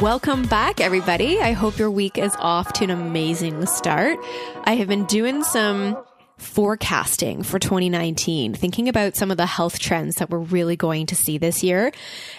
Welcome 0.00 0.46
back, 0.46 0.80
everybody. 0.80 1.40
I 1.40 1.52
hope 1.52 1.78
your 1.78 1.90
week 1.90 2.18
is 2.18 2.34
off 2.40 2.72
to 2.74 2.84
an 2.84 2.90
amazing 2.90 3.64
start. 3.66 4.18
I 4.64 4.74
have 4.74 4.88
been 4.88 5.04
doing 5.04 5.44
some 5.44 5.96
forecasting 6.36 7.42
for 7.44 7.58
2019, 7.60 8.54
thinking 8.54 8.88
about 8.88 9.14
some 9.14 9.30
of 9.30 9.36
the 9.36 9.46
health 9.46 9.78
trends 9.78 10.16
that 10.16 10.30
we're 10.30 10.38
really 10.38 10.74
going 10.76 11.06
to 11.06 11.14
see 11.14 11.38
this 11.38 11.62
year. 11.62 11.92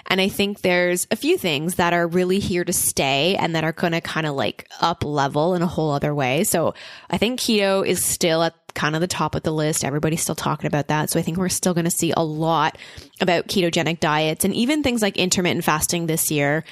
And 0.08 0.20
I 0.20 0.28
think 0.28 0.62
there's 0.62 1.08
a 1.12 1.16
few 1.16 1.38
things 1.38 1.76
that 1.76 1.94
are 1.94 2.06
really 2.06 2.40
here 2.40 2.66
to 2.66 2.74
stay 2.74 3.36
and 3.38 3.56
that 3.56 3.64
are 3.64 3.72
going 3.72 3.94
to 3.94 4.02
kind 4.02 4.26
of 4.26 4.36
like 4.36 4.68
up 4.82 5.04
level 5.06 5.56
in 5.56 5.62
a 5.62 5.68
whole 5.68 5.92
other 5.92 6.14
way. 6.14 6.44
So 6.44 6.74
I 7.10 7.18
think 7.18 7.40
keto 7.40 7.86
is 7.86 8.04
still 8.04 8.44
at 8.44 8.54
kind 8.74 8.96
of 8.96 9.02
the 9.02 9.08
top 9.08 9.34
of 9.34 9.44
the 9.44 9.54
list. 9.54 9.86
Everybody's 9.86 10.22
still 10.22 10.36
talking 10.36 10.68
about 10.68 10.90
that. 10.90 11.10
So 11.10 11.20
I 11.20 11.24
think 11.24 11.38
we're 11.38 11.50
still 11.50 11.74
going 11.74 11.86
to 11.86 11.92
see 11.92 12.12
a 12.16 12.24
lot 12.24 12.78
about 13.22 13.48
ketogenic 13.48 14.02
diets 14.02 14.44
and 14.44 14.54
even 14.54 14.84
things 14.84 15.02
like 15.02 15.16
intermittent 15.16 15.64
fasting 15.64 16.08
this 16.08 16.30
year 16.30 16.66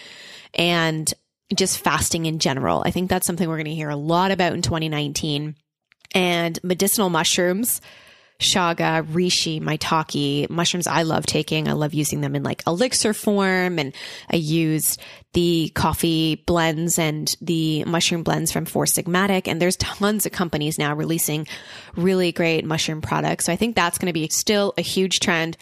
and 0.53 1.13
just 1.55 1.79
fasting 1.79 2.25
in 2.25 2.39
general. 2.39 2.83
I 2.85 2.91
think 2.91 3.09
that's 3.09 3.27
something 3.27 3.47
we're 3.47 3.57
going 3.57 3.65
to 3.65 3.75
hear 3.75 3.89
a 3.89 3.95
lot 3.95 4.31
about 4.31 4.53
in 4.53 4.61
2019. 4.61 5.55
And 6.15 6.59
medicinal 6.63 7.09
mushrooms, 7.09 7.81
chaga, 8.39 9.03
reishi, 9.07 9.61
maitake, 9.61 10.49
mushrooms 10.49 10.85
I 10.85 11.03
love 11.03 11.25
taking. 11.25 11.67
I 11.67 11.73
love 11.73 11.93
using 11.93 12.21
them 12.21 12.35
in 12.35 12.43
like 12.43 12.61
elixir 12.67 13.13
form. 13.13 13.79
And 13.79 13.93
I 14.29 14.35
use 14.35 14.97
the 15.33 15.71
coffee 15.73 16.35
blends 16.45 16.99
and 16.99 17.35
the 17.41 17.83
mushroom 17.85 18.23
blends 18.23 18.51
from 18.51 18.65
Four 18.65 18.85
Sigmatic. 18.85 19.47
And 19.47 19.61
there's 19.61 19.77
tons 19.77 20.25
of 20.25 20.31
companies 20.31 20.77
now 20.77 20.93
releasing 20.93 21.47
really 21.95 22.31
great 22.31 22.65
mushroom 22.65 23.01
products. 23.01 23.45
So 23.45 23.53
I 23.53 23.55
think 23.55 23.75
that's 23.75 23.97
going 23.97 24.07
to 24.07 24.13
be 24.13 24.27
still 24.29 24.73
a 24.77 24.81
huge 24.81 25.19
trend 25.19 25.57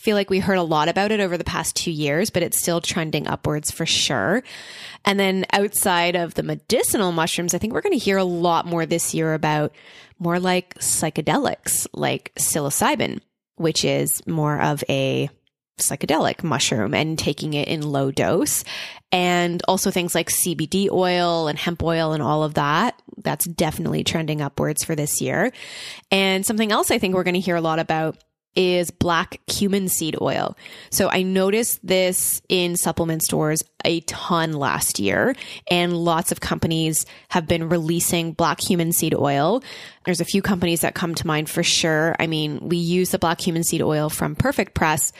feel 0.00 0.16
like 0.16 0.30
we 0.30 0.38
heard 0.38 0.56
a 0.56 0.62
lot 0.62 0.88
about 0.88 1.12
it 1.12 1.20
over 1.20 1.36
the 1.36 1.44
past 1.44 1.76
two 1.76 1.90
years, 1.90 2.30
but 2.30 2.42
it's 2.42 2.58
still 2.58 2.80
trending 2.80 3.26
upwards 3.26 3.70
for 3.70 3.84
sure. 3.84 4.42
And 5.04 5.20
then 5.20 5.44
outside 5.52 6.16
of 6.16 6.32
the 6.32 6.42
medicinal 6.42 7.12
mushrooms, 7.12 7.52
I 7.52 7.58
think 7.58 7.74
we're 7.74 7.82
going 7.82 7.98
to 7.98 8.02
hear 8.02 8.16
a 8.16 8.24
lot 8.24 8.64
more 8.64 8.86
this 8.86 9.12
year 9.12 9.34
about 9.34 9.74
more 10.18 10.40
like 10.40 10.74
psychedelics, 10.76 11.86
like 11.92 12.32
psilocybin, 12.36 13.20
which 13.56 13.84
is 13.84 14.26
more 14.26 14.58
of 14.58 14.82
a 14.88 15.28
psychedelic 15.76 16.42
mushroom 16.42 16.94
and 16.94 17.18
taking 17.18 17.52
it 17.52 17.68
in 17.68 17.82
low 17.82 18.10
dose. 18.10 18.64
And 19.12 19.62
also 19.68 19.90
things 19.90 20.14
like 20.14 20.30
CBD 20.30 20.88
oil 20.90 21.46
and 21.46 21.58
hemp 21.58 21.82
oil 21.82 22.12
and 22.12 22.22
all 22.22 22.42
of 22.42 22.54
that. 22.54 23.00
That's 23.18 23.44
definitely 23.44 24.04
trending 24.04 24.40
upwards 24.40 24.82
for 24.82 24.94
this 24.94 25.20
year. 25.20 25.52
And 26.10 26.46
something 26.46 26.72
else 26.72 26.90
I 26.90 26.98
think 26.98 27.14
we're 27.14 27.22
going 27.22 27.34
to 27.34 27.40
hear 27.40 27.56
a 27.56 27.60
lot 27.60 27.80
about 27.80 28.16
is 28.56 28.90
black 28.90 29.40
cumin 29.46 29.88
seed 29.88 30.16
oil. 30.20 30.56
So 30.90 31.08
I 31.08 31.22
noticed 31.22 31.86
this 31.86 32.42
in 32.48 32.76
supplement 32.76 33.22
stores 33.22 33.62
a 33.84 34.00
ton 34.00 34.52
last 34.52 34.98
year 34.98 35.34
and 35.70 35.96
lots 35.96 36.32
of 36.32 36.40
companies 36.40 37.06
have 37.28 37.46
been 37.46 37.68
releasing 37.68 38.32
black 38.32 38.58
cumin 38.58 38.92
seed 38.92 39.14
oil. 39.14 39.62
There's 40.04 40.20
a 40.20 40.24
few 40.24 40.42
companies 40.42 40.80
that 40.80 40.94
come 40.94 41.14
to 41.14 41.26
mind 41.26 41.48
for 41.48 41.62
sure. 41.62 42.16
I 42.18 42.26
mean, 42.26 42.68
we 42.68 42.76
use 42.76 43.10
the 43.10 43.18
black 43.18 43.38
cumin 43.38 43.64
seed 43.64 43.82
oil 43.82 44.10
from 44.10 44.34
Perfect 44.34 44.74
Press. 44.74 45.12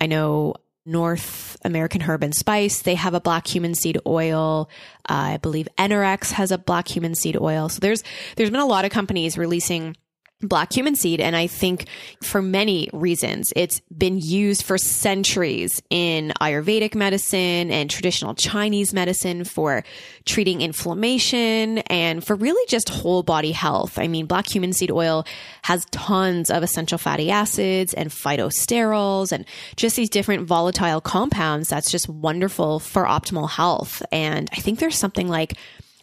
I 0.00 0.06
know 0.06 0.54
North 0.86 1.56
American 1.64 2.00
Herb 2.00 2.22
and 2.22 2.34
Spice, 2.34 2.82
they 2.82 2.94
have 2.94 3.14
a 3.14 3.20
black 3.20 3.44
cumin 3.44 3.74
seed 3.74 3.98
oil. 4.06 4.70
Uh, 5.08 5.34
I 5.34 5.36
believe 5.38 5.68
NRX 5.76 6.30
has 6.30 6.52
a 6.52 6.58
black 6.58 6.86
cumin 6.86 7.16
seed 7.16 7.36
oil. 7.36 7.68
So 7.68 7.80
there's 7.80 8.04
there's 8.36 8.50
been 8.50 8.60
a 8.60 8.66
lot 8.66 8.84
of 8.84 8.92
companies 8.92 9.36
releasing 9.36 9.96
black 10.42 10.70
cumin 10.70 10.94
seed. 10.94 11.20
And 11.20 11.34
I 11.34 11.46
think 11.46 11.86
for 12.22 12.42
many 12.42 12.90
reasons, 12.92 13.52
it's 13.56 13.80
been 13.96 14.18
used 14.18 14.62
for 14.62 14.76
centuries 14.76 15.82
in 15.88 16.32
Ayurvedic 16.40 16.94
medicine 16.94 17.70
and 17.70 17.88
traditional 17.88 18.34
Chinese 18.34 18.92
medicine 18.92 19.44
for 19.44 19.82
treating 20.26 20.60
inflammation 20.60 21.78
and 21.78 22.22
for 22.22 22.36
really 22.36 22.64
just 22.68 22.90
whole 22.90 23.22
body 23.22 23.52
health. 23.52 23.98
I 23.98 24.08
mean, 24.08 24.26
black 24.26 24.46
cumin 24.46 24.74
seed 24.74 24.90
oil 24.90 25.26
has 25.62 25.86
tons 25.86 26.50
of 26.50 26.62
essential 26.62 26.98
fatty 26.98 27.30
acids 27.30 27.94
and 27.94 28.10
phytosterols 28.10 29.32
and 29.32 29.46
just 29.76 29.96
these 29.96 30.10
different 30.10 30.46
volatile 30.46 31.00
compounds 31.00 31.68
that's 31.68 31.90
just 31.90 32.08
wonderful 32.08 32.78
for 32.78 33.04
optimal 33.04 33.48
health. 33.48 34.02
And 34.12 34.50
I 34.52 34.56
think 34.56 34.80
there's 34.80 34.98
something 34.98 35.28
like 35.28 35.54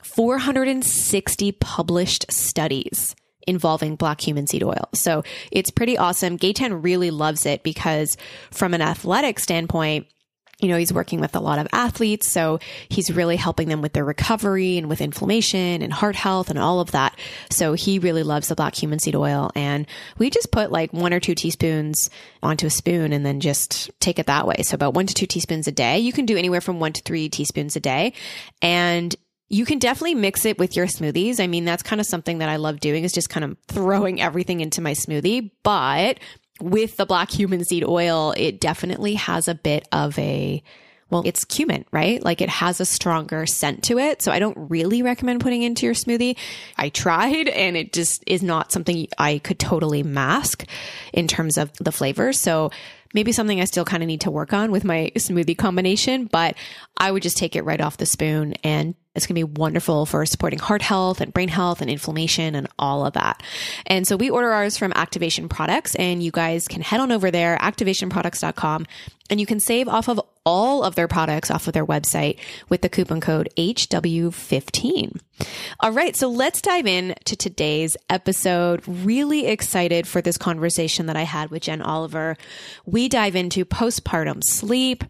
460 0.02 1.52
published 1.54 2.32
studies 2.32 3.16
involving 3.48 3.96
black 3.96 4.20
cumin 4.20 4.48
seed 4.48 4.64
oil. 4.64 4.90
So 4.94 5.24
it's 5.52 5.72
pretty 5.72 5.98
awesome. 5.98 6.38
Gaetan 6.38 6.84
really 6.84 7.12
loves 7.12 7.46
it 7.46 7.64
because 7.64 8.18
from 8.52 8.74
an 8.74 8.82
athletic 8.82 9.40
standpoint, 9.40 10.08
you 10.60 10.70
know, 10.70 10.78
he's 10.78 10.94
working 10.94 11.20
with 11.20 11.36
a 11.36 11.40
lot 11.40 11.60
of 11.60 11.68
athletes. 11.74 12.30
So 12.30 12.60
he's 12.88 13.12
really 13.12 13.36
helping 13.36 13.68
them 13.68 13.82
with 13.82 13.94
their 13.94 14.06
recovery 14.06 14.78
and 14.78 14.88
with 14.88 15.02
inflammation 15.02 15.82
and 15.82 15.92
heart 15.92 16.16
health 16.16 16.50
and 16.50 16.58
all 16.58 16.80
of 16.80 16.92
that. 16.92 17.20
So 17.50 17.74
he 17.74 18.00
really 18.00 18.24
loves 18.24 18.48
the 18.48 18.56
black 18.56 18.74
cumin 18.74 19.00
seed 19.00 19.16
oil. 19.16 19.52
And 19.56 19.88
we 20.18 20.30
just 20.30 20.52
put 20.52 20.72
like 20.72 20.94
one 20.94 21.12
or 21.14 21.20
two 21.20 21.36
teaspoons 21.36 22.10
onto 22.42 22.68
a 22.68 22.70
spoon 22.70 23.12
and 23.12 23.26
then 23.26 23.42
just 23.42 23.92
take 24.00 24.20
it 24.20 24.28
that 24.28 24.48
way. 24.48 24.62
So 24.62 24.76
about 24.76 24.94
one 24.94 25.08
to 25.08 25.14
two 25.14 25.28
teaspoons 25.28 25.68
a 25.68 25.72
day. 25.72 26.00
You 26.00 26.14
can 26.14 26.26
do 26.26 26.38
anywhere 26.38 26.62
from 26.62 26.80
one 26.80 26.94
to 26.94 27.02
three 27.02 27.30
teaspoons 27.30 27.76
a 27.76 27.82
day. 27.82 28.14
And 28.62 29.14
you 29.54 29.66
can 29.66 29.78
definitely 29.78 30.16
mix 30.16 30.46
it 30.46 30.58
with 30.58 30.76
your 30.76 30.88
smoothies. 30.88 31.40
I 31.40 31.46
mean, 31.46 31.64
that's 31.64 31.84
kind 31.84 32.02
of 32.02 32.08
something 32.08 32.40
that 32.40 32.50
I 32.50 32.56
love 32.56 32.80
doing 32.80 33.04
is 33.04 33.14
just 33.14 33.30
kind 33.30 33.44
of 33.44 33.56
throwing 33.68 34.20
everything 34.20 34.62
into 34.62 34.82
my 34.82 34.94
smoothie. 34.94 35.52
But 35.62 36.20
with 36.60 36.98
the 36.98 37.06
black 37.06 37.30
cumin 37.30 37.64
seed 37.64 37.84
oil, 37.84 38.34
it 38.36 38.60
definitely 38.60 39.14
has 39.14 39.48
a 39.48 39.54
bit 39.54 39.88
of 39.92 40.18
a, 40.18 40.64
well, 41.12 41.22
it's 41.24 41.46
cumin, 41.46 41.86
right? 41.92 42.24
Like 42.24 42.42
it 42.42 42.50
has 42.50 42.82
a 42.82 42.86
stronger 42.86 43.46
scent 43.46 43.84
to 43.84 44.00
it. 44.00 44.24
So 44.24 44.32
I 44.32 44.40
don't 44.40 44.58
really 44.72 45.04
recommend 45.04 45.42
putting 45.42 45.62
into 45.62 45.86
your 45.86 45.94
smoothie. 45.94 46.36
I 46.76 46.90
tried 46.90 47.48
and 47.48 47.78
it 47.78 47.94
just 47.94 48.24
is 48.26 48.42
not 48.42 48.72
something 48.72 49.08
I 49.20 49.38
could 49.38 49.60
totally 49.60 50.02
mask 50.02 50.66
in 51.14 51.28
terms 51.28 51.60
of 51.60 51.72
the 51.74 51.92
flavor. 51.92 52.34
So 52.34 52.72
maybe 53.14 53.32
something 53.32 53.62
I 53.62 53.66
still 53.66 53.86
kind 53.86 54.02
of 54.02 54.08
need 54.08 54.22
to 54.22 54.32
work 54.32 54.52
on 54.52 54.72
with 54.72 54.84
my 54.84 55.12
smoothie 55.16 55.56
combination, 55.56 56.26
but 56.26 56.56
I 56.98 57.12
would 57.12 57.22
just 57.22 57.38
take 57.38 57.56
it 57.56 57.66
right 57.66 57.82
off 57.82 57.98
the 57.98 58.08
spoon 58.08 58.56
and 58.64 58.96
it's 59.16 59.28
going 59.28 59.36
to 59.40 59.46
be 59.46 59.54
wonderful 59.60 60.06
for 60.06 60.26
supporting 60.26 60.60
heart 60.60 60.82
health 60.82 61.22
and 61.22 61.34
brain 61.34 61.50
health 61.50 61.82
and 61.82 61.90
inflammation 61.90 62.56
and 62.56 62.68
all 62.80 63.06
of 63.06 63.14
that. 63.14 63.44
And 63.86 64.08
so 64.08 64.18
we 64.18 64.30
order 64.30 64.52
ours 64.52 64.78
from 64.78 64.92
Activation 64.96 65.50
Products 65.50 65.96
and 65.96 66.24
you 66.24 66.32
guys 66.32 66.68
can 66.68 66.82
head 66.82 67.00
on 67.00 67.12
over 67.12 67.30
there, 67.30 67.58
activationproducts.com, 67.58 68.86
and 69.30 69.40
you 69.40 69.46
can 69.46 69.60
save 69.60 69.88
off 69.88 70.10
of 70.10 70.20
all 70.46 70.84
of 70.84 70.96
their 70.96 71.08
products 71.08 71.50
off 71.50 71.68
of 71.68 71.74
their 71.74 71.86
website 71.86 72.38
with 72.70 72.82
the 72.82 72.90
coupon 72.90 73.22
code 73.22 73.50
HW15. 73.58 75.20
All 75.80 75.92
right. 75.92 76.16
So 76.16 76.28
let's 76.30 76.62
dive 76.62 76.86
in 76.86 77.16
to 77.26 77.36
today's 77.36 77.96
episode. 78.10 78.82
Really 78.86 79.48
excited 79.48 80.08
for 80.08 80.22
this 80.22 80.38
conversation 80.38 81.06
that 81.06 81.16
I 81.16 81.24
had 81.24 81.50
with 81.50 81.64
Jen 81.64 81.82
Oliver. 81.82 82.36
We 82.86 83.10
dive 83.10 83.36
into 83.36 83.64
postpartum 83.64 84.44
sleep 84.44 85.04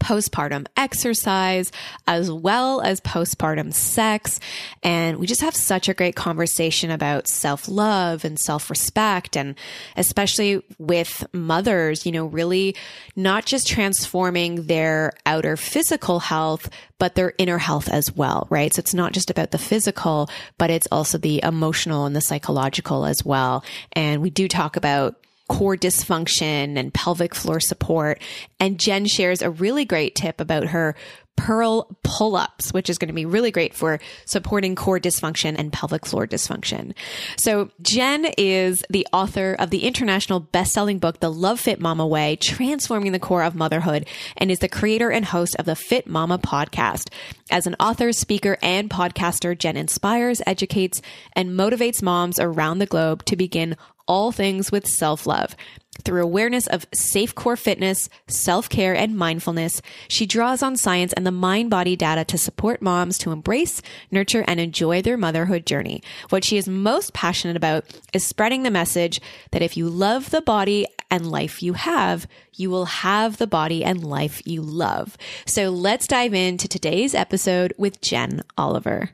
postpartum 0.00 0.66
exercise 0.76 1.72
as 2.06 2.30
well 2.30 2.80
as 2.80 3.00
postpartum 3.00 3.72
sex. 3.72 4.40
And 4.82 5.18
we 5.18 5.26
just 5.26 5.40
have 5.40 5.56
such 5.56 5.88
a 5.88 5.94
great 5.94 6.16
conversation 6.16 6.90
about 6.90 7.28
self 7.28 7.68
love 7.68 8.24
and 8.24 8.38
self 8.38 8.70
respect. 8.70 9.36
And 9.36 9.54
especially 9.96 10.62
with 10.78 11.24
mothers, 11.32 12.04
you 12.06 12.12
know, 12.12 12.26
really 12.26 12.76
not 13.16 13.46
just 13.46 13.66
transforming 13.66 14.66
their 14.66 15.12
outer 15.26 15.56
physical 15.56 16.20
health, 16.20 16.68
but 16.98 17.14
their 17.14 17.32
inner 17.38 17.58
health 17.58 17.88
as 17.88 18.14
well, 18.14 18.46
right? 18.50 18.72
So 18.72 18.80
it's 18.80 18.94
not 18.94 19.12
just 19.12 19.30
about 19.30 19.50
the 19.50 19.58
physical, 19.58 20.28
but 20.58 20.70
it's 20.70 20.88
also 20.90 21.18
the 21.18 21.42
emotional 21.42 22.06
and 22.06 22.14
the 22.14 22.20
psychological 22.20 23.04
as 23.04 23.24
well. 23.24 23.64
And 23.92 24.22
we 24.22 24.30
do 24.30 24.48
talk 24.48 24.76
about 24.76 25.23
core 25.48 25.76
dysfunction 25.76 26.78
and 26.78 26.94
pelvic 26.94 27.34
floor 27.34 27.60
support. 27.60 28.20
And 28.58 28.80
Jen 28.80 29.06
shares 29.06 29.42
a 29.42 29.50
really 29.50 29.84
great 29.84 30.14
tip 30.14 30.40
about 30.40 30.68
her 30.68 30.94
Pearl 31.36 31.96
pull 32.04 32.36
ups, 32.36 32.72
which 32.72 32.88
is 32.88 32.96
going 32.96 33.08
to 33.08 33.14
be 33.14 33.26
really 33.26 33.50
great 33.50 33.74
for 33.74 33.98
supporting 34.24 34.76
core 34.76 35.00
dysfunction 35.00 35.56
and 35.58 35.72
pelvic 35.72 36.06
floor 36.06 36.26
dysfunction. 36.28 36.94
So 37.36 37.70
Jen 37.82 38.26
is 38.38 38.84
the 38.88 39.06
author 39.12 39.56
of 39.58 39.70
the 39.70 39.84
international 39.84 40.38
best-selling 40.38 41.00
book, 41.00 41.18
The 41.18 41.32
Love 41.32 41.58
Fit 41.58 41.80
Mama 41.80 42.06
Way, 42.06 42.36
Transforming 42.36 43.10
the 43.10 43.18
Core 43.18 43.42
of 43.42 43.56
Motherhood, 43.56 44.06
and 44.36 44.50
is 44.50 44.60
the 44.60 44.68
creator 44.68 45.10
and 45.10 45.24
host 45.24 45.56
of 45.58 45.66
the 45.66 45.74
Fit 45.74 46.06
Mama 46.06 46.38
podcast. 46.38 47.10
As 47.50 47.66
an 47.66 47.74
author, 47.80 48.12
speaker, 48.12 48.56
and 48.62 48.88
podcaster, 48.88 49.58
Jen 49.58 49.76
inspires, 49.76 50.40
educates, 50.46 51.02
and 51.32 51.50
motivates 51.50 52.00
moms 52.00 52.38
around 52.38 52.78
the 52.78 52.86
globe 52.86 53.24
to 53.24 53.36
begin 53.36 53.76
all 54.06 54.32
things 54.32 54.70
with 54.70 54.86
self 54.86 55.26
love. 55.26 55.56
Through 56.04 56.24
awareness 56.24 56.66
of 56.66 56.86
safe 56.92 57.34
core 57.34 57.56
fitness, 57.56 58.08
self 58.26 58.68
care, 58.68 58.94
and 58.94 59.16
mindfulness, 59.16 59.80
she 60.08 60.26
draws 60.26 60.62
on 60.62 60.76
science 60.76 61.12
and 61.12 61.24
the 61.24 61.30
mind 61.30 61.70
body 61.70 61.94
data 61.94 62.24
to 62.26 62.38
support 62.38 62.82
moms 62.82 63.16
to 63.18 63.30
embrace, 63.30 63.80
nurture, 64.10 64.44
and 64.48 64.58
enjoy 64.58 65.02
their 65.02 65.16
motherhood 65.16 65.66
journey. 65.66 66.02
What 66.30 66.44
she 66.44 66.56
is 66.56 66.68
most 66.68 67.12
passionate 67.12 67.56
about 67.56 67.84
is 68.12 68.26
spreading 68.26 68.64
the 68.64 68.70
message 68.70 69.20
that 69.52 69.62
if 69.62 69.76
you 69.76 69.88
love 69.88 70.30
the 70.30 70.42
body 70.42 70.86
and 71.10 71.30
life 71.30 71.62
you 71.62 71.74
have, 71.74 72.26
you 72.52 72.70
will 72.70 72.86
have 72.86 73.36
the 73.36 73.46
body 73.46 73.84
and 73.84 74.02
life 74.02 74.42
you 74.44 74.62
love. 74.62 75.16
So 75.46 75.70
let's 75.70 76.08
dive 76.08 76.34
into 76.34 76.66
today's 76.66 77.14
episode 77.14 77.72
with 77.78 78.00
Jen 78.00 78.42
Oliver. 78.58 79.10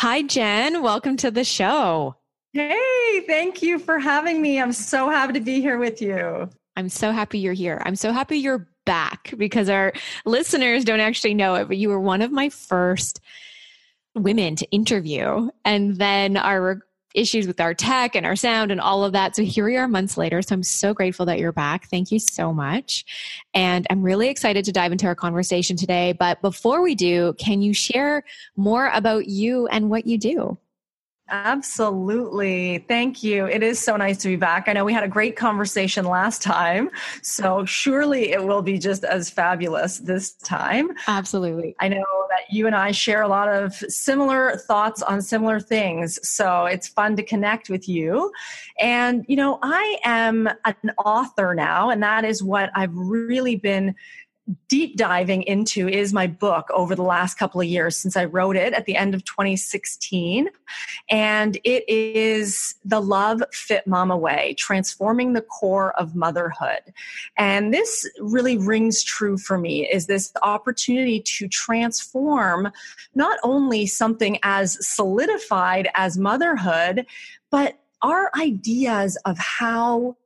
Hi, 0.00 0.20
Jen. 0.20 0.82
Welcome 0.82 1.16
to 1.16 1.30
the 1.30 1.42
show. 1.42 2.16
Hey, 2.52 3.24
thank 3.26 3.62
you 3.62 3.78
for 3.78 3.98
having 3.98 4.42
me. 4.42 4.60
I'm 4.60 4.74
so 4.74 5.08
happy 5.08 5.32
to 5.32 5.40
be 5.40 5.62
here 5.62 5.78
with 5.78 6.02
you. 6.02 6.50
I'm 6.76 6.90
so 6.90 7.12
happy 7.12 7.38
you're 7.38 7.54
here. 7.54 7.80
I'm 7.82 7.96
so 7.96 8.12
happy 8.12 8.36
you're 8.36 8.68
back 8.84 9.32
because 9.38 9.70
our 9.70 9.94
listeners 10.26 10.84
don't 10.84 11.00
actually 11.00 11.32
know 11.32 11.54
it, 11.54 11.68
but 11.68 11.78
you 11.78 11.88
were 11.88 11.98
one 11.98 12.20
of 12.20 12.30
my 12.30 12.50
first 12.50 13.20
women 14.14 14.54
to 14.56 14.70
interview. 14.70 15.48
And 15.64 15.96
then 15.96 16.36
our 16.36 16.82
issues 17.16 17.46
with 17.46 17.60
our 17.60 17.74
tech 17.74 18.14
and 18.14 18.24
our 18.24 18.36
sound 18.36 18.70
and 18.70 18.80
all 18.80 19.04
of 19.04 19.12
that. 19.12 19.34
So 19.34 19.42
here 19.42 19.64
we 19.64 19.76
are 19.76 19.88
months 19.88 20.16
later. 20.16 20.42
So 20.42 20.54
I'm 20.54 20.62
so 20.62 20.94
grateful 20.94 21.26
that 21.26 21.38
you're 21.38 21.50
back. 21.52 21.88
Thank 21.88 22.12
you 22.12 22.20
so 22.20 22.52
much. 22.52 23.04
And 23.54 23.86
I'm 23.90 24.02
really 24.02 24.28
excited 24.28 24.64
to 24.66 24.72
dive 24.72 24.92
into 24.92 25.06
our 25.06 25.14
conversation 25.14 25.76
today. 25.76 26.12
But 26.12 26.40
before 26.42 26.82
we 26.82 26.94
do, 26.94 27.34
can 27.38 27.62
you 27.62 27.72
share 27.72 28.22
more 28.56 28.90
about 28.92 29.26
you 29.26 29.66
and 29.68 29.90
what 29.90 30.06
you 30.06 30.18
do? 30.18 30.58
Absolutely. 31.28 32.84
Thank 32.86 33.24
you. 33.24 33.46
It 33.46 33.62
is 33.62 33.80
so 33.80 33.96
nice 33.96 34.18
to 34.18 34.28
be 34.28 34.36
back. 34.36 34.68
I 34.68 34.72
know 34.72 34.84
we 34.84 34.92
had 34.92 35.02
a 35.02 35.08
great 35.08 35.34
conversation 35.34 36.04
last 36.04 36.40
time, 36.40 36.88
so 37.20 37.64
surely 37.64 38.30
it 38.30 38.44
will 38.44 38.62
be 38.62 38.78
just 38.78 39.02
as 39.02 39.28
fabulous 39.28 39.98
this 39.98 40.34
time. 40.34 40.90
Absolutely. 41.08 41.74
I 41.80 41.88
know 41.88 42.04
that 42.28 42.42
you 42.50 42.68
and 42.68 42.76
I 42.76 42.92
share 42.92 43.22
a 43.22 43.28
lot 43.28 43.48
of 43.48 43.74
similar 43.74 44.56
thoughts 44.56 45.02
on 45.02 45.20
similar 45.20 45.58
things, 45.58 46.20
so 46.22 46.66
it's 46.66 46.86
fun 46.86 47.16
to 47.16 47.24
connect 47.24 47.70
with 47.70 47.88
you. 47.88 48.30
And, 48.78 49.24
you 49.26 49.34
know, 49.34 49.58
I 49.62 49.98
am 50.04 50.48
an 50.64 50.92
author 51.04 51.54
now, 51.54 51.90
and 51.90 52.00
that 52.04 52.24
is 52.24 52.40
what 52.40 52.70
I've 52.76 52.94
really 52.94 53.56
been 53.56 53.96
deep 54.68 54.96
diving 54.96 55.42
into 55.42 55.88
is 55.88 56.12
my 56.12 56.26
book 56.26 56.68
over 56.72 56.94
the 56.94 57.02
last 57.02 57.36
couple 57.36 57.60
of 57.60 57.66
years 57.66 57.96
since 57.96 58.16
I 58.16 58.26
wrote 58.26 58.56
it 58.56 58.72
at 58.72 58.86
the 58.86 58.96
end 58.96 59.14
of 59.14 59.24
2016. 59.24 60.48
And 61.10 61.56
it 61.64 61.88
is 61.88 62.74
The 62.84 63.00
Love 63.00 63.42
Fit 63.52 63.86
Mama 63.86 64.16
Way 64.16 64.54
Transforming 64.58 65.32
the 65.32 65.42
Core 65.42 65.98
of 65.98 66.14
Motherhood. 66.14 66.92
And 67.36 67.74
this 67.74 68.08
really 68.20 68.56
rings 68.56 69.02
true 69.02 69.36
for 69.36 69.58
me 69.58 69.88
is 69.88 70.06
this 70.06 70.32
opportunity 70.42 71.20
to 71.20 71.48
transform 71.48 72.70
not 73.14 73.38
only 73.42 73.86
something 73.86 74.38
as 74.42 74.78
solidified 74.86 75.88
as 75.94 76.18
motherhood, 76.18 77.06
but 77.50 77.78
our 78.02 78.30
ideas 78.38 79.16
of 79.24 79.38
how 79.38 80.16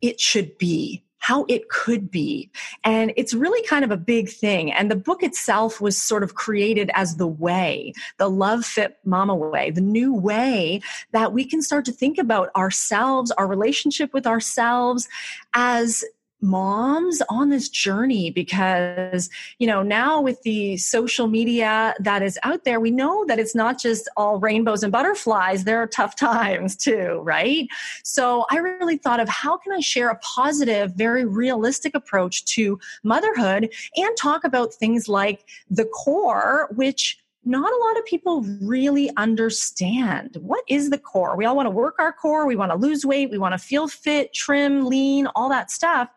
it 0.00 0.20
should 0.20 0.56
be 0.58 1.01
how 1.22 1.44
it 1.48 1.68
could 1.68 2.10
be. 2.10 2.50
And 2.82 3.12
it's 3.16 3.32
really 3.32 3.64
kind 3.68 3.84
of 3.84 3.92
a 3.92 3.96
big 3.96 4.28
thing. 4.28 4.72
And 4.72 4.90
the 4.90 4.96
book 4.96 5.22
itself 5.22 5.80
was 5.80 5.96
sort 5.96 6.24
of 6.24 6.34
created 6.34 6.90
as 6.94 7.14
the 7.14 7.28
way, 7.28 7.92
the 8.18 8.28
love 8.28 8.64
fit 8.64 8.98
mama 9.04 9.36
way, 9.36 9.70
the 9.70 9.80
new 9.80 10.12
way 10.12 10.80
that 11.12 11.32
we 11.32 11.44
can 11.44 11.62
start 11.62 11.84
to 11.84 11.92
think 11.92 12.18
about 12.18 12.50
ourselves, 12.56 13.30
our 13.30 13.46
relationship 13.46 14.12
with 14.12 14.26
ourselves 14.26 15.08
as 15.54 16.04
moms 16.42 17.22
on 17.28 17.48
this 17.48 17.68
journey 17.68 18.30
because 18.30 19.30
you 19.58 19.66
know 19.66 19.82
now 19.82 20.20
with 20.20 20.42
the 20.42 20.76
social 20.76 21.28
media 21.28 21.94
that 22.00 22.22
is 22.22 22.38
out 22.42 22.64
there 22.64 22.80
we 22.80 22.90
know 22.90 23.24
that 23.26 23.38
it's 23.38 23.54
not 23.54 23.78
just 23.78 24.08
all 24.16 24.38
rainbows 24.38 24.82
and 24.82 24.92
butterflies. 24.92 25.64
There 25.64 25.80
are 25.80 25.86
tough 25.86 26.16
times 26.28 26.76
too 26.76 27.20
right? 27.24 27.68
So 28.02 28.44
i 28.50 28.56
really 28.56 28.96
thought 28.96 29.20
of 29.20 29.28
how 29.28 29.56
can 29.56 29.72
i 29.72 29.80
share 29.80 30.10
a 30.10 30.18
positive 30.18 30.92
very 30.94 31.24
realistic 31.24 31.94
approach 31.94 32.44
to 32.44 32.78
motherhood 33.02 33.72
and 33.96 34.16
talk 34.16 34.44
about 34.44 34.74
things 34.74 35.08
like 35.08 35.44
the 35.70 35.84
core 35.84 36.68
which 36.74 37.21
not 37.44 37.72
a 37.72 37.84
lot 37.84 37.98
of 37.98 38.04
people 38.04 38.42
really 38.60 39.10
understand 39.16 40.36
what 40.40 40.62
is 40.68 40.90
the 40.90 40.98
core. 40.98 41.36
We 41.36 41.44
all 41.44 41.56
want 41.56 41.66
to 41.66 41.70
work 41.70 41.96
our 41.98 42.12
core, 42.12 42.46
we 42.46 42.56
want 42.56 42.70
to 42.70 42.78
lose 42.78 43.04
weight, 43.04 43.30
we 43.30 43.38
want 43.38 43.52
to 43.52 43.58
feel 43.58 43.88
fit, 43.88 44.32
trim, 44.32 44.86
lean, 44.86 45.26
all 45.34 45.48
that 45.48 45.70
stuff, 45.70 46.08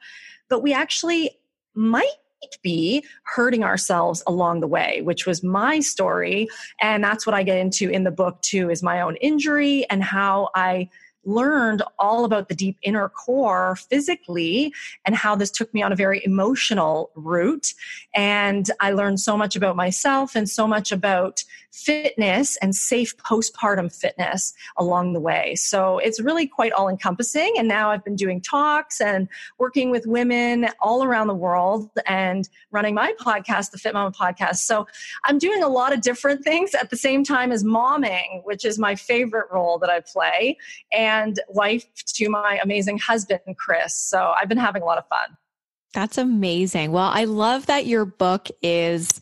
but 0.49 0.61
we 0.61 0.73
actually 0.73 1.31
might 1.73 2.05
be 2.61 3.03
hurting 3.23 3.63
ourselves 3.63 4.21
along 4.27 4.59
the 4.59 4.67
way 4.67 5.01
which 5.01 5.25
was 5.25 5.41
my 5.43 5.79
story 5.79 6.47
and 6.79 7.03
that's 7.03 7.25
what 7.25 7.33
i 7.33 7.41
get 7.41 7.57
into 7.57 7.89
in 7.89 8.03
the 8.03 8.11
book 8.11 8.39
too 8.41 8.69
is 8.69 8.83
my 8.83 9.01
own 9.01 9.15
injury 9.15 9.83
and 9.89 10.03
how 10.03 10.49
i 10.53 10.87
learned 11.25 11.81
all 11.99 12.25
about 12.25 12.49
the 12.49 12.55
deep 12.55 12.77
inner 12.81 13.09
core 13.09 13.75
physically 13.75 14.73
and 15.05 15.15
how 15.15 15.35
this 15.35 15.51
took 15.51 15.73
me 15.73 15.81
on 15.81 15.91
a 15.91 15.95
very 15.95 16.23
emotional 16.23 17.11
route. 17.15 17.73
And 18.13 18.69
I 18.79 18.91
learned 18.91 19.19
so 19.19 19.37
much 19.37 19.55
about 19.55 19.75
myself 19.75 20.35
and 20.35 20.49
so 20.49 20.67
much 20.67 20.91
about 20.91 21.43
fitness 21.75 22.55
and 22.61 22.73
safe 22.73 23.15
postpartum 23.17 23.93
fitness 23.93 24.53
along 24.77 25.11
the 25.11 25.19
way. 25.19 25.55
So 25.55 25.97
it's 25.97 26.21
really 26.21 26.47
quite 26.47 26.71
all 26.71 26.87
encompassing. 26.87 27.53
And 27.57 27.67
now 27.67 27.91
I've 27.91 28.03
been 28.03 28.15
doing 28.15 28.39
talks 28.39 29.01
and 29.01 29.27
working 29.57 29.91
with 29.91 30.07
women 30.07 30.69
all 30.79 31.03
around 31.03 31.27
the 31.27 31.35
world 31.35 31.89
and 32.05 32.47
running 32.71 32.95
my 32.95 33.13
podcast, 33.19 33.71
the 33.71 33.77
Fit 33.77 33.93
Mama 33.93 34.11
podcast. 34.11 34.57
So 34.57 34.87
I'm 35.25 35.37
doing 35.37 35.63
a 35.63 35.67
lot 35.67 35.91
of 35.91 35.99
different 36.01 36.45
things 36.45 36.73
at 36.73 36.89
the 36.89 36.97
same 36.97 37.25
time 37.25 37.51
as 37.51 37.63
momming, 37.63 38.43
which 38.45 38.63
is 38.63 38.79
my 38.79 38.95
favorite 38.95 39.47
role 39.51 39.77
that 39.79 39.89
I 39.89 39.99
play. 39.99 40.57
And 40.93 41.14
and 41.21 41.39
wife 41.49 41.85
to 42.05 42.29
my 42.29 42.59
amazing 42.63 42.97
husband, 42.97 43.41
Chris. 43.57 43.95
So 43.95 44.33
I've 44.39 44.49
been 44.49 44.57
having 44.57 44.81
a 44.81 44.85
lot 44.85 44.97
of 44.97 45.07
fun. 45.07 45.37
That's 45.93 46.17
amazing. 46.17 46.91
Well, 46.91 47.09
I 47.11 47.23
love 47.23 47.67
that 47.67 47.85
your 47.85 48.05
book 48.05 48.49
is 48.61 49.21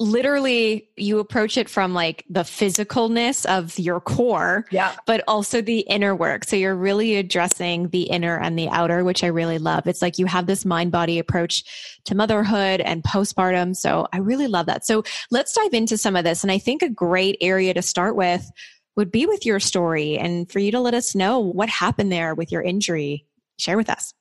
literally 0.00 0.88
you 0.96 1.20
approach 1.20 1.56
it 1.56 1.68
from 1.68 1.94
like 1.94 2.24
the 2.28 2.40
physicalness 2.40 3.46
of 3.46 3.78
your 3.78 4.00
core 4.00 4.66
yeah 4.72 4.92
but 5.06 5.22
also 5.28 5.62
the 5.62 5.80
inner 5.80 6.16
work 6.16 6.42
so 6.42 6.56
you're 6.56 6.74
really 6.74 7.14
addressing 7.14 7.88
the 7.90 8.02
inner 8.02 8.36
and 8.40 8.58
the 8.58 8.68
outer 8.70 9.04
which 9.04 9.22
i 9.22 9.28
really 9.28 9.56
love 9.56 9.86
it's 9.86 10.02
like 10.02 10.18
you 10.18 10.26
have 10.26 10.46
this 10.46 10.64
mind 10.64 10.90
body 10.90 11.20
approach 11.20 11.62
to 12.04 12.16
motherhood 12.16 12.80
and 12.80 13.04
postpartum 13.04 13.74
so 13.74 14.08
i 14.12 14.18
really 14.18 14.48
love 14.48 14.66
that 14.66 14.84
so 14.84 15.04
let's 15.30 15.52
dive 15.52 15.72
into 15.72 15.96
some 15.96 16.16
of 16.16 16.24
this 16.24 16.42
and 16.42 16.50
i 16.50 16.58
think 16.58 16.82
a 16.82 16.90
great 16.90 17.36
area 17.40 17.72
to 17.72 17.80
start 17.80 18.16
with 18.16 18.50
would 18.96 19.10
be 19.10 19.26
with 19.26 19.44
your 19.44 19.60
story 19.60 20.18
and 20.18 20.50
for 20.50 20.58
you 20.58 20.70
to 20.72 20.80
let 20.80 20.94
us 20.94 21.14
know 21.14 21.38
what 21.38 21.68
happened 21.68 22.12
there 22.12 22.34
with 22.34 22.52
your 22.52 22.62
injury. 22.62 23.26
Share 23.58 23.76
with 23.76 23.90
us. 23.90 24.14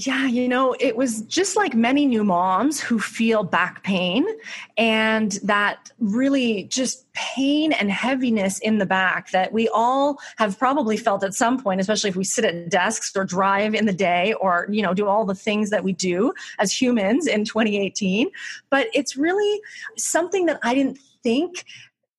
Yeah, 0.00 0.26
you 0.26 0.46
know, 0.46 0.76
it 0.78 0.96
was 0.96 1.22
just 1.22 1.56
like 1.56 1.74
many 1.74 2.06
new 2.06 2.22
moms 2.22 2.78
who 2.78 3.00
feel 3.00 3.42
back 3.42 3.82
pain 3.82 4.24
and 4.76 5.32
that 5.42 5.90
really 5.98 6.64
just 6.70 7.12
pain 7.14 7.72
and 7.72 7.90
heaviness 7.90 8.60
in 8.60 8.78
the 8.78 8.86
back 8.86 9.32
that 9.32 9.52
we 9.52 9.68
all 9.70 10.20
have 10.36 10.56
probably 10.56 10.96
felt 10.96 11.24
at 11.24 11.34
some 11.34 11.60
point, 11.60 11.80
especially 11.80 12.10
if 12.10 12.14
we 12.14 12.22
sit 12.22 12.44
at 12.44 12.70
desks 12.70 13.10
or 13.16 13.24
drive 13.24 13.74
in 13.74 13.86
the 13.86 13.92
day 13.92 14.34
or, 14.34 14.68
you 14.70 14.82
know, 14.82 14.94
do 14.94 15.08
all 15.08 15.24
the 15.24 15.34
things 15.34 15.70
that 15.70 15.82
we 15.82 15.92
do 15.92 16.32
as 16.60 16.70
humans 16.70 17.26
in 17.26 17.44
2018. 17.44 18.30
But 18.70 18.86
it's 18.94 19.16
really 19.16 19.60
something 19.96 20.46
that 20.46 20.60
I 20.62 20.76
didn't 20.76 20.98
think 21.24 21.64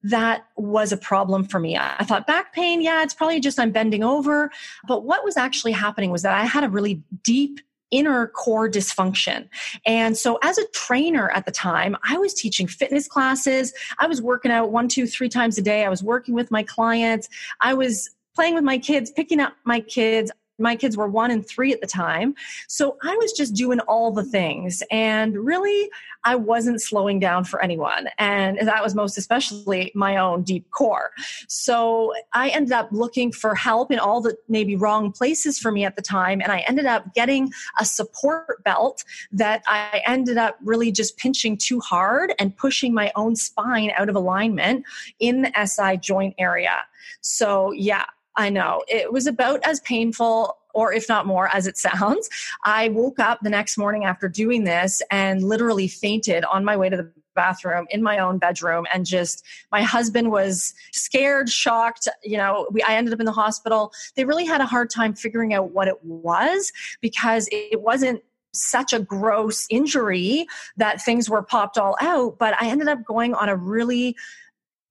that 0.03 0.45
was 0.55 0.91
a 0.91 0.97
problem 0.97 1.43
for 1.43 1.59
me. 1.59 1.77
I 1.77 2.03
thought 2.03 2.25
back 2.25 2.53
pain, 2.53 2.81
yeah, 2.81 3.03
it's 3.03 3.13
probably 3.13 3.39
just 3.39 3.59
I'm 3.59 3.71
bending 3.71 4.03
over. 4.03 4.51
But 4.87 5.03
what 5.03 5.23
was 5.23 5.37
actually 5.37 5.73
happening 5.73 6.11
was 6.11 6.21
that 6.21 6.33
I 6.33 6.45
had 6.45 6.63
a 6.63 6.69
really 6.69 7.03
deep 7.23 7.59
inner 7.91 8.27
core 8.27 8.69
dysfunction. 8.69 9.47
And 9.85 10.15
so, 10.17 10.37
as 10.43 10.57
a 10.57 10.67
trainer 10.67 11.29
at 11.31 11.45
the 11.45 11.51
time, 11.51 11.97
I 12.07 12.17
was 12.17 12.33
teaching 12.33 12.67
fitness 12.67 13.07
classes. 13.07 13.73
I 13.97 14.07
was 14.07 14.21
working 14.21 14.51
out 14.51 14.71
one, 14.71 14.87
two, 14.87 15.07
three 15.07 15.29
times 15.29 15.57
a 15.57 15.61
day. 15.61 15.85
I 15.85 15.89
was 15.89 16.03
working 16.03 16.33
with 16.33 16.51
my 16.51 16.63
clients. 16.63 17.27
I 17.61 17.73
was 17.73 18.09
playing 18.35 18.55
with 18.55 18.63
my 18.63 18.77
kids, 18.77 19.11
picking 19.11 19.39
up 19.39 19.53
my 19.65 19.81
kids. 19.81 20.31
My 20.59 20.75
kids 20.75 20.97
were 20.97 21.07
one 21.07 21.31
and 21.31 21.47
three 21.47 21.71
at 21.73 21.81
the 21.81 21.87
time. 21.87 22.35
So 22.67 22.97
I 23.03 23.15
was 23.15 23.31
just 23.33 23.53
doing 23.53 23.79
all 23.81 24.11
the 24.11 24.23
things. 24.23 24.83
And 24.91 25.37
really, 25.37 25.89
I 26.23 26.35
wasn't 26.35 26.81
slowing 26.81 27.19
down 27.19 27.45
for 27.45 27.61
anyone. 27.61 28.09
And 28.17 28.59
that 28.59 28.83
was 28.83 28.93
most 28.93 29.17
especially 29.17 29.91
my 29.95 30.17
own 30.17 30.43
deep 30.43 30.69
core. 30.71 31.11
So 31.47 32.13
I 32.33 32.49
ended 32.49 32.73
up 32.73 32.89
looking 32.91 33.31
for 33.31 33.55
help 33.55 33.91
in 33.91 33.99
all 33.99 34.21
the 34.21 34.35
maybe 34.47 34.75
wrong 34.75 35.11
places 35.11 35.57
for 35.57 35.71
me 35.71 35.85
at 35.85 35.95
the 35.95 36.01
time. 36.01 36.41
And 36.41 36.51
I 36.51 36.59
ended 36.67 36.85
up 36.85 37.13
getting 37.13 37.51
a 37.79 37.85
support 37.85 38.63
belt 38.63 39.03
that 39.31 39.63
I 39.65 40.01
ended 40.05 40.37
up 40.37 40.57
really 40.63 40.91
just 40.91 41.17
pinching 41.17 41.57
too 41.57 41.79
hard 41.79 42.33
and 42.39 42.55
pushing 42.55 42.93
my 42.93 43.11
own 43.15 43.35
spine 43.35 43.91
out 43.95 44.09
of 44.09 44.15
alignment 44.15 44.83
in 45.19 45.43
the 45.43 45.65
SI 45.65 45.97
joint 45.97 46.35
area. 46.37 46.83
So, 47.21 47.71
yeah, 47.71 48.05
I 48.35 48.49
know. 48.49 48.83
It 48.87 49.11
was 49.11 49.27
about 49.27 49.61
as 49.63 49.79
painful 49.81 50.55
or 50.73 50.93
if 50.93 51.09
not 51.09 51.25
more, 51.25 51.49
as 51.53 51.67
it 51.67 51.77
sounds. 51.77 52.29
I 52.65 52.89
woke 52.89 53.19
up 53.19 53.39
the 53.41 53.49
next 53.49 53.77
morning 53.77 54.05
after 54.05 54.27
doing 54.27 54.63
this 54.63 55.01
and 55.11 55.43
literally 55.43 55.87
fainted 55.87 56.45
on 56.45 56.63
my 56.63 56.77
way 56.77 56.89
to 56.89 56.97
the 56.97 57.11
bathroom 57.35 57.87
in 57.89 58.03
my 58.03 58.17
own 58.17 58.37
bedroom 58.37 58.85
and 58.93 59.05
just 59.05 59.45
my 59.71 59.81
husband 59.81 60.29
was 60.29 60.73
scared 60.91 61.47
shocked 61.47 62.05
you 62.21 62.35
know 62.35 62.67
we, 62.71 62.81
i 62.83 62.95
ended 62.95 63.13
up 63.13 63.19
in 63.19 63.25
the 63.25 63.31
hospital 63.31 63.93
they 64.15 64.25
really 64.25 64.45
had 64.45 64.59
a 64.59 64.65
hard 64.65 64.89
time 64.89 65.13
figuring 65.13 65.53
out 65.53 65.71
what 65.71 65.87
it 65.87 66.03
was 66.03 66.73
because 66.99 67.47
it 67.51 67.81
wasn't 67.81 68.21
such 68.51 68.91
a 68.91 68.99
gross 68.99 69.67
injury 69.69 70.45
that 70.75 71.01
things 71.01 71.29
were 71.29 71.43
popped 71.43 71.77
all 71.77 71.95
out 72.01 72.37
but 72.39 72.59
i 72.61 72.67
ended 72.67 72.89
up 72.89 73.05
going 73.05 73.33
on 73.33 73.47
a 73.47 73.55
really 73.55 74.17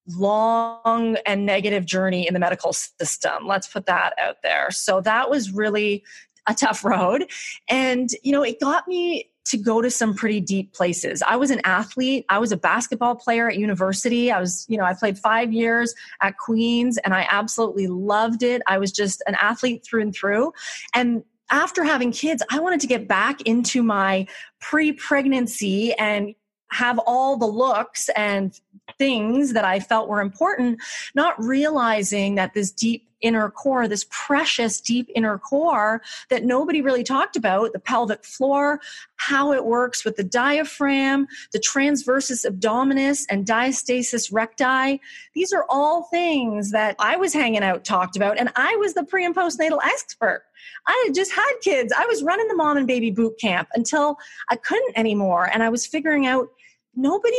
long 0.08 1.16
and 1.26 1.44
negative 1.44 1.84
journey 1.84 2.26
in 2.26 2.34
the 2.34 2.40
medical 2.40 2.72
system. 2.72 3.46
Let's 3.46 3.68
put 3.68 3.86
that 3.86 4.14
out 4.18 4.42
there. 4.42 4.70
So 4.70 5.00
that 5.02 5.30
was 5.30 5.52
really 5.52 6.04
a 6.46 6.54
tough 6.54 6.84
road. 6.84 7.30
And, 7.68 8.10
you 8.22 8.32
know, 8.32 8.42
it 8.42 8.60
got 8.60 8.88
me 8.88 9.30
to 9.46 9.56
go 9.56 9.80
to 9.80 9.90
some 9.90 10.14
pretty 10.14 10.40
deep 10.40 10.74
places. 10.74 11.22
I 11.22 11.36
was 11.36 11.50
an 11.50 11.60
athlete. 11.64 12.26
I 12.28 12.38
was 12.38 12.52
a 12.52 12.56
basketball 12.56 13.16
player 13.16 13.48
at 13.48 13.56
university. 13.56 14.30
I 14.30 14.40
was, 14.40 14.66
you 14.68 14.76
know, 14.76 14.84
I 14.84 14.92
played 14.92 15.18
five 15.18 15.52
years 15.52 15.94
at 16.20 16.36
Queens 16.36 16.98
and 16.98 17.14
I 17.14 17.26
absolutely 17.30 17.86
loved 17.86 18.42
it. 18.42 18.60
I 18.66 18.78
was 18.78 18.92
just 18.92 19.22
an 19.26 19.36
athlete 19.36 19.84
through 19.84 20.02
and 20.02 20.14
through. 20.14 20.52
And 20.94 21.22
after 21.50 21.82
having 21.82 22.12
kids, 22.12 22.42
I 22.50 22.60
wanted 22.60 22.80
to 22.80 22.86
get 22.86 23.08
back 23.08 23.40
into 23.42 23.82
my 23.82 24.26
pre 24.60 24.92
pregnancy 24.92 25.94
and 25.94 26.34
have 26.70 26.98
all 27.00 27.36
the 27.36 27.46
looks 27.46 28.08
and 28.10 28.58
things 28.98 29.52
that 29.52 29.64
I 29.64 29.80
felt 29.80 30.08
were 30.08 30.20
important, 30.20 30.80
not 31.14 31.42
realizing 31.42 32.34
that 32.36 32.54
this 32.54 32.70
deep 32.70 33.08
inner 33.20 33.50
core, 33.50 33.88
this 33.88 34.06
precious 34.10 34.80
deep 34.80 35.10
inner 35.14 35.38
core 35.38 36.00
that 36.30 36.44
nobody 36.44 36.80
really 36.80 37.02
talked 37.02 37.36
about, 37.36 37.72
the 37.72 37.78
pelvic 37.78 38.24
floor, 38.24 38.80
how 39.16 39.52
it 39.52 39.64
works 39.64 40.04
with 40.04 40.16
the 40.16 40.24
diaphragm, 40.24 41.26
the 41.52 41.58
transversus 41.58 42.46
abdominis, 42.46 43.24
and 43.28 43.46
diastasis 43.46 44.32
recti. 44.32 45.00
These 45.34 45.52
are 45.52 45.66
all 45.68 46.04
things 46.04 46.70
that 46.70 46.94
I 46.98 47.16
was 47.16 47.32
hanging 47.32 47.64
out 47.64 47.84
talked 47.84 48.16
about, 48.16 48.38
and 48.38 48.50
I 48.56 48.76
was 48.76 48.94
the 48.94 49.04
pre 49.04 49.24
and 49.24 49.34
postnatal 49.34 49.80
expert. 49.84 50.44
I 50.86 51.04
had 51.06 51.14
just 51.14 51.32
had 51.32 51.50
kids. 51.62 51.92
I 51.96 52.06
was 52.06 52.22
running 52.22 52.48
the 52.48 52.54
mom 52.54 52.76
and 52.76 52.86
baby 52.86 53.10
boot 53.10 53.38
camp 53.40 53.68
until 53.74 54.16
I 54.50 54.56
couldn't 54.56 54.96
anymore, 54.96 55.50
and 55.52 55.62
I 55.62 55.68
was 55.68 55.86
figuring 55.86 56.26
out 56.26 56.48
nobody 56.94 57.36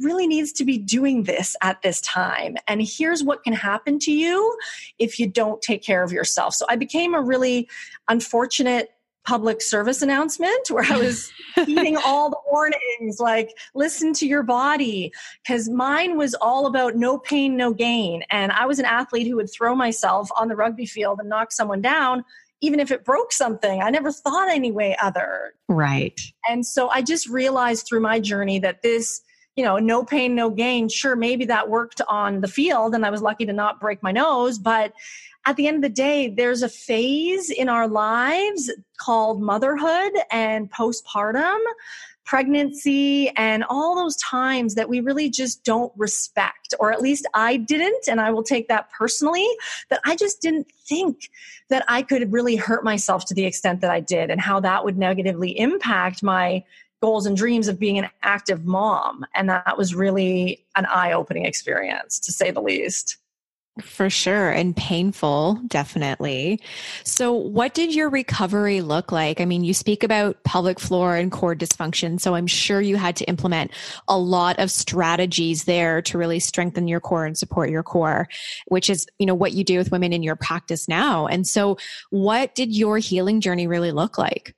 really 0.00 0.26
needs 0.26 0.52
to 0.52 0.64
be 0.64 0.78
doing 0.78 1.24
this 1.24 1.54
at 1.62 1.82
this 1.82 2.00
time. 2.00 2.56
And 2.66 2.82
here's 2.82 3.22
what 3.22 3.44
can 3.44 3.52
happen 3.52 3.98
to 4.00 4.12
you 4.12 4.56
if 4.98 5.18
you 5.18 5.26
don't 5.26 5.60
take 5.60 5.82
care 5.82 6.02
of 6.02 6.10
yourself. 6.10 6.54
So 6.54 6.64
I 6.68 6.76
became 6.76 7.14
a 7.14 7.20
really 7.20 7.68
unfortunate 8.08 8.90
public 9.26 9.60
service 9.60 10.00
announcement 10.00 10.70
where 10.70 10.84
I 10.90 10.96
was 10.96 11.30
heeding 11.66 11.96
all 11.98 12.30
the 12.30 12.38
warnings, 12.50 13.20
like 13.20 13.50
listen 13.74 14.14
to 14.14 14.26
your 14.26 14.42
body. 14.42 15.12
Because 15.44 15.68
mine 15.68 16.16
was 16.16 16.34
all 16.34 16.66
about 16.66 16.96
no 16.96 17.18
pain, 17.18 17.56
no 17.56 17.72
gain. 17.72 18.22
And 18.30 18.50
I 18.52 18.66
was 18.66 18.78
an 18.78 18.86
athlete 18.86 19.26
who 19.26 19.36
would 19.36 19.52
throw 19.52 19.74
myself 19.74 20.30
on 20.38 20.48
the 20.48 20.56
rugby 20.56 20.86
field 20.86 21.20
and 21.20 21.28
knock 21.28 21.52
someone 21.52 21.82
down 21.82 22.24
even 22.60 22.80
if 22.80 22.90
it 22.90 23.04
broke 23.04 23.32
something. 23.32 23.82
I 23.82 23.90
never 23.90 24.12
thought 24.12 24.48
any 24.48 24.70
way 24.70 24.96
other. 25.02 25.54
Right. 25.68 26.20
And 26.48 26.66
so 26.66 26.88
I 26.90 27.02
just 27.02 27.28
realized 27.28 27.86
through 27.86 28.00
my 28.00 28.20
journey 28.20 28.58
that 28.60 28.82
this, 28.82 29.22
you 29.56 29.64
know, 29.64 29.78
no 29.78 30.04
pain, 30.04 30.34
no 30.34 30.50
gain, 30.50 30.88
sure, 30.88 31.16
maybe 31.16 31.44
that 31.46 31.68
worked 31.68 32.00
on 32.08 32.40
the 32.40 32.48
field 32.48 32.94
and 32.94 33.04
I 33.04 33.10
was 33.10 33.22
lucky 33.22 33.46
to 33.46 33.52
not 33.52 33.80
break 33.80 34.02
my 34.02 34.12
nose. 34.12 34.58
But 34.58 34.92
at 35.46 35.56
the 35.56 35.66
end 35.66 35.76
of 35.76 35.82
the 35.82 35.88
day, 35.88 36.28
there's 36.28 36.62
a 36.62 36.68
phase 36.68 37.50
in 37.50 37.68
our 37.68 37.88
lives 37.88 38.70
called 38.98 39.40
motherhood 39.40 40.12
and 40.30 40.70
postpartum 40.70 41.58
pregnancy 42.30 43.28
and 43.30 43.64
all 43.68 43.96
those 43.96 44.14
times 44.18 44.76
that 44.76 44.88
we 44.88 45.00
really 45.00 45.28
just 45.28 45.64
don't 45.64 45.92
respect, 45.96 46.72
or 46.78 46.92
at 46.92 47.02
least 47.02 47.26
I 47.34 47.56
didn't, 47.56 48.06
and 48.06 48.20
I 48.20 48.30
will 48.30 48.44
take 48.44 48.68
that 48.68 48.88
personally, 48.92 49.48
that 49.88 50.00
I 50.04 50.14
just 50.14 50.40
didn't 50.40 50.70
think 50.88 51.28
that 51.70 51.84
I 51.88 52.02
could 52.02 52.32
really 52.32 52.54
hurt 52.54 52.84
myself 52.84 53.24
to 53.26 53.34
the 53.34 53.44
extent 53.44 53.80
that 53.80 53.90
I 53.90 53.98
did 53.98 54.30
and 54.30 54.40
how 54.40 54.60
that 54.60 54.84
would 54.84 54.96
negatively 54.96 55.58
impact 55.58 56.22
my 56.22 56.62
goals 57.02 57.26
and 57.26 57.36
dreams 57.36 57.66
of 57.66 57.80
being 57.80 57.98
an 57.98 58.08
active 58.22 58.64
mom. 58.64 59.26
And 59.34 59.48
that 59.48 59.76
was 59.76 59.92
really 59.92 60.64
an 60.76 60.86
eye 60.86 61.10
opening 61.10 61.46
experience, 61.46 62.20
to 62.20 62.30
say 62.30 62.52
the 62.52 62.62
least. 62.62 63.16
For 63.80 64.10
sure. 64.10 64.50
And 64.50 64.76
painful, 64.76 65.60
definitely. 65.66 66.60
So, 67.04 67.32
what 67.32 67.74
did 67.74 67.94
your 67.94 68.08
recovery 68.08 68.80
look 68.80 69.12
like? 69.12 69.40
I 69.40 69.44
mean, 69.44 69.64
you 69.64 69.74
speak 69.74 70.02
about 70.02 70.42
pelvic 70.44 70.80
floor 70.80 71.16
and 71.16 71.30
core 71.30 71.54
dysfunction. 71.54 72.20
So, 72.20 72.34
I'm 72.34 72.46
sure 72.46 72.80
you 72.80 72.96
had 72.96 73.16
to 73.16 73.24
implement 73.24 73.72
a 74.08 74.18
lot 74.18 74.58
of 74.58 74.70
strategies 74.70 75.64
there 75.64 76.02
to 76.02 76.18
really 76.18 76.40
strengthen 76.40 76.88
your 76.88 77.00
core 77.00 77.24
and 77.24 77.36
support 77.36 77.70
your 77.70 77.82
core, 77.82 78.28
which 78.68 78.90
is, 78.90 79.06
you 79.18 79.26
know, 79.26 79.34
what 79.34 79.52
you 79.52 79.64
do 79.64 79.78
with 79.78 79.92
women 79.92 80.12
in 80.12 80.22
your 80.22 80.36
practice 80.36 80.88
now. 80.88 81.26
And 81.26 81.46
so, 81.46 81.78
what 82.10 82.54
did 82.54 82.74
your 82.74 82.98
healing 82.98 83.40
journey 83.40 83.66
really 83.66 83.92
look 83.92 84.18
like? 84.18 84.54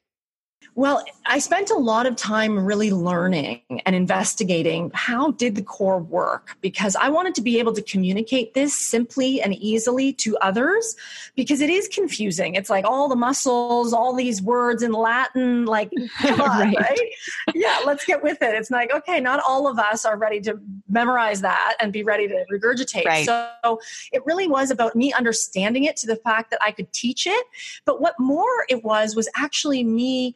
Well, 0.74 1.04
I 1.26 1.38
spent 1.38 1.70
a 1.70 1.74
lot 1.74 2.06
of 2.06 2.16
time 2.16 2.58
really 2.58 2.90
learning 2.90 3.60
and 3.84 3.94
investigating 3.94 4.90
how 4.94 5.32
did 5.32 5.54
the 5.54 5.62
core 5.62 5.98
work 5.98 6.56
because 6.62 6.96
I 6.96 7.10
wanted 7.10 7.34
to 7.34 7.42
be 7.42 7.58
able 7.58 7.74
to 7.74 7.82
communicate 7.82 8.54
this 8.54 8.78
simply 8.78 9.42
and 9.42 9.54
easily 9.54 10.14
to 10.14 10.36
others 10.38 10.96
because 11.36 11.60
it 11.60 11.68
is 11.68 11.88
confusing. 11.88 12.54
It's 12.54 12.70
like 12.70 12.86
all 12.86 13.08
the 13.08 13.16
muscles, 13.16 13.92
all 13.92 14.14
these 14.14 14.40
words 14.40 14.82
in 14.82 14.92
Latin, 14.92 15.66
like 15.66 15.92
come 16.18 16.40
on, 16.40 16.60
right. 16.60 16.76
right? 16.78 17.10
Yeah, 17.54 17.80
let's 17.84 18.06
get 18.06 18.22
with 18.22 18.40
it. 18.40 18.54
It's 18.54 18.70
like, 18.70 18.94
okay, 18.94 19.20
not 19.20 19.42
all 19.46 19.68
of 19.68 19.78
us 19.78 20.06
are 20.06 20.16
ready 20.16 20.40
to 20.42 20.58
memorize 20.88 21.42
that 21.42 21.74
and 21.80 21.92
be 21.92 22.02
ready 22.02 22.28
to 22.28 22.46
regurgitate. 22.50 23.04
Right. 23.04 23.26
So 23.26 23.78
it 24.10 24.24
really 24.24 24.48
was 24.48 24.70
about 24.70 24.96
me 24.96 25.12
understanding 25.12 25.84
it 25.84 25.96
to 25.98 26.06
the 26.06 26.16
fact 26.16 26.50
that 26.50 26.60
I 26.62 26.70
could 26.70 26.90
teach 26.94 27.26
it. 27.26 27.46
But 27.84 28.00
what 28.00 28.18
more 28.18 28.64
it 28.70 28.82
was 28.82 29.14
was 29.14 29.28
actually 29.36 29.84
me 29.84 30.34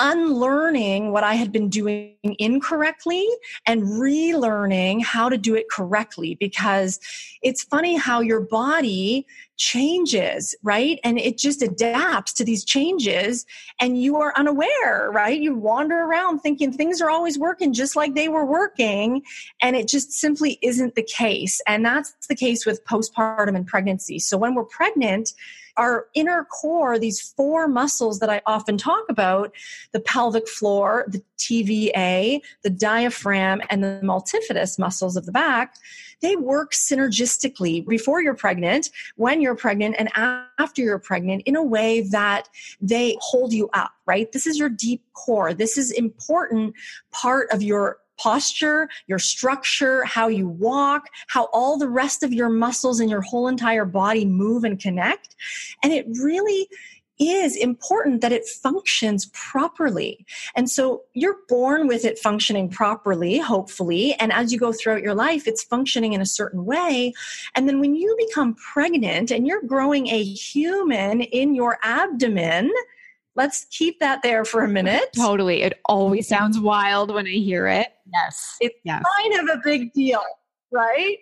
unlearning 0.00 1.12
what 1.12 1.22
I 1.22 1.34
had 1.34 1.52
been 1.52 1.68
doing 1.68 2.16
incorrectly 2.22 3.28
and 3.66 3.82
relearning 3.82 5.04
how 5.04 5.28
to 5.28 5.38
do 5.38 5.54
it 5.54 5.66
correctly 5.70 6.36
because 6.40 6.98
it's 7.42 7.62
funny 7.62 7.96
how 7.96 8.20
your 8.20 8.40
body 8.40 9.26
changes, 9.56 10.56
right? 10.62 10.98
And 11.04 11.18
it 11.18 11.36
just 11.36 11.60
adapts 11.60 12.32
to 12.32 12.44
these 12.44 12.64
changes 12.64 13.44
and 13.78 14.00
you 14.00 14.16
are 14.16 14.32
unaware, 14.36 15.10
right? 15.12 15.38
You 15.38 15.54
wander 15.54 16.00
around 16.00 16.40
thinking 16.40 16.72
things 16.72 17.02
are 17.02 17.10
always 17.10 17.38
working 17.38 17.74
just 17.74 17.94
like 17.94 18.14
they 18.14 18.28
were 18.28 18.46
working 18.46 19.22
and 19.60 19.76
it 19.76 19.86
just 19.86 20.12
simply 20.12 20.58
isn't 20.62 20.94
the 20.94 21.02
case. 21.02 21.60
And 21.66 21.84
that's 21.84 22.26
the 22.26 22.34
case 22.34 22.64
with 22.64 22.82
postpartum 22.86 23.54
and 23.54 23.66
pregnancy. 23.66 24.18
So 24.18 24.38
when 24.38 24.54
we're 24.54 24.64
pregnant, 24.64 25.34
our 25.80 26.06
inner 26.14 26.44
core, 26.44 26.98
these 26.98 27.20
four 27.20 27.66
muscles 27.66 28.18
that 28.18 28.28
I 28.28 28.42
often 28.46 28.76
talk 28.76 29.06
about 29.08 29.52
the 29.92 30.00
pelvic 30.00 30.46
floor, 30.46 31.06
the 31.08 31.22
TVA, 31.38 32.40
the 32.62 32.70
diaphragm, 32.70 33.62
and 33.70 33.82
the 33.82 34.00
multifidus 34.04 34.78
muscles 34.78 35.16
of 35.16 35.24
the 35.24 35.32
back 35.32 35.74
they 36.20 36.36
work 36.36 36.72
synergistically 36.72 37.86
before 37.86 38.22
you're 38.22 38.34
pregnant, 38.34 38.90
when 39.16 39.40
you're 39.40 39.54
pregnant, 39.54 39.96
and 39.98 40.10
after 40.14 40.82
you're 40.82 40.98
pregnant 40.98 41.42
in 41.46 41.56
a 41.56 41.62
way 41.62 42.02
that 42.02 42.48
they 42.80 43.16
hold 43.20 43.52
you 43.52 43.68
up, 43.72 43.92
right? 44.06 44.30
This 44.32 44.46
is 44.46 44.58
your 44.58 44.68
deep 44.68 45.02
core. 45.14 45.54
This 45.54 45.78
is 45.78 45.90
important 45.90 46.74
part 47.10 47.50
of 47.50 47.62
your 47.62 47.98
posture, 48.20 48.88
your 49.06 49.18
structure, 49.18 50.04
how 50.04 50.28
you 50.28 50.48
walk, 50.48 51.06
how 51.28 51.48
all 51.52 51.78
the 51.78 51.88
rest 51.88 52.22
of 52.22 52.32
your 52.32 52.48
muscles 52.48 53.00
and 53.00 53.10
your 53.10 53.22
whole 53.22 53.48
entire 53.48 53.84
body 53.84 54.24
move 54.24 54.64
and 54.64 54.78
connect. 54.78 55.36
And 55.82 55.92
it 55.92 56.06
really 56.20 56.68
is 57.20 57.54
important 57.54 58.22
that 58.22 58.32
it 58.32 58.48
functions 58.48 59.26
properly. 59.34 60.24
And 60.56 60.70
so 60.70 61.02
you're 61.12 61.36
born 61.48 61.86
with 61.86 62.04
it 62.06 62.18
functioning 62.18 62.70
properly, 62.70 63.38
hopefully. 63.38 64.14
And 64.14 64.32
as 64.32 64.52
you 64.52 64.58
go 64.58 64.72
throughout 64.72 65.02
your 65.02 65.14
life, 65.14 65.46
it's 65.46 65.62
functioning 65.62 66.14
in 66.14 66.22
a 66.22 66.26
certain 66.26 66.64
way. 66.64 67.12
And 67.54 67.68
then 67.68 67.78
when 67.78 67.94
you 67.94 68.16
become 68.26 68.54
pregnant 68.54 69.30
and 69.30 69.46
you're 69.46 69.62
growing 69.62 70.08
a 70.08 70.22
human 70.22 71.20
in 71.20 71.54
your 71.54 71.78
abdomen, 71.82 72.72
let's 73.40 73.64
keep 73.70 73.98
that 74.00 74.20
there 74.22 74.44
for 74.44 74.64
a 74.64 74.68
minute. 74.68 75.14
Totally. 75.16 75.62
It 75.62 75.80
always 75.86 76.28
sounds 76.28 76.60
wild 76.60 77.10
when 77.10 77.26
I 77.26 77.30
hear 77.30 77.66
it. 77.68 77.88
Yes. 78.12 78.58
It's 78.60 78.76
yes. 78.84 79.02
kind 79.18 79.40
of 79.40 79.56
a 79.56 79.60
big 79.64 79.94
deal, 79.94 80.22
right? 80.70 81.16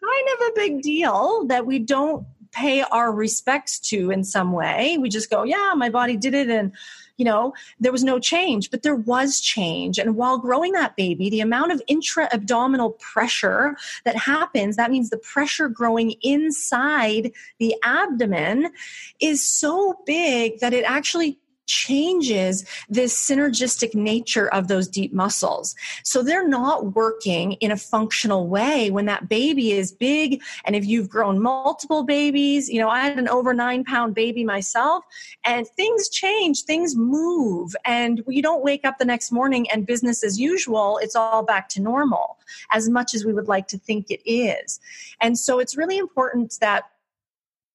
Kind 0.00 0.28
of 0.34 0.46
a 0.46 0.52
big 0.54 0.82
deal 0.82 1.44
that 1.48 1.66
we 1.66 1.80
don't 1.80 2.24
pay 2.52 2.82
our 2.82 3.12
respects 3.12 3.80
to 3.80 4.12
in 4.12 4.22
some 4.22 4.52
way. 4.52 4.98
We 4.98 5.08
just 5.08 5.30
go, 5.30 5.42
yeah, 5.42 5.72
my 5.74 5.90
body 5.90 6.16
did 6.16 6.32
it 6.34 6.48
and 6.48 6.72
you 7.16 7.24
know, 7.24 7.54
there 7.78 7.92
was 7.92 8.02
no 8.02 8.18
change, 8.18 8.70
but 8.70 8.82
there 8.82 8.96
was 8.96 9.40
change. 9.40 9.98
And 9.98 10.16
while 10.16 10.38
growing 10.38 10.72
that 10.72 10.96
baby, 10.96 11.30
the 11.30 11.40
amount 11.40 11.70
of 11.70 11.80
intra 11.86 12.28
abdominal 12.32 12.90
pressure 12.92 13.76
that 14.04 14.16
happens, 14.16 14.76
that 14.76 14.90
means 14.90 15.10
the 15.10 15.18
pressure 15.18 15.68
growing 15.68 16.16
inside 16.22 17.30
the 17.60 17.76
abdomen, 17.84 18.72
is 19.20 19.46
so 19.46 20.00
big 20.06 20.58
that 20.58 20.72
it 20.72 20.84
actually 20.84 21.38
changes 21.66 22.64
this 22.88 23.14
synergistic 23.14 23.94
nature 23.94 24.48
of 24.48 24.68
those 24.68 24.88
deep 24.88 25.12
muscles. 25.12 25.74
So 26.02 26.22
they're 26.22 26.46
not 26.46 26.94
working 26.94 27.52
in 27.52 27.70
a 27.70 27.76
functional 27.76 28.48
way 28.48 28.90
when 28.90 29.06
that 29.06 29.28
baby 29.28 29.72
is 29.72 29.92
big. 29.92 30.42
And 30.64 30.76
if 30.76 30.84
you've 30.84 31.08
grown 31.08 31.40
multiple 31.40 32.02
babies, 32.02 32.68
you 32.68 32.80
know, 32.80 32.88
I 32.88 33.00
had 33.00 33.18
an 33.18 33.28
over 33.28 33.54
nine 33.54 33.84
pound 33.84 34.14
baby 34.14 34.44
myself, 34.44 35.04
and 35.44 35.66
things 35.68 36.08
change, 36.08 36.62
things 36.62 36.96
move, 36.96 37.74
and 37.84 38.22
you 38.26 38.42
don't 38.42 38.64
wake 38.64 38.84
up 38.84 38.98
the 38.98 39.04
next 39.04 39.32
morning 39.32 39.68
and 39.70 39.86
business 39.86 40.22
as 40.24 40.38
usual. 40.40 40.98
It's 41.02 41.16
all 41.16 41.42
back 41.42 41.68
to 41.70 41.80
normal 41.80 42.38
as 42.72 42.88
much 42.88 43.14
as 43.14 43.24
we 43.24 43.32
would 43.32 43.48
like 43.48 43.68
to 43.68 43.78
think 43.78 44.10
it 44.10 44.20
is. 44.28 44.80
And 45.20 45.38
so 45.38 45.58
it's 45.58 45.76
really 45.76 45.98
important 45.98 46.56
that 46.60 46.84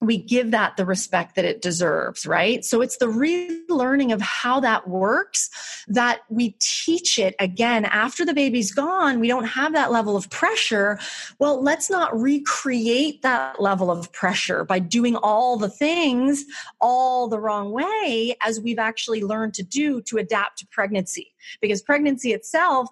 we 0.01 0.17
give 0.17 0.51
that 0.51 0.77
the 0.77 0.85
respect 0.85 1.35
that 1.35 1.43
it 1.43 1.61
deserves, 1.61 2.25
right? 2.25 2.63
So 2.63 2.81
it's 2.81 2.97
the 2.97 3.07
relearning 3.07 4.13
of 4.13 4.21
how 4.21 4.61
that 4.61 4.87
works 4.87 5.49
that 5.89 6.21
we 6.29 6.55
teach 6.61 7.19
it 7.19 7.35
again 7.39 7.83
after 7.85 8.25
the 8.25 8.33
baby's 8.33 8.71
gone. 8.71 9.19
We 9.19 9.27
don't 9.27 9.45
have 9.45 9.73
that 9.73 9.91
level 9.91 10.15
of 10.15 10.29
pressure. 10.29 10.99
Well, 11.37 11.61
let's 11.61 11.89
not 11.89 12.17
recreate 12.17 13.23
that 13.23 13.61
level 13.61 13.91
of 13.91 14.11
pressure 14.13 14.63
by 14.63 14.79
doing 14.79 15.17
all 15.17 15.57
the 15.57 15.69
things 15.69 16.45
all 16.79 17.27
the 17.27 17.39
wrong 17.39 17.71
way 17.71 18.37
as 18.41 18.61
we've 18.61 18.79
actually 18.79 19.21
learned 19.21 19.53
to 19.55 19.63
do 19.63 20.01
to 20.03 20.17
adapt 20.17 20.59
to 20.59 20.67
pregnancy. 20.67 21.33
Because 21.61 21.81
pregnancy 21.81 22.31
itself 22.31 22.89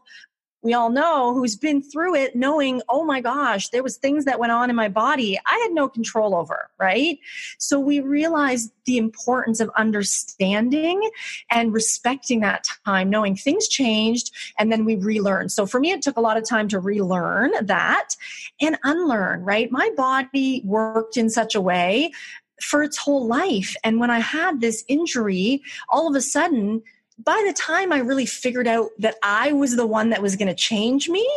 we 0.64 0.74
all 0.74 0.90
know 0.90 1.34
who's 1.34 1.56
been 1.56 1.82
through 1.82 2.16
it 2.16 2.36
knowing 2.36 2.82
oh 2.90 3.04
my 3.04 3.22
gosh 3.22 3.70
there 3.70 3.84
was 3.84 3.98
things 3.98 4.26
that 4.26 4.40
went 4.40 4.52
on 4.52 4.70
in 4.70 4.76
my 4.76 4.90
body 4.90 5.40
i 5.46 5.58
had 5.64 5.72
no 5.72 5.88
control 5.88 6.36
over 6.36 6.68
right? 6.80 7.20
So 7.58 7.80
we 7.80 8.00
realized 8.00 8.72
the 8.86 8.98
importance 8.98 9.60
of 9.60 9.70
understanding 9.76 11.10
and 11.50 11.74
respecting 11.74 12.40
that 12.42 12.68
time 12.86 13.10
knowing 13.10 13.36
things 13.36 13.68
changed 13.68 14.34
and 14.58 14.72
then 14.72 14.86
we 14.86 14.96
relearn. 14.96 15.50
So 15.50 15.66
for 15.66 15.80
me 15.80 15.92
it 15.92 16.02
took 16.02 16.18
a 16.18 16.22
lot 16.22 16.38
of 16.38 16.48
time 16.48 16.68
to 16.70 16.80
relearn 16.80 17.52
that 17.62 18.16
and 18.62 18.78
unlearn 18.84 19.44
right? 19.44 19.72
My 19.72 19.90
body 19.96 20.62
worked 20.66 21.18
in 21.18 21.30
such 21.30 21.56
a 21.56 21.62
way 21.62 22.12
for 22.62 22.82
its 22.82 22.98
whole 22.98 23.28
life. 23.28 23.76
And 23.84 24.00
when 24.00 24.10
i 24.10 24.20
had 24.20 24.62
this 24.62 24.84
injury 24.88 25.62
all 25.90 26.08
of 26.08 26.16
a 26.16 26.22
sudden 26.22 26.82
by 27.18 27.44
the 27.48 27.54
time 27.54 27.92
I 27.92 28.00
really 28.00 28.26
figured 28.26 28.68
out 28.68 28.90
that 29.00 29.16
I 29.24 29.52
was 29.52 29.76
the 29.76 29.88
one 29.88 30.10
that 30.12 30.22
was 30.22 30.36
going 30.36 30.48
to 30.48 30.56
change 30.56 31.10
me, 31.10 31.28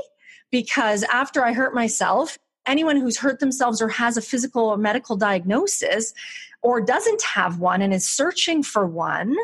because 0.51 1.03
after 1.05 1.45
I 1.45 1.53
hurt 1.53 1.75
myself, 1.75 2.39
anyone 2.67 2.97
who's 2.97 3.19
hurt 3.19 3.41
themselves 3.41 3.81
or 3.81 3.89
has 3.89 4.17
a 4.17 4.23
physical 4.23 4.65
or 4.65 4.77
medical 4.77 5.17
diagnosis 5.17 6.13
or 6.63 6.81
doesn't 6.81 7.23
have 7.23 7.59
one 7.59 7.81
and 7.83 7.95
is 7.95 8.07
searching 8.07 8.63
for 8.63 8.87
one, 8.87 9.35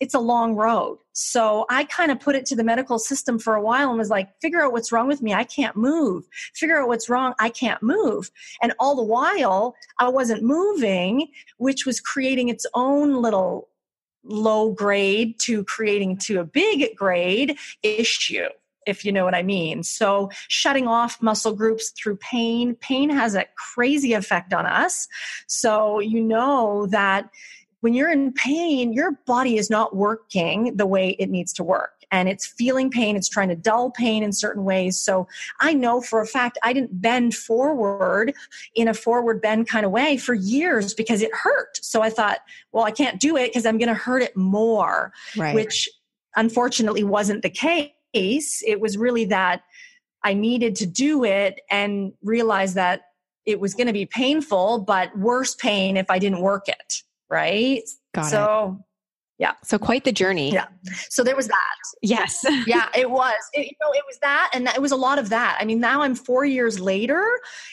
it's 0.00 0.14
a 0.14 0.20
long 0.20 0.56
road. 0.56 0.98
So 1.12 1.64
I 1.70 1.84
kind 1.84 2.10
of 2.10 2.20
put 2.20 2.36
it 2.36 2.44
to 2.46 2.56
the 2.56 2.64
medical 2.64 2.98
system 2.98 3.38
for 3.38 3.54
a 3.54 3.62
while 3.62 3.88
and 3.88 3.98
was 3.98 4.10
like, 4.10 4.28
figure 4.42 4.62
out 4.62 4.72
what's 4.72 4.92
wrong 4.92 5.06
with 5.08 5.22
me. 5.22 5.32
I 5.32 5.44
can't 5.44 5.76
move. 5.76 6.24
Figure 6.54 6.78
out 6.78 6.88
what's 6.88 7.08
wrong. 7.08 7.32
I 7.38 7.48
can't 7.48 7.82
move. 7.82 8.30
And 8.60 8.74
all 8.78 8.94
the 8.94 9.02
while, 9.02 9.74
I 9.98 10.08
wasn't 10.08 10.42
moving, 10.42 11.28
which 11.56 11.86
was 11.86 12.00
creating 12.00 12.48
its 12.48 12.66
own 12.74 13.22
little 13.22 13.68
low 14.26 14.70
grade 14.72 15.38
to 15.40 15.64
creating 15.64 16.18
to 16.18 16.40
a 16.40 16.44
big 16.44 16.96
grade 16.96 17.58
issue 17.82 18.48
if 18.86 19.04
you 19.04 19.10
know 19.10 19.24
what 19.24 19.34
I 19.34 19.42
mean. 19.42 19.82
So, 19.82 20.30
shutting 20.46 20.86
off 20.86 21.20
muscle 21.20 21.54
groups 21.54 21.90
through 21.90 22.18
pain, 22.18 22.76
pain 22.76 23.10
has 23.10 23.34
a 23.34 23.44
crazy 23.56 24.12
effect 24.12 24.54
on 24.54 24.64
us. 24.64 25.08
So, 25.48 25.98
you 25.98 26.22
know 26.22 26.86
that 26.86 27.28
when 27.80 27.94
you're 27.94 28.10
in 28.10 28.32
pain, 28.32 28.92
your 28.92 29.12
body 29.26 29.56
is 29.56 29.70
not 29.70 29.96
working 29.96 30.76
the 30.76 30.86
way 30.86 31.10
it 31.18 31.30
needs 31.30 31.52
to 31.54 31.64
work 31.64 31.95
and 32.10 32.28
it's 32.28 32.46
feeling 32.46 32.90
pain. 32.90 33.16
It's 33.16 33.28
trying 33.28 33.48
to 33.48 33.56
dull 33.56 33.90
pain 33.90 34.22
in 34.22 34.32
certain 34.32 34.64
ways. 34.64 34.98
So 34.98 35.26
I 35.60 35.72
know 35.72 36.00
for 36.00 36.20
a 36.20 36.26
fact 36.26 36.58
I 36.62 36.72
didn't 36.72 37.00
bend 37.00 37.34
forward 37.34 38.32
in 38.74 38.88
a 38.88 38.94
forward 38.94 39.42
bend 39.42 39.68
kind 39.68 39.84
of 39.84 39.92
way 39.92 40.16
for 40.16 40.34
years 40.34 40.94
because 40.94 41.22
it 41.22 41.34
hurt. 41.34 41.78
So 41.82 42.02
I 42.02 42.10
thought, 42.10 42.38
well, 42.72 42.84
I 42.84 42.90
can't 42.90 43.20
do 43.20 43.36
it 43.36 43.48
because 43.48 43.66
I'm 43.66 43.78
going 43.78 43.88
to 43.88 43.94
hurt 43.94 44.22
it 44.22 44.36
more, 44.36 45.12
right. 45.36 45.54
which 45.54 45.88
unfortunately 46.36 47.04
wasn't 47.04 47.42
the 47.42 47.50
case. 47.50 48.62
It 48.66 48.80
was 48.80 48.96
really 48.96 49.24
that 49.26 49.62
I 50.22 50.34
needed 50.34 50.76
to 50.76 50.86
do 50.86 51.24
it 51.24 51.60
and 51.70 52.12
realize 52.22 52.74
that 52.74 53.02
it 53.44 53.60
was 53.60 53.74
going 53.74 53.86
to 53.86 53.92
be 53.92 54.06
painful, 54.06 54.80
but 54.80 55.16
worse 55.16 55.54
pain 55.54 55.96
if 55.96 56.10
I 56.10 56.18
didn't 56.18 56.40
work 56.40 56.68
it. 56.68 57.02
Right. 57.28 57.82
Got 58.14 58.26
so 58.26 58.76
it. 58.78 58.84
Yeah. 59.38 59.52
So 59.62 59.78
quite 59.78 60.04
the 60.04 60.12
journey. 60.12 60.50
Yeah. 60.50 60.66
So 61.10 61.22
there 61.22 61.36
was 61.36 61.48
that. 61.48 61.76
Yes. 62.00 62.44
yeah, 62.66 62.88
it 62.96 63.10
was. 63.10 63.34
It, 63.52 63.66
you 63.66 63.76
know, 63.82 63.92
it 63.92 64.02
was 64.06 64.18
that, 64.20 64.50
and 64.54 64.66
it 64.68 64.80
was 64.80 64.92
a 64.92 64.96
lot 64.96 65.18
of 65.18 65.28
that. 65.28 65.58
I 65.60 65.64
mean, 65.66 65.78
now 65.78 66.02
I'm 66.02 66.14
four 66.14 66.46
years 66.46 66.80
later, 66.80 67.22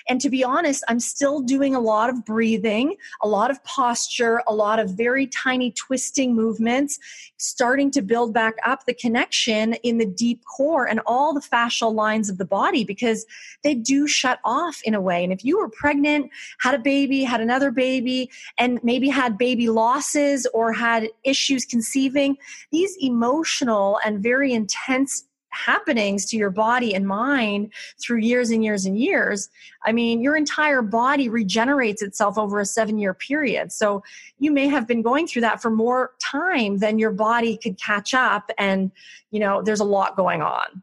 and 0.09 0.19
to 0.19 0.29
be 0.29 0.43
honest, 0.43 0.83
I'm 0.89 0.99
still 0.99 1.39
doing 1.39 1.73
a 1.73 1.79
lot 1.79 2.09
of 2.09 2.25
breathing, 2.25 2.95
a 3.21 3.27
lot 3.27 3.49
of 3.49 3.63
posture, 3.63 4.41
a 4.45 4.53
lot 4.53 4.79
of 4.79 4.91
very 4.91 5.27
tiny 5.27 5.71
twisting 5.71 6.35
movements, 6.35 6.99
starting 7.37 7.91
to 7.91 8.01
build 8.01 8.33
back 8.33 8.55
up 8.65 8.85
the 8.85 8.93
connection 8.93 9.73
in 9.83 9.97
the 9.97 10.05
deep 10.05 10.41
core 10.45 10.85
and 10.87 10.99
all 11.05 11.33
the 11.33 11.41
fascial 11.41 11.93
lines 11.93 12.29
of 12.29 12.37
the 12.37 12.45
body 12.45 12.83
because 12.83 13.25
they 13.63 13.73
do 13.73 14.05
shut 14.07 14.39
off 14.43 14.81
in 14.83 14.93
a 14.93 15.01
way. 15.01 15.23
And 15.23 15.31
if 15.31 15.45
you 15.45 15.57
were 15.59 15.69
pregnant, 15.69 16.29
had 16.59 16.73
a 16.73 16.79
baby, 16.79 17.23
had 17.23 17.39
another 17.39 17.71
baby, 17.71 18.29
and 18.57 18.79
maybe 18.83 19.07
had 19.07 19.37
baby 19.37 19.69
losses 19.69 20.45
or 20.53 20.73
had 20.73 21.09
issues 21.23 21.52
issues 21.53 21.65
conceiving, 21.65 22.37
these 22.71 22.95
emotional 22.99 23.99
and 24.05 24.21
very 24.21 24.53
intense 24.53 25.25
happenings 25.49 26.25
to 26.25 26.35
your 26.35 26.49
body 26.49 26.95
and 26.95 27.07
mind 27.07 27.71
through 28.01 28.17
years 28.17 28.49
and 28.49 28.63
years 28.63 28.87
and 28.87 28.97
years. 28.97 29.49
I 29.85 29.91
mean, 29.91 30.19
your 30.19 30.35
entire 30.35 30.81
body 30.81 31.29
regenerates 31.29 32.01
itself 32.01 32.39
over 32.39 32.59
a 32.59 32.65
seven 32.65 32.97
year 32.97 33.13
period. 33.13 33.71
So 33.71 34.03
you 34.39 34.51
may 34.51 34.67
have 34.67 34.87
been 34.87 35.03
going 35.03 35.27
through 35.27 35.43
that 35.43 35.61
for 35.61 35.69
more 35.69 36.13
time 36.19 36.79
than 36.79 36.97
your 36.97 37.11
body 37.11 37.57
could 37.57 37.79
catch 37.79 38.15
up. 38.15 38.49
And, 38.57 38.91
you 39.29 39.39
know, 39.39 39.61
there's 39.61 39.79
a 39.79 39.85
lot 39.85 40.17
going 40.17 40.41
on. 40.41 40.81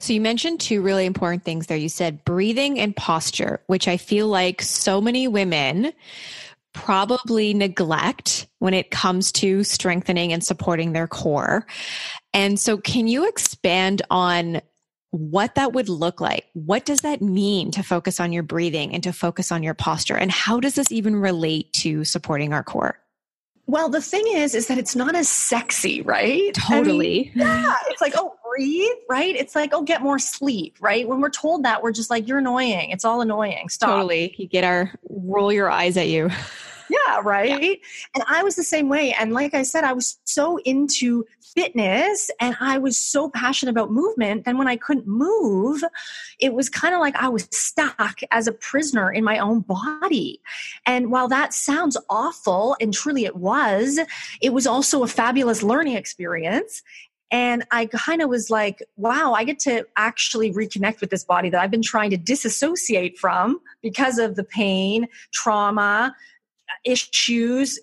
So 0.00 0.12
you 0.12 0.20
mentioned 0.20 0.60
two 0.60 0.82
really 0.82 1.06
important 1.06 1.44
things 1.44 1.68
there. 1.68 1.78
You 1.78 1.88
said 1.88 2.24
breathing 2.24 2.80
and 2.80 2.96
posture, 2.96 3.60
which 3.68 3.86
I 3.86 3.96
feel 3.96 4.26
like 4.26 4.60
so 4.60 5.00
many 5.00 5.28
women 5.28 5.92
probably 6.74 7.54
neglect 7.54 8.46
when 8.58 8.74
it 8.74 8.90
comes 8.90 9.32
to 9.32 9.64
strengthening 9.64 10.32
and 10.32 10.44
supporting 10.44 10.92
their 10.92 11.06
core. 11.08 11.66
And 12.32 12.60
so, 12.60 12.76
can 12.76 13.06
you 13.06 13.26
expand 13.28 14.02
on 14.10 14.60
what 15.10 15.54
that 15.54 15.72
would 15.72 15.88
look 15.88 16.20
like? 16.20 16.44
What 16.54 16.84
does 16.84 17.00
that 17.00 17.22
mean 17.22 17.70
to 17.70 17.82
focus 17.82 18.18
on 18.18 18.32
your 18.32 18.42
breathing 18.42 18.92
and 18.92 19.02
to 19.04 19.12
focus 19.12 19.52
on 19.52 19.62
your 19.62 19.74
posture? 19.74 20.16
And 20.16 20.30
how 20.30 20.58
does 20.58 20.74
this 20.74 20.90
even 20.90 21.16
relate 21.16 21.72
to 21.74 22.04
supporting 22.04 22.52
our 22.52 22.64
core? 22.64 22.98
Well, 23.66 23.88
the 23.88 24.02
thing 24.02 24.24
is, 24.28 24.54
is 24.54 24.66
that 24.66 24.76
it's 24.76 24.94
not 24.94 25.14
as 25.14 25.28
sexy, 25.28 26.02
right? 26.02 26.52
Totally. 26.54 27.32
I 27.34 27.38
mean, 27.38 27.46
yeah. 27.46 27.74
It's 27.88 28.00
like, 28.02 28.12
oh, 28.16 28.34
breathe, 28.46 28.90
right? 29.08 29.34
It's 29.34 29.54
like, 29.54 29.72
oh, 29.72 29.82
get 29.82 30.02
more 30.02 30.18
sleep, 30.18 30.76
right? 30.80 31.08
When 31.08 31.20
we're 31.20 31.30
told 31.30 31.64
that, 31.64 31.82
we're 31.82 31.92
just 31.92 32.10
like, 32.10 32.28
you're 32.28 32.38
annoying. 32.38 32.90
It's 32.90 33.04
all 33.04 33.20
annoying. 33.20 33.68
Stop. 33.68 33.90
Totally. 33.90 34.34
You 34.36 34.46
get 34.46 34.64
our 34.64 34.92
roll 35.08 35.52
your 35.52 35.70
eyes 35.70 35.96
at 35.96 36.08
you. 36.08 36.30
yeah, 36.90 37.20
right. 37.22 37.62
Yeah. 37.62 37.74
And 38.14 38.24
I 38.28 38.42
was 38.42 38.54
the 38.54 38.62
same 38.62 38.88
way. 38.88 39.14
And 39.18 39.32
like 39.32 39.54
I 39.54 39.62
said, 39.62 39.84
I 39.84 39.94
was 39.94 40.18
so 40.24 40.58
into 40.58 41.24
fitness 41.54 42.30
and 42.40 42.56
I 42.60 42.78
was 42.78 42.98
so 42.98 43.30
passionate 43.30 43.70
about 43.70 43.90
movement. 43.90 44.42
And 44.46 44.58
when 44.58 44.68
I 44.68 44.76
couldn't 44.76 45.06
move, 45.06 45.82
it 46.38 46.52
was 46.52 46.68
kind 46.68 46.94
of 46.94 47.00
like 47.00 47.16
I 47.16 47.28
was 47.28 47.48
stuck 47.52 48.20
as 48.30 48.46
a 48.46 48.52
prisoner 48.52 49.12
in 49.12 49.24
my 49.24 49.38
own 49.38 49.60
body. 49.60 50.40
And 50.86 51.10
while 51.10 51.28
that 51.28 51.54
sounds 51.54 51.96
awful, 52.10 52.76
and 52.80 52.92
truly 52.92 53.24
it 53.24 53.36
was, 53.36 53.98
it 54.40 54.52
was 54.52 54.66
also 54.66 55.02
a 55.02 55.08
fabulous 55.08 55.62
learning 55.62 55.94
experience. 55.94 56.82
And 57.30 57.64
I 57.72 57.86
kind 57.86 58.22
of 58.22 58.28
was 58.28 58.50
like, 58.50 58.82
wow, 58.96 59.32
I 59.32 59.44
get 59.44 59.58
to 59.60 59.86
actually 59.96 60.52
reconnect 60.52 61.00
with 61.00 61.10
this 61.10 61.24
body 61.24 61.50
that 61.50 61.60
I've 61.60 61.70
been 61.70 61.82
trying 61.82 62.10
to 62.10 62.16
disassociate 62.16 63.18
from 63.18 63.60
because 63.82 64.18
of 64.18 64.36
the 64.36 64.44
pain, 64.44 65.08
trauma, 65.32 66.14
issues, 66.84 67.80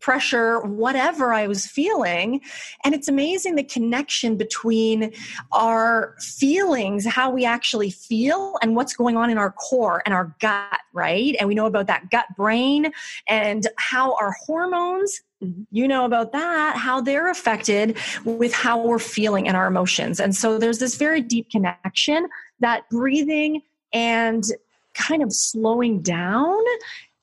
pressure, 0.00 0.60
whatever 0.60 1.32
I 1.32 1.46
was 1.46 1.66
feeling. 1.66 2.40
And 2.84 2.94
it's 2.94 3.08
amazing 3.08 3.56
the 3.56 3.64
connection 3.64 4.36
between 4.36 5.12
our 5.52 6.14
feelings, 6.20 7.06
how 7.06 7.30
we 7.30 7.44
actually 7.44 7.90
feel, 7.90 8.56
and 8.62 8.76
what's 8.76 8.94
going 8.94 9.16
on 9.16 9.30
in 9.30 9.38
our 9.38 9.52
core 9.52 10.02
and 10.04 10.14
our 10.14 10.34
gut, 10.40 10.80
right? 10.92 11.34
And 11.38 11.48
we 11.48 11.54
know 11.54 11.66
about 11.66 11.86
that 11.88 12.10
gut 12.10 12.26
brain 12.36 12.92
and 13.28 13.66
how 13.76 14.14
our 14.14 14.32
hormones 14.46 15.22
you 15.70 15.86
know 15.86 16.06
about 16.06 16.32
that, 16.32 16.76
how 16.76 17.00
they're 17.00 17.28
affected 17.28 17.98
with 18.24 18.54
how 18.54 18.82
we're 18.82 18.98
feeling 18.98 19.46
and 19.46 19.56
our 19.56 19.66
emotions. 19.66 20.18
And 20.18 20.34
so 20.34 20.56
there's 20.56 20.78
this 20.78 20.96
very 20.96 21.20
deep 21.20 21.50
connection 21.50 22.26
that 22.60 22.88
breathing 22.88 23.60
and 23.92 24.44
kind 24.94 25.22
of 25.22 25.32
slowing 25.32 26.00
down 26.00 26.62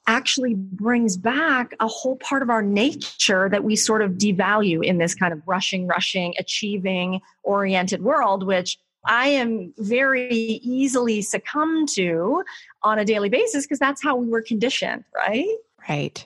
actually 0.07 0.55
brings 0.55 1.17
back 1.17 1.73
a 1.79 1.87
whole 1.87 2.17
part 2.17 2.41
of 2.41 2.49
our 2.49 2.61
nature 2.61 3.49
that 3.49 3.63
we 3.63 3.75
sort 3.75 4.01
of 4.01 4.13
devalue 4.13 4.83
in 4.83 4.97
this 4.97 5.15
kind 5.15 5.33
of 5.33 5.41
rushing, 5.47 5.87
rushing, 5.87 6.33
achieving 6.37 7.21
oriented 7.43 8.03
world, 8.03 8.45
which 8.45 8.77
I 9.05 9.27
am 9.27 9.73
very 9.77 10.29
easily 10.31 11.21
succumb 11.21 11.85
to 11.95 12.43
on 12.83 12.99
a 12.99 13.05
daily 13.05 13.29
basis 13.29 13.65
because 13.65 13.79
that's 13.79 14.01
how 14.03 14.15
we 14.15 14.27
were 14.27 14.41
conditioned, 14.41 15.03
right? 15.15 15.55
Right. 15.89 16.25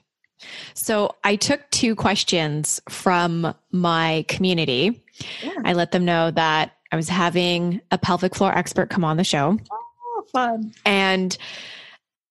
So 0.75 1.15
I 1.23 1.35
took 1.35 1.67
two 1.71 1.95
questions 1.95 2.79
from 2.89 3.53
my 3.71 4.25
community. 4.27 5.03
Yeah. 5.41 5.53
I 5.65 5.73
let 5.73 5.91
them 5.91 6.05
know 6.05 6.29
that 6.31 6.73
I 6.91 6.95
was 6.95 7.09
having 7.09 7.81
a 7.91 7.97
pelvic 7.97 8.35
floor 8.35 8.55
expert 8.55 8.89
come 8.89 9.03
on 9.03 9.17
the 9.17 9.23
show. 9.23 9.57
Oh, 9.71 10.23
fun. 10.31 10.73
And 10.85 11.35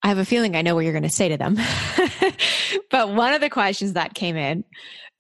I 0.03 0.09
have 0.09 0.19
a 0.19 0.25
feeling 0.25 0.55
I 0.55 0.63
know 0.63 0.75
what 0.75 0.85
you're 0.85 0.93
going 0.93 1.03
to 1.03 1.09
say 1.09 1.29
to 1.29 1.37
them. 1.37 1.57
but 2.91 3.15
one 3.15 3.35
of 3.35 3.41
the 3.41 3.51
questions 3.51 3.95
that 3.95 4.15
came 4.15 4.37
in 4.37 4.65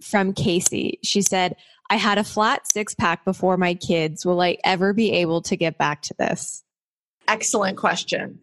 from 0.02 0.32
Casey, 0.32 0.98
she 1.02 1.22
said, 1.22 1.56
I 1.90 1.96
had 1.96 2.18
a 2.18 2.24
flat 2.24 2.66
six 2.66 2.94
pack 2.94 3.24
before 3.24 3.56
my 3.56 3.74
kids. 3.74 4.26
Will 4.26 4.40
I 4.40 4.58
ever 4.64 4.92
be 4.92 5.12
able 5.12 5.42
to 5.42 5.56
get 5.56 5.78
back 5.78 6.02
to 6.02 6.14
this? 6.18 6.64
Excellent 7.28 7.76
question. 7.76 8.38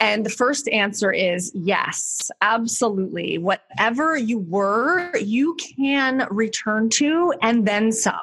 And 0.00 0.26
the 0.26 0.30
first 0.30 0.68
answer 0.68 1.12
is 1.12 1.52
yes, 1.54 2.30
absolutely. 2.40 3.38
Whatever 3.38 4.16
you 4.16 4.40
were, 4.40 5.16
you 5.16 5.56
can 5.76 6.26
return 6.30 6.90
to 6.90 7.32
and 7.42 7.66
then 7.66 7.92
some. 7.92 8.20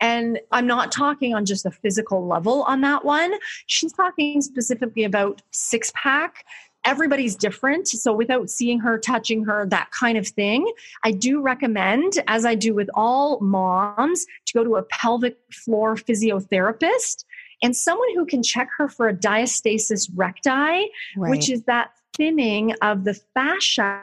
And 0.00 0.38
I'm 0.52 0.66
not 0.66 0.92
talking 0.92 1.34
on 1.34 1.44
just 1.44 1.66
a 1.66 1.72
physical 1.72 2.26
level 2.26 2.62
on 2.64 2.82
that 2.82 3.04
one. 3.04 3.32
She's 3.66 3.92
talking 3.92 4.40
specifically 4.42 5.02
about 5.02 5.42
six 5.50 5.90
pack. 5.94 6.44
Everybody's 6.88 7.36
different. 7.36 7.86
So, 7.86 8.12
without 8.12 8.48
seeing 8.48 8.80
her, 8.80 8.98
touching 8.98 9.44
her, 9.44 9.66
that 9.66 9.90
kind 9.90 10.16
of 10.16 10.26
thing, 10.26 10.66
I 11.04 11.12
do 11.12 11.42
recommend, 11.42 12.14
as 12.26 12.46
I 12.46 12.54
do 12.54 12.74
with 12.74 12.88
all 12.94 13.40
moms, 13.40 14.24
to 14.46 14.54
go 14.54 14.64
to 14.64 14.76
a 14.76 14.82
pelvic 14.84 15.36
floor 15.52 15.96
physiotherapist 15.96 17.24
and 17.62 17.76
someone 17.76 18.08
who 18.14 18.24
can 18.24 18.42
check 18.42 18.68
her 18.78 18.88
for 18.88 19.08
a 19.08 19.14
diastasis 19.14 20.08
recti, 20.14 20.50
right. 20.50 20.90
which 21.16 21.50
is 21.50 21.62
that 21.64 21.90
thinning 22.16 22.74
of 22.82 23.04
the 23.04 23.14
fascia 23.34 24.02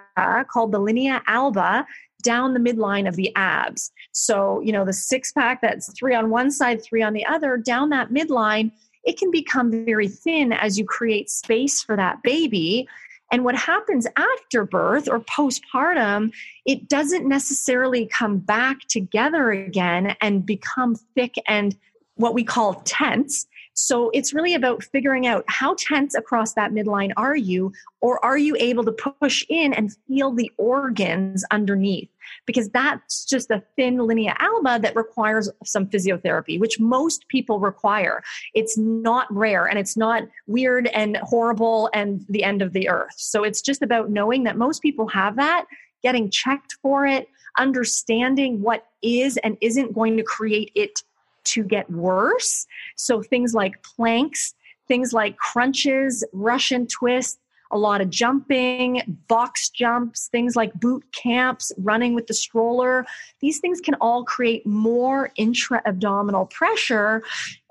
called 0.50 0.72
the 0.72 0.80
linea 0.80 1.22
alba 1.28 1.86
down 2.22 2.54
the 2.54 2.60
midline 2.60 3.08
of 3.08 3.16
the 3.16 3.32
abs. 3.36 3.92
So, 4.12 4.60
you 4.62 4.72
know, 4.72 4.84
the 4.84 4.94
six 4.94 5.32
pack 5.32 5.62
that's 5.62 5.92
three 5.94 6.16
on 6.16 6.30
one 6.30 6.50
side, 6.50 6.84
three 6.84 7.04
on 7.04 7.14
the 7.14 7.26
other, 7.26 7.56
down 7.56 7.90
that 7.90 8.10
midline, 8.10 8.72
it 9.06 9.18
can 9.18 9.32
become 9.32 9.86
very 9.86 10.08
thin 10.08 10.52
as 10.52 10.78
you 10.78 10.86
create 10.86 11.30
space 11.30 11.82
for 11.82 11.96
that 11.96 12.22
baby. 12.24 12.88
And 13.32 13.44
what 13.44 13.56
happens 13.56 14.08
after 14.16 14.66
birth 14.66 15.08
or 15.08 15.20
postpartum, 15.20 16.32
it 16.66 16.88
doesn't 16.88 17.28
necessarily 17.28 18.08
come 18.08 18.38
back 18.38 18.80
together 18.88 19.52
again 19.52 20.16
and 20.22 20.46
become 20.46 20.96
thick 21.16 21.36
and 21.48 21.76
what 22.16 22.34
we 22.34 22.44
call 22.44 22.76
tense. 22.86 23.48
So 23.76 24.10
it's 24.14 24.34
really 24.34 24.54
about 24.54 24.84
figuring 24.84 25.28
out 25.28 25.44
how 25.48 25.76
tense 25.78 26.16
across 26.16 26.54
that 26.54 26.72
midline 26.72 27.12
are 27.18 27.36
you, 27.36 27.74
or 28.00 28.24
are 28.24 28.38
you 28.38 28.56
able 28.58 28.86
to 28.86 28.92
push 28.92 29.46
in 29.50 29.74
and 29.74 29.96
feel 30.08 30.32
the 30.32 30.50
organs 30.58 31.44
underneath? 31.52 32.10
Because 32.46 32.70
that's 32.70 33.26
just 33.26 33.52
a 33.52 33.62
thin 33.76 33.98
linea 33.98 34.34
alba 34.40 34.80
that 34.82 34.96
requires 34.96 35.50
some 35.66 35.88
physiotherapy, 35.88 36.58
which 36.58 36.80
most 36.80 37.28
people 37.28 37.60
require. 37.60 38.24
It's 38.54 38.78
not 38.78 39.28
rare 39.30 39.66
and 39.66 39.78
it's 39.78 39.98
not 39.98 40.24
weird 40.48 40.88
and 40.88 41.18
horrible 41.18 41.90
and 41.94 42.26
the 42.30 42.46
end 42.46 42.62
of 42.62 42.72
the 42.72 42.88
earth. 42.88 43.16
So 43.18 43.44
it's 43.44 43.62
just 43.62 43.82
about 43.82 44.10
knowing 44.10 44.44
that 44.46 44.58
most 44.58 44.82
people 44.82 45.08
have 45.10 45.36
that, 45.36 45.66
getting 46.02 46.30
checked 46.30 46.78
for 46.82 47.06
it, 47.06 47.28
understanding 47.58 48.62
what 48.62 48.86
is 49.02 49.36
and 49.38 49.58
isn't 49.60 49.94
going 49.94 50.16
to 50.16 50.24
create 50.24 50.72
it 50.76 51.02
to 51.46 51.64
get 51.64 51.90
worse. 51.90 52.66
So 52.96 53.22
things 53.22 53.54
like 53.54 53.82
planks, 53.84 54.54
things 54.88 55.14
like 55.14 55.38
crunches, 55.38 56.24
Russian 56.34 56.88
twists, 56.88 57.40
a 57.72 57.78
lot 57.78 58.00
of 58.00 58.10
jumping, 58.10 59.18
box 59.28 59.70
jumps, 59.70 60.28
things 60.28 60.56
like 60.56 60.74
boot 60.76 61.04
camps, 61.12 61.72
running 61.78 62.14
with 62.14 62.28
the 62.28 62.34
stroller. 62.34 63.06
These 63.42 63.60
things 63.60 63.82
can 63.82 63.96
all 63.96 64.24
create 64.24 64.66
more 64.66 65.32
intra 65.36 65.82
abdominal 65.86 66.46
pressure. 66.46 67.24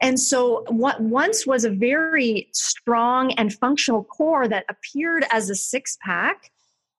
And 0.03 0.19
so, 0.19 0.65
what 0.69 1.01
once 1.01 1.47
was 1.47 1.65
a 1.65 1.71
very 1.71 2.49
strong 2.53 3.33
and 3.33 3.55
functional 3.55 4.05
core 4.05 4.49
that 4.49 4.65
appeared 4.69 5.25
as 5.31 5.49
a 5.49 5.55
six 5.55 5.97
pack 6.03 6.51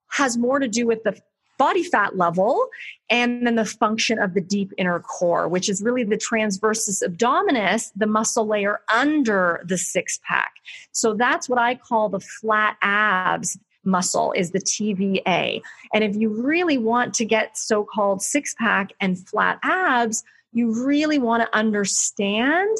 has 0.09 0.37
more 0.37 0.59
to 0.59 0.67
do 0.67 0.87
with 0.87 1.03
the 1.03 1.19
body 1.57 1.83
fat 1.83 2.17
level 2.17 2.67
and 3.09 3.45
then 3.45 3.55
the 3.55 3.65
function 3.65 4.19
of 4.19 4.33
the 4.33 4.41
deep 4.41 4.71
inner 4.77 4.99
core, 4.99 5.47
which 5.47 5.69
is 5.69 5.81
really 5.81 6.03
the 6.03 6.17
transversus 6.17 7.03
abdominis, 7.03 7.91
the 7.95 8.07
muscle 8.07 8.47
layer 8.47 8.81
under 8.93 9.61
the 9.65 9.77
six 9.77 10.19
pack. 10.27 10.53
So 10.91 11.13
that's 11.13 11.47
what 11.47 11.59
I 11.59 11.75
call 11.75 12.09
the 12.09 12.19
flat 12.19 12.77
abs 12.81 13.57
muscle 13.85 14.31
is 14.31 14.51
the 14.51 14.59
TVA. 14.59 15.61
And 15.93 16.03
if 16.03 16.15
you 16.15 16.29
really 16.29 16.77
want 16.77 17.13
to 17.15 17.25
get 17.25 17.57
so-called 17.57 18.21
six 18.21 18.55
pack 18.55 18.91
and 18.99 19.17
flat 19.27 19.59
abs, 19.63 20.23
you 20.53 20.85
really 20.85 21.19
want 21.19 21.43
to 21.43 21.55
understand 21.55 22.77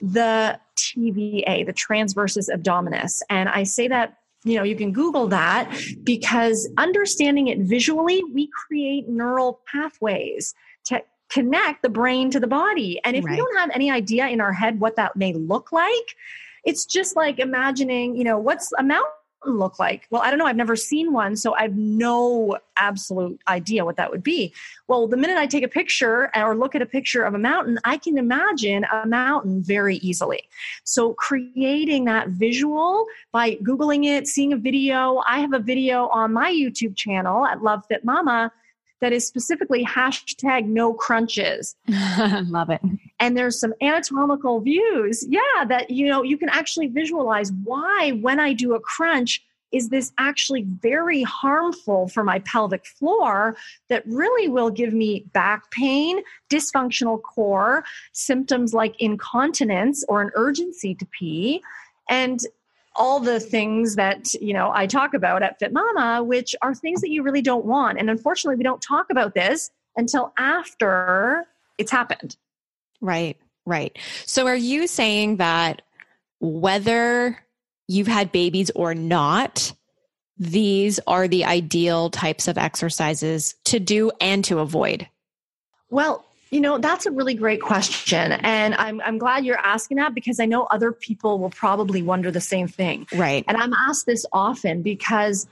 the 0.00 0.58
TVA, 0.76 1.66
the 1.66 1.72
transversus 1.72 2.48
abdominis. 2.50 3.22
And 3.30 3.48
I 3.48 3.64
say 3.64 3.88
that 3.88 4.18
you 4.44 4.56
know 4.56 4.62
you 4.62 4.76
can 4.76 4.92
google 4.92 5.26
that 5.26 5.74
because 6.02 6.68
understanding 6.78 7.48
it 7.48 7.58
visually 7.60 8.22
we 8.32 8.48
create 8.66 9.08
neural 9.08 9.60
pathways 9.66 10.54
to 10.84 11.02
connect 11.30 11.82
the 11.82 11.88
brain 11.88 12.30
to 12.30 12.38
the 12.38 12.46
body 12.46 13.00
and 13.04 13.16
if 13.16 13.24
right. 13.24 13.32
we 13.32 13.36
don't 13.36 13.56
have 13.56 13.70
any 13.72 13.90
idea 13.90 14.28
in 14.28 14.40
our 14.40 14.52
head 14.52 14.78
what 14.78 14.96
that 14.96 15.16
may 15.16 15.32
look 15.32 15.72
like 15.72 16.16
it's 16.64 16.84
just 16.84 17.16
like 17.16 17.38
imagining 17.38 18.16
you 18.16 18.24
know 18.24 18.38
what's 18.38 18.72
a 18.78 18.82
mountain 18.82 19.10
look 19.46 19.78
like? 19.78 20.06
Well, 20.10 20.22
I 20.22 20.30
don't 20.30 20.38
know. 20.38 20.46
I've 20.46 20.56
never 20.56 20.76
seen 20.76 21.12
one, 21.12 21.36
so 21.36 21.54
I 21.54 21.62
have 21.62 21.76
no 21.76 22.58
absolute 22.76 23.40
idea 23.48 23.84
what 23.84 23.96
that 23.96 24.10
would 24.10 24.22
be. 24.22 24.52
Well, 24.88 25.06
the 25.06 25.16
minute 25.16 25.36
I 25.36 25.46
take 25.46 25.64
a 25.64 25.68
picture 25.68 26.30
or 26.36 26.56
look 26.56 26.74
at 26.74 26.82
a 26.82 26.86
picture 26.86 27.22
of 27.22 27.34
a 27.34 27.38
mountain, 27.38 27.78
I 27.84 27.96
can 27.96 28.18
imagine 28.18 28.84
a 28.92 29.06
mountain 29.06 29.62
very 29.62 29.96
easily. 29.96 30.42
So, 30.84 31.14
creating 31.14 32.04
that 32.06 32.28
visual 32.28 33.06
by 33.32 33.56
Googling 33.56 34.04
it, 34.06 34.26
seeing 34.26 34.52
a 34.52 34.56
video. 34.56 35.22
I 35.26 35.40
have 35.40 35.52
a 35.52 35.58
video 35.58 36.08
on 36.08 36.32
my 36.32 36.50
YouTube 36.50 36.96
channel 36.96 37.46
at 37.46 37.62
Love 37.62 37.84
Fit 37.86 38.04
Mama 38.04 38.52
that 39.04 39.12
is 39.12 39.26
specifically 39.26 39.84
hashtag 39.84 40.64
no 40.64 40.94
crunches. 40.94 41.76
Love 41.88 42.70
it. 42.70 42.80
And 43.20 43.36
there's 43.36 43.60
some 43.60 43.74
anatomical 43.82 44.60
views, 44.60 45.26
yeah, 45.28 45.66
that 45.68 45.90
you 45.90 46.08
know 46.08 46.22
you 46.22 46.38
can 46.38 46.48
actually 46.48 46.86
visualize 46.86 47.52
why 47.64 48.12
when 48.22 48.40
I 48.40 48.54
do 48.54 48.72
a 48.74 48.80
crunch 48.80 49.44
is 49.72 49.90
this 49.90 50.10
actually 50.18 50.62
very 50.80 51.22
harmful 51.22 52.08
for 52.08 52.24
my 52.24 52.38
pelvic 52.40 52.86
floor 52.86 53.56
that 53.90 54.04
really 54.06 54.48
will 54.48 54.70
give 54.70 54.94
me 54.94 55.26
back 55.34 55.70
pain, 55.70 56.20
dysfunctional 56.48 57.20
core, 57.20 57.84
symptoms 58.12 58.72
like 58.72 58.94
incontinence 59.00 60.02
or 60.08 60.22
an 60.22 60.30
urgency 60.34 60.94
to 60.94 61.04
pee. 61.06 61.60
And 62.08 62.40
all 62.96 63.20
the 63.20 63.40
things 63.40 63.96
that 63.96 64.32
you 64.34 64.52
know 64.52 64.70
I 64.74 64.86
talk 64.86 65.14
about 65.14 65.42
at 65.42 65.58
Fit 65.58 65.72
Mama, 65.72 66.22
which 66.22 66.54
are 66.62 66.74
things 66.74 67.00
that 67.00 67.10
you 67.10 67.22
really 67.22 67.42
don't 67.42 67.64
want. 67.64 67.98
And 67.98 68.10
unfortunately, 68.10 68.56
we 68.56 68.64
don't 68.64 68.82
talk 68.82 69.06
about 69.10 69.34
this 69.34 69.70
until 69.96 70.32
after 70.38 71.46
it's 71.78 71.90
happened. 71.90 72.36
Right, 73.00 73.36
right. 73.66 73.96
So, 74.26 74.46
are 74.46 74.56
you 74.56 74.86
saying 74.86 75.36
that 75.36 75.82
whether 76.40 77.38
you've 77.88 78.06
had 78.06 78.32
babies 78.32 78.70
or 78.74 78.94
not, 78.94 79.72
these 80.38 81.00
are 81.06 81.28
the 81.28 81.44
ideal 81.44 82.10
types 82.10 82.48
of 82.48 82.58
exercises 82.58 83.54
to 83.64 83.78
do 83.78 84.10
and 84.20 84.44
to 84.44 84.60
avoid? 84.60 85.08
Well, 85.90 86.26
you 86.54 86.60
know, 86.60 86.78
that's 86.78 87.04
a 87.04 87.10
really 87.10 87.34
great 87.34 87.60
question. 87.60 88.30
And 88.30 88.76
I'm, 88.76 89.00
I'm 89.00 89.18
glad 89.18 89.44
you're 89.44 89.58
asking 89.58 89.96
that 89.96 90.14
because 90.14 90.38
I 90.38 90.46
know 90.46 90.66
other 90.66 90.92
people 90.92 91.40
will 91.40 91.50
probably 91.50 92.00
wonder 92.00 92.30
the 92.30 92.40
same 92.40 92.68
thing. 92.68 93.08
Right. 93.12 93.44
And 93.48 93.56
I'm 93.56 93.72
asked 93.72 94.06
this 94.06 94.24
often 94.32 94.80
because 94.80 95.48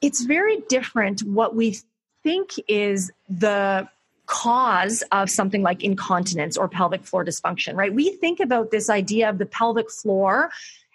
it's 0.00 0.22
very 0.22 0.62
different 0.70 1.20
what 1.24 1.54
we 1.54 1.76
think 2.22 2.52
is 2.68 3.12
the 3.28 3.86
cause 4.24 5.04
of 5.12 5.28
something 5.28 5.60
like 5.60 5.84
incontinence 5.84 6.56
or 6.56 6.68
pelvic 6.68 7.04
floor 7.04 7.22
dysfunction, 7.22 7.76
right? 7.76 7.92
We 7.92 8.12
think 8.12 8.40
about 8.40 8.70
this 8.70 8.88
idea 8.88 9.28
of 9.28 9.36
the 9.36 9.46
pelvic 9.46 9.90
floor 9.90 10.50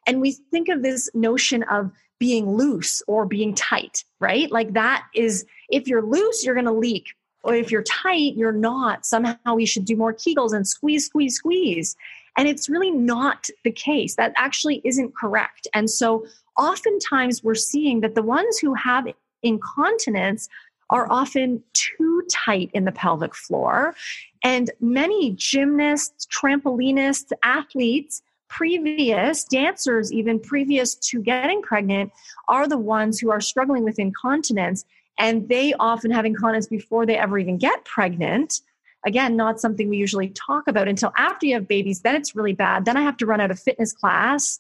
and 0.08 0.22
we 0.22 0.32
think 0.32 0.70
of 0.70 0.82
this 0.82 1.08
notion 1.14 1.62
of 1.70 1.92
being 2.18 2.50
loose 2.50 3.04
or 3.06 3.28
being 3.28 3.54
tight, 3.54 4.06
right? 4.20 4.52
Like 4.52 4.74
that 4.74 5.06
is, 5.14 5.46
if 5.70 5.88
you're 5.88 6.02
loose, 6.02 6.44
you're 6.44 6.56
going 6.56 6.66
to 6.66 6.72
leak 6.72 7.14
or 7.44 7.56
if 7.56 7.72
you're 7.72 7.84
tight, 7.84 8.36
you're 8.36 8.52
not. 8.52 9.06
Somehow 9.06 9.56
we 9.56 9.66
should 9.66 9.86
do 9.86 9.96
more 9.96 10.14
Kegels 10.14 10.54
and 10.54 10.68
squeeze, 10.68 11.06
squeeze, 11.06 11.36
squeeze. 11.36 11.96
And 12.38 12.48
it's 12.48 12.70
really 12.70 12.92
not 12.92 13.48
the 13.64 13.72
case. 13.72 14.16
That 14.16 14.34
actually 14.38 14.82
isn't 14.84 15.16
correct. 15.16 15.68
And 15.74 15.90
so 15.90 16.26
oftentimes 16.58 17.44
we're 17.44 17.56
seeing 17.56 18.02
that 18.02 18.16
the 18.16 18.22
ones 18.22 18.60
who 18.60 18.74
have 18.74 19.08
incontinence 19.44 20.48
are 20.90 21.10
often 21.10 21.64
too 21.74 22.24
tight 22.30 22.70
in 22.74 22.86
the 22.86 22.92
pelvic 22.92 23.34
floor. 23.34 23.96
And 24.44 24.70
many 24.80 25.32
gymnasts, 25.32 26.28
trampolinists, 26.28 27.32
athletes, 27.44 28.22
previous 28.50 29.46
dancers, 29.46 30.12
even 30.12 30.40
previous 30.40 30.96
to 30.96 31.22
getting 31.22 31.62
pregnant, 31.62 32.12
are 32.50 32.68
the 32.68 32.78
ones 32.78 33.20
who 33.20 33.32
are 33.32 33.40
struggling 33.40 33.84
with 33.84 33.98
incontinence 33.98 34.86
and 35.18 35.48
they 35.50 35.74
often 35.80 36.12
have 36.12 36.26
incontinence 36.26 36.68
before 36.68 37.06
they 37.06 37.18
ever 37.18 37.38
even 37.38 37.58
get 37.58 37.84
pregnant 37.86 38.62
again 39.06 39.36
not 39.36 39.60
something 39.60 39.90
we 39.90 39.98
usually 39.98 40.30
talk 40.30 40.68
about 40.68 40.88
until 40.88 41.12
after 41.18 41.46
you 41.46 41.54
have 41.54 41.68
babies 41.68 42.02
then 42.02 42.16
it's 42.16 42.36
really 42.36 42.54
bad 42.54 42.86
then 42.86 42.98
i 42.98 43.02
have 43.02 43.18
to 43.18 43.26
run 43.26 43.42
out 43.42 43.52
of 43.52 43.60
fitness 43.60 43.94
class 43.94 44.60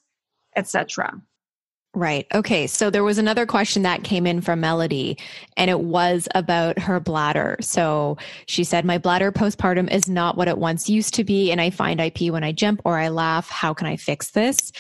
etc 0.56 1.22
Right. 1.94 2.26
Okay. 2.34 2.68
So 2.68 2.90
there 2.90 3.04
was 3.04 3.18
another 3.18 3.46
question 3.46 3.82
that 3.84 4.06
came 4.06 4.26
in 4.26 4.40
from 4.40 4.62
Melody, 4.62 5.18
and 5.58 5.70
it 5.70 5.82
was 5.82 6.30
about 6.34 6.80
her 6.80 7.02
bladder. 7.02 7.58
So 7.60 8.18
she 8.46 8.64
said, 8.64 8.86
My 8.86 8.98
bladder 8.98 9.30
postpartum 9.30 9.92
is 9.92 10.08
not 10.08 10.38
what 10.38 10.48
it 10.48 10.58
once 10.58 10.90
used 10.90 11.14
to 11.16 11.26
be, 11.26 11.52
and 11.52 11.60
I 11.60 11.70
find 11.70 12.02
I 12.02 12.10
pee 12.12 12.32
when 12.32 12.46
I 12.46 12.54
jump 12.54 12.82
or 12.86 12.98
I 12.98 13.10
laugh. 13.10 13.50
How 13.50 13.74
can 13.74 13.88
I 13.88 13.98
fix 13.98 14.32
this? 14.32 14.72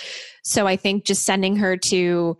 So 0.43 0.67
I 0.67 0.77
think 0.77 1.03
just 1.03 1.23
sending 1.23 1.57
her 1.57 1.75
to 1.75 2.38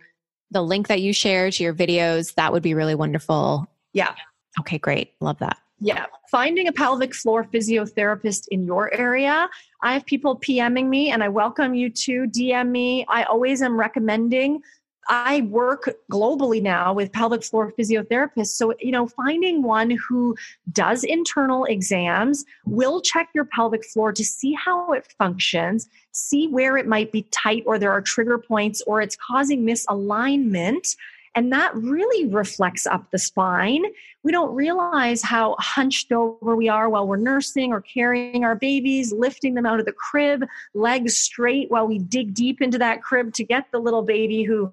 the 0.52 0.62
link 0.62 0.88
that 0.88 1.00
you 1.00 1.12
share 1.12 1.50
to 1.50 1.62
your 1.62 1.74
videos, 1.74 2.34
that 2.34 2.52
would 2.52 2.62
be 2.62 2.74
really 2.74 2.94
wonderful. 2.94 3.66
Yeah. 3.92 4.14
Okay, 4.60 4.78
great. 4.78 5.14
Love 5.20 5.38
that. 5.38 5.58
Yeah. 5.80 6.06
Finding 6.30 6.68
a 6.68 6.72
pelvic 6.72 7.14
floor 7.14 7.44
physiotherapist 7.44 8.44
in 8.50 8.62
your 8.62 8.94
area. 8.94 9.48
I 9.82 9.92
have 9.94 10.06
people 10.06 10.38
PMing 10.38 10.88
me 10.88 11.10
and 11.10 11.24
I 11.24 11.28
welcome 11.28 11.74
you 11.74 11.90
to 11.90 12.26
DM 12.26 12.70
me. 12.70 13.04
I 13.08 13.24
always 13.24 13.62
am 13.62 13.76
recommending 13.76 14.60
I 15.08 15.42
work 15.42 15.90
globally 16.10 16.62
now 16.62 16.92
with 16.92 17.12
pelvic 17.12 17.42
floor 17.42 17.72
physiotherapists. 17.78 18.48
So, 18.48 18.74
you 18.80 18.92
know, 18.92 19.06
finding 19.08 19.62
one 19.62 19.90
who 20.08 20.36
does 20.72 21.04
internal 21.04 21.64
exams, 21.64 22.44
will 22.66 23.00
check 23.00 23.28
your 23.34 23.44
pelvic 23.44 23.84
floor 23.84 24.12
to 24.12 24.24
see 24.24 24.52
how 24.52 24.92
it 24.92 25.12
functions, 25.18 25.88
see 26.12 26.46
where 26.48 26.76
it 26.76 26.86
might 26.86 27.10
be 27.10 27.22
tight 27.30 27.64
or 27.66 27.78
there 27.78 27.92
are 27.92 28.00
trigger 28.00 28.38
points 28.38 28.82
or 28.86 29.00
it's 29.00 29.16
causing 29.16 29.66
misalignment. 29.66 30.96
And 31.34 31.50
that 31.52 31.74
really 31.74 32.26
reflects 32.26 32.86
up 32.86 33.10
the 33.10 33.18
spine. 33.18 33.84
We 34.22 34.32
don't 34.32 34.54
realize 34.54 35.22
how 35.22 35.56
hunched 35.58 36.12
over 36.12 36.54
we 36.54 36.68
are 36.68 36.88
while 36.90 37.08
we're 37.08 37.16
nursing 37.16 37.72
or 37.72 37.80
carrying 37.80 38.44
our 38.44 38.54
babies, 38.54 39.12
lifting 39.12 39.54
them 39.54 39.64
out 39.64 39.80
of 39.80 39.86
the 39.86 39.92
crib, 39.92 40.44
legs 40.74 41.16
straight 41.16 41.70
while 41.70 41.88
we 41.88 41.98
dig 41.98 42.34
deep 42.34 42.60
into 42.60 42.78
that 42.78 43.02
crib 43.02 43.32
to 43.34 43.44
get 43.44 43.66
the 43.72 43.78
little 43.78 44.02
baby 44.02 44.42
who 44.42 44.72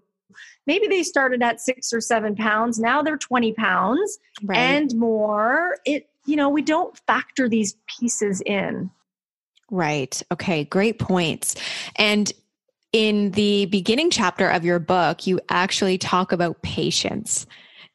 maybe 0.69 0.85
they 0.85 1.01
started 1.01 1.41
at 1.41 1.59
six 1.59 1.91
or 1.91 1.99
seven 1.99 2.35
pounds. 2.35 2.77
Now 2.77 3.01
they're 3.01 3.17
20 3.17 3.53
pounds 3.53 4.19
right. 4.43 4.55
and 4.55 4.95
more. 4.95 5.77
It 5.83 6.07
you 6.25 6.35
know 6.35 6.47
we 6.47 6.61
don't 6.61 6.95
factor 7.07 7.49
these 7.49 7.75
pieces 7.99 8.39
in. 8.45 8.91
Right. 9.71 10.21
Okay. 10.31 10.65
Great 10.65 10.99
points. 10.99 11.55
And 11.95 12.31
in 12.93 13.31
the 13.31 13.65
beginning 13.65 14.11
chapter 14.11 14.47
of 14.49 14.63
your 14.63 14.79
book 14.79 15.25
you 15.27 15.39
actually 15.49 15.97
talk 15.97 16.31
about 16.31 16.61
patience 16.61 17.45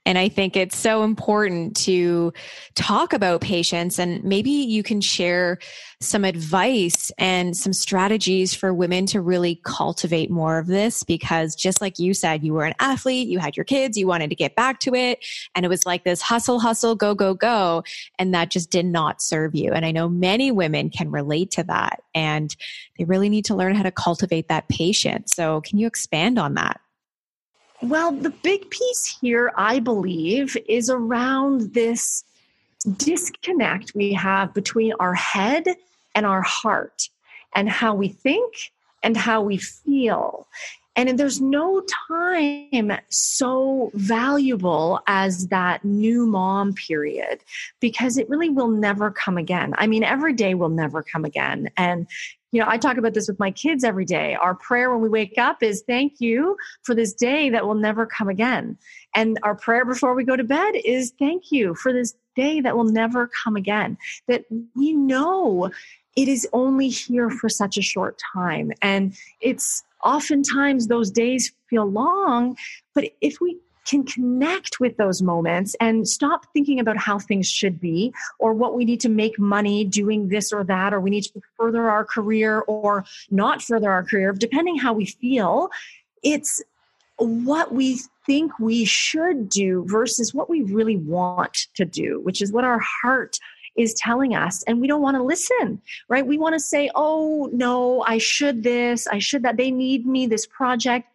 and 0.06 0.18
I 0.18 0.28
think 0.28 0.56
it's 0.56 0.76
so 0.76 1.02
important 1.02 1.76
to 1.78 2.32
talk 2.74 3.12
about 3.12 3.40
patience 3.40 3.98
and 3.98 4.22
maybe 4.22 4.50
you 4.50 4.82
can 4.82 5.00
share 5.00 5.58
some 6.00 6.24
advice 6.24 7.10
and 7.16 7.56
some 7.56 7.72
strategies 7.72 8.54
for 8.54 8.74
women 8.74 9.06
to 9.06 9.20
really 9.20 9.60
cultivate 9.64 10.30
more 10.30 10.58
of 10.58 10.66
this 10.66 11.02
because 11.02 11.54
just 11.54 11.80
like 11.80 11.98
you 11.98 12.12
said, 12.12 12.44
you 12.44 12.52
were 12.52 12.64
an 12.64 12.74
athlete, 12.80 13.28
you 13.28 13.38
had 13.38 13.56
your 13.56 13.64
kids, 13.64 13.96
you 13.96 14.06
wanted 14.06 14.28
to 14.28 14.36
get 14.36 14.54
back 14.54 14.80
to 14.80 14.94
it. 14.94 15.24
And 15.54 15.64
it 15.64 15.68
was 15.68 15.86
like 15.86 16.04
this 16.04 16.20
hustle, 16.20 16.60
hustle, 16.60 16.94
go, 16.94 17.14
go, 17.14 17.32
go. 17.32 17.82
And 18.18 18.34
that 18.34 18.50
just 18.50 18.70
did 18.70 18.86
not 18.86 19.22
serve 19.22 19.54
you. 19.54 19.72
And 19.72 19.86
I 19.86 19.90
know 19.90 20.08
many 20.08 20.50
women 20.50 20.90
can 20.90 21.10
relate 21.10 21.50
to 21.52 21.64
that 21.64 22.02
and 22.14 22.54
they 22.98 23.04
really 23.04 23.30
need 23.30 23.46
to 23.46 23.54
learn 23.54 23.74
how 23.74 23.82
to 23.82 23.90
cultivate 23.90 24.48
that 24.48 24.68
patience. 24.68 25.32
So 25.34 25.62
can 25.62 25.78
you 25.78 25.86
expand 25.86 26.38
on 26.38 26.54
that? 26.54 26.80
Well, 27.84 28.12
the 28.12 28.30
big 28.30 28.70
piece 28.70 29.18
here, 29.20 29.52
I 29.56 29.78
believe, 29.78 30.56
is 30.66 30.88
around 30.88 31.74
this 31.74 32.24
disconnect 32.96 33.92
we 33.94 34.14
have 34.14 34.54
between 34.54 34.94
our 35.00 35.12
head 35.12 35.64
and 36.14 36.24
our 36.24 36.40
heart 36.40 37.10
and 37.54 37.68
how 37.68 37.94
we 37.94 38.08
think 38.08 38.54
and 39.02 39.18
how 39.18 39.42
we 39.42 39.58
feel. 39.58 40.48
And 40.96 41.18
there's 41.18 41.42
no 41.42 41.82
time 42.08 42.92
so 43.10 43.90
valuable 43.92 45.00
as 45.06 45.48
that 45.48 45.84
new 45.84 46.24
mom 46.24 46.72
period 46.72 47.40
because 47.80 48.16
it 48.16 48.30
really 48.30 48.48
will 48.48 48.68
never 48.68 49.10
come 49.10 49.36
again. 49.36 49.74
I 49.76 49.88
mean, 49.88 50.04
every 50.04 50.32
day 50.32 50.54
will 50.54 50.70
never 50.70 51.02
come 51.02 51.26
again. 51.26 51.68
And 51.76 52.06
you 52.54 52.60
know, 52.60 52.66
I 52.68 52.78
talk 52.78 52.98
about 52.98 53.14
this 53.14 53.26
with 53.26 53.40
my 53.40 53.50
kids 53.50 53.82
every 53.82 54.04
day. 54.04 54.36
Our 54.36 54.54
prayer 54.54 54.92
when 54.92 55.00
we 55.00 55.08
wake 55.08 55.38
up 55.38 55.60
is 55.60 55.82
thank 55.88 56.20
you 56.20 56.56
for 56.84 56.94
this 56.94 57.12
day 57.12 57.50
that 57.50 57.66
will 57.66 57.74
never 57.74 58.06
come 58.06 58.28
again. 58.28 58.78
And 59.12 59.40
our 59.42 59.56
prayer 59.56 59.84
before 59.84 60.14
we 60.14 60.22
go 60.22 60.36
to 60.36 60.44
bed 60.44 60.74
is 60.84 61.12
thank 61.18 61.50
you 61.50 61.74
for 61.74 61.92
this 61.92 62.14
day 62.36 62.60
that 62.60 62.76
will 62.76 62.84
never 62.84 63.28
come 63.42 63.56
again. 63.56 63.98
That 64.28 64.44
we 64.76 64.92
know 64.92 65.72
it 66.16 66.28
is 66.28 66.46
only 66.52 66.90
here 66.90 67.28
for 67.28 67.48
such 67.48 67.76
a 67.76 67.82
short 67.82 68.20
time. 68.32 68.70
And 68.82 69.16
it's 69.40 69.82
oftentimes 70.04 70.86
those 70.86 71.10
days 71.10 71.52
feel 71.68 71.90
long, 71.90 72.56
but 72.94 73.10
if 73.20 73.40
we 73.40 73.58
can 73.84 74.04
connect 74.04 74.80
with 74.80 74.96
those 74.96 75.22
moments 75.22 75.76
and 75.80 76.08
stop 76.08 76.46
thinking 76.52 76.80
about 76.80 76.96
how 76.96 77.18
things 77.18 77.48
should 77.48 77.80
be 77.80 78.12
or 78.38 78.52
what 78.52 78.74
we 78.74 78.84
need 78.84 79.00
to 79.00 79.08
make 79.08 79.38
money 79.38 79.84
doing 79.84 80.28
this 80.28 80.52
or 80.52 80.64
that 80.64 80.92
or 80.92 81.00
we 81.00 81.10
need 81.10 81.22
to 81.22 81.40
further 81.56 81.88
our 81.88 82.04
career 82.04 82.60
or 82.66 83.04
not 83.30 83.62
further 83.62 83.90
our 83.90 84.02
career 84.02 84.32
depending 84.32 84.78
how 84.78 84.92
we 84.92 85.06
feel. 85.06 85.70
It's 86.22 86.62
what 87.18 87.72
we 87.72 88.00
think 88.26 88.58
we 88.58 88.84
should 88.84 89.48
do 89.48 89.84
versus 89.86 90.34
what 90.34 90.48
we 90.48 90.62
really 90.62 90.96
want 90.96 91.68
to 91.74 91.84
do 91.84 92.20
which 92.22 92.42
is 92.42 92.50
what 92.50 92.64
our 92.64 92.80
heart 92.80 93.38
is 93.76 93.92
telling 93.94 94.36
us. 94.36 94.62
And 94.64 94.80
we 94.80 94.86
don't 94.86 95.02
want 95.02 95.16
to 95.16 95.22
listen 95.22 95.80
right? 96.08 96.26
We 96.26 96.38
want 96.38 96.54
to 96.54 96.60
say 96.60 96.90
oh 96.94 97.50
no 97.52 98.02
i 98.02 98.18
should 98.18 98.62
this 98.62 99.06
i 99.06 99.18
should 99.18 99.42
that. 99.42 99.56
They 99.56 99.70
need 99.70 100.06
me 100.06 100.26
this 100.26 100.46
project 100.46 101.08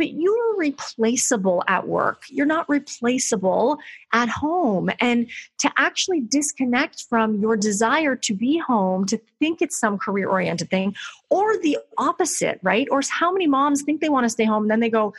but 0.00 0.14
you're 0.14 0.56
replaceable 0.56 1.62
at 1.68 1.86
work. 1.86 2.22
You're 2.30 2.46
not 2.46 2.66
replaceable 2.70 3.78
at 4.14 4.30
home. 4.30 4.88
And 4.98 5.28
to 5.58 5.70
actually 5.76 6.22
disconnect 6.22 7.04
from 7.10 7.34
your 7.34 7.54
desire 7.54 8.16
to 8.16 8.32
be 8.32 8.56
home, 8.56 9.04
to 9.04 9.20
think 9.38 9.60
it's 9.60 9.78
some 9.78 9.98
career 9.98 10.30
oriented 10.30 10.70
thing, 10.70 10.96
or 11.28 11.58
the 11.58 11.76
opposite, 11.98 12.60
right? 12.62 12.88
Or 12.90 13.02
how 13.10 13.30
many 13.30 13.46
moms 13.46 13.82
think 13.82 14.00
they 14.00 14.08
want 14.08 14.24
to 14.24 14.30
stay 14.30 14.46
home, 14.46 14.62
and 14.62 14.70
then 14.70 14.80
they 14.80 14.88
go, 14.88 15.12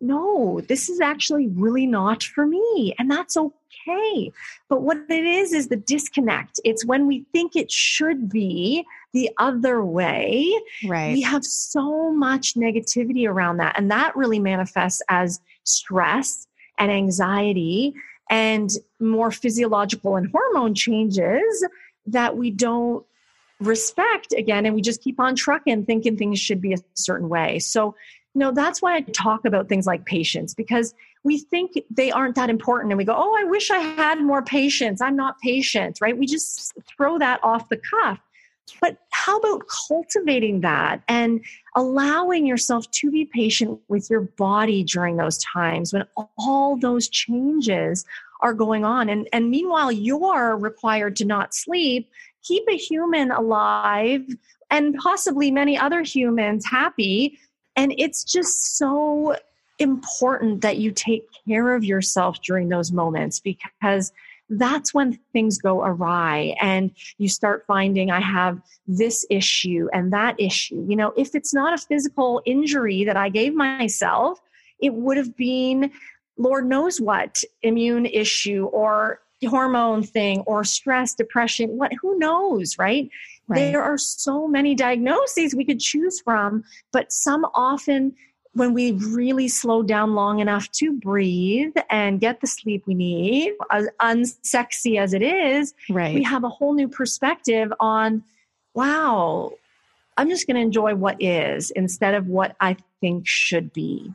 no, 0.00 0.60
this 0.68 0.88
is 0.88 1.00
actually 1.00 1.48
really 1.48 1.88
not 1.88 2.22
for 2.22 2.46
me. 2.46 2.94
And 3.00 3.10
that's 3.10 3.36
okay. 3.36 3.56
Hey, 3.84 4.32
but 4.68 4.82
what 4.82 4.98
it 5.08 5.24
is 5.24 5.52
is 5.52 5.68
the 5.68 5.76
disconnect. 5.76 6.60
It's 6.64 6.84
when 6.84 7.06
we 7.06 7.24
think 7.32 7.56
it 7.56 7.70
should 7.70 8.28
be 8.28 8.84
the 9.12 9.30
other 9.38 9.84
way. 9.84 10.52
Right. 10.86 11.12
We 11.12 11.22
have 11.22 11.44
so 11.44 12.12
much 12.12 12.54
negativity 12.54 13.28
around 13.28 13.56
that. 13.58 13.78
And 13.78 13.90
that 13.90 14.14
really 14.16 14.38
manifests 14.38 15.02
as 15.08 15.40
stress 15.64 16.46
and 16.78 16.90
anxiety 16.90 17.94
and 18.30 18.70
more 19.00 19.30
physiological 19.30 20.16
and 20.16 20.30
hormone 20.30 20.74
changes 20.74 21.66
that 22.06 22.36
we 22.36 22.50
don't 22.50 23.04
respect 23.60 24.32
again 24.32 24.64
and 24.64 24.74
we 24.74 24.80
just 24.80 25.02
keep 25.02 25.20
on 25.20 25.36
trucking 25.36 25.84
thinking 25.84 26.16
things 26.16 26.40
should 26.40 26.62
be 26.62 26.72
a 26.72 26.78
certain 26.94 27.28
way 27.28 27.58
so 27.58 27.94
you 28.34 28.38
know 28.38 28.50
that's 28.52 28.80
why 28.80 28.96
i 28.96 29.00
talk 29.02 29.44
about 29.44 29.68
things 29.68 29.86
like 29.86 30.06
patience 30.06 30.54
because 30.54 30.94
we 31.22 31.38
think 31.38 31.72
they 31.90 32.10
aren't 32.10 32.34
that 32.34 32.50
important 32.50 32.90
and 32.92 32.98
we 32.98 33.04
go 33.04 33.14
oh 33.16 33.36
i 33.38 33.44
wish 33.44 33.70
i 33.70 33.78
had 33.78 34.20
more 34.20 34.42
patience 34.42 35.00
i'm 35.00 35.16
not 35.16 35.38
patient 35.40 35.98
right 36.00 36.16
we 36.16 36.26
just 36.26 36.72
throw 36.96 37.18
that 37.18 37.40
off 37.42 37.68
the 37.68 37.76
cuff 37.76 38.18
but 38.80 38.98
how 39.10 39.38
about 39.38 39.64
cultivating 39.88 40.60
that 40.60 41.02
and 41.08 41.44
allowing 41.74 42.46
yourself 42.46 42.88
to 42.92 43.10
be 43.10 43.24
patient 43.24 43.80
with 43.88 44.08
your 44.08 44.20
body 44.20 44.84
during 44.84 45.16
those 45.16 45.38
times 45.38 45.92
when 45.92 46.04
all 46.38 46.76
those 46.76 47.08
changes 47.08 48.04
are 48.42 48.54
going 48.54 48.84
on. 48.84 49.08
And, 49.08 49.28
and 49.32 49.50
meanwhile, 49.50 49.92
you're 49.92 50.56
required 50.56 51.16
to 51.16 51.24
not 51.24 51.54
sleep, 51.54 52.10
keep 52.42 52.64
a 52.68 52.76
human 52.76 53.30
alive 53.30 54.26
and 54.70 54.94
possibly 54.96 55.50
many 55.50 55.76
other 55.76 56.02
humans 56.02 56.64
happy. 56.66 57.38
And 57.76 57.94
it's 57.98 58.24
just 58.24 58.76
so 58.76 59.36
important 59.80 60.60
that 60.60 60.78
you 60.78 60.90
take 60.92 61.24
care 61.46 61.74
of 61.74 61.84
yourself 61.84 62.40
during 62.42 62.68
those 62.68 62.92
moments 62.92 63.40
because 63.40 64.12
that's 64.50 64.92
when 64.92 65.18
things 65.32 65.58
go 65.58 65.82
awry 65.82 66.56
and 66.60 66.90
you 67.18 67.28
start 67.28 67.64
finding 67.66 68.10
I 68.10 68.20
have 68.20 68.60
this 68.86 69.24
issue 69.30 69.88
and 69.92 70.12
that 70.12 70.34
issue. 70.38 70.84
You 70.88 70.96
know, 70.96 71.12
if 71.16 71.34
it's 71.34 71.54
not 71.54 71.72
a 71.72 71.78
physical 71.78 72.42
injury 72.44 73.04
that 73.04 73.16
I 73.16 73.28
gave 73.28 73.54
myself, 73.54 74.40
it 74.80 74.94
would 74.94 75.16
have 75.16 75.36
been 75.36 75.92
Lord 76.36 76.66
knows 76.66 77.00
what 77.00 77.42
immune 77.62 78.06
issue 78.06 78.64
or 78.72 79.20
hormone 79.46 80.02
thing 80.02 80.40
or 80.40 80.64
stress, 80.64 81.14
depression, 81.14 81.76
what 81.76 81.92
who 82.00 82.18
knows, 82.18 82.78
right? 82.78 83.08
right? 83.48 83.58
There 83.58 83.82
are 83.82 83.98
so 83.98 84.48
many 84.48 84.74
diagnoses 84.74 85.54
we 85.54 85.64
could 85.64 85.80
choose 85.80 86.20
from, 86.20 86.64
but 86.92 87.12
some 87.12 87.44
often 87.54 88.14
when 88.54 88.74
we 88.74 88.92
really 88.92 89.48
slow 89.48 89.82
down 89.82 90.14
long 90.14 90.40
enough 90.40 90.70
to 90.72 90.92
breathe 90.92 91.74
and 91.88 92.20
get 92.20 92.40
the 92.40 92.46
sleep 92.46 92.84
we 92.86 92.94
need, 92.94 93.54
as 93.70 93.88
unsexy 94.00 94.98
as 94.98 95.14
it 95.14 95.22
is, 95.22 95.72
right. 95.88 96.14
we 96.14 96.22
have 96.22 96.42
a 96.42 96.48
whole 96.48 96.74
new 96.74 96.88
perspective 96.88 97.72
on, 97.78 98.24
wow, 98.74 99.52
I'm 100.16 100.28
just 100.28 100.46
going 100.46 100.56
to 100.56 100.62
enjoy 100.62 100.94
what 100.96 101.22
is 101.22 101.70
instead 101.70 102.14
of 102.14 102.26
what 102.26 102.56
I 102.60 102.76
think 103.00 103.26
should 103.26 103.72
be. 103.72 104.12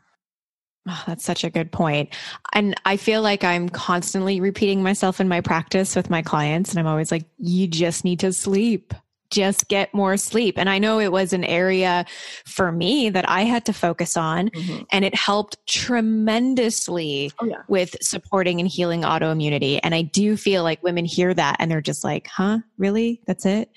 Oh, 0.88 1.04
that's 1.08 1.24
such 1.24 1.44
a 1.44 1.50
good 1.50 1.72
point. 1.72 2.14
And 2.54 2.76
I 2.86 2.98
feel 2.98 3.22
like 3.24 3.44
I'm 3.44 3.70
constantly 3.70 4.40
repeating 4.40 4.84
myself 4.84 5.20
in 5.20 5.28
my 5.28 5.42
practice 5.42 5.96
with 5.96 6.12
my 6.12 6.22
clients. 6.22 6.70
And 6.70 6.80
I'm 6.80 6.86
always 6.86 7.12
like, 7.12 7.26
you 7.40 7.68
just 7.68 8.04
need 8.04 8.20
to 8.20 8.32
sleep 8.32 8.94
just 9.30 9.68
get 9.68 9.94
more 9.94 10.18
sleep. 10.18 10.58
And 10.58 10.70
I 10.70 10.80
know 10.80 11.00
it 11.00 11.12
was 11.12 11.34
an 11.34 11.44
area 11.44 12.06
for 12.46 12.72
me 12.72 13.10
that 13.10 13.28
I 13.30 13.42
had 13.42 13.66
to 13.66 13.74
focus 13.74 14.16
on, 14.18 14.50
mm-hmm. 14.50 14.84
and 14.92 15.04
it 15.06 15.16
helped 15.16 15.58
tremendously 15.68 17.32
oh, 17.40 17.46
yeah. 17.46 17.62
with 17.68 17.96
supporting 18.02 18.60
and 18.60 18.70
healing 18.70 19.02
autoimmunity. 19.02 19.80
And 19.84 19.96
I 19.96 20.04
do 20.04 20.38
feel 20.38 20.64
like 20.64 20.84
women 20.84 21.06
hear 21.06 21.34
that 21.34 21.58
and 21.60 21.70
they're 21.70 21.82
just 21.82 22.04
like, 22.04 22.28
huh, 22.28 22.60
really? 22.78 23.22
That's 23.28 23.46
it? 23.46 23.70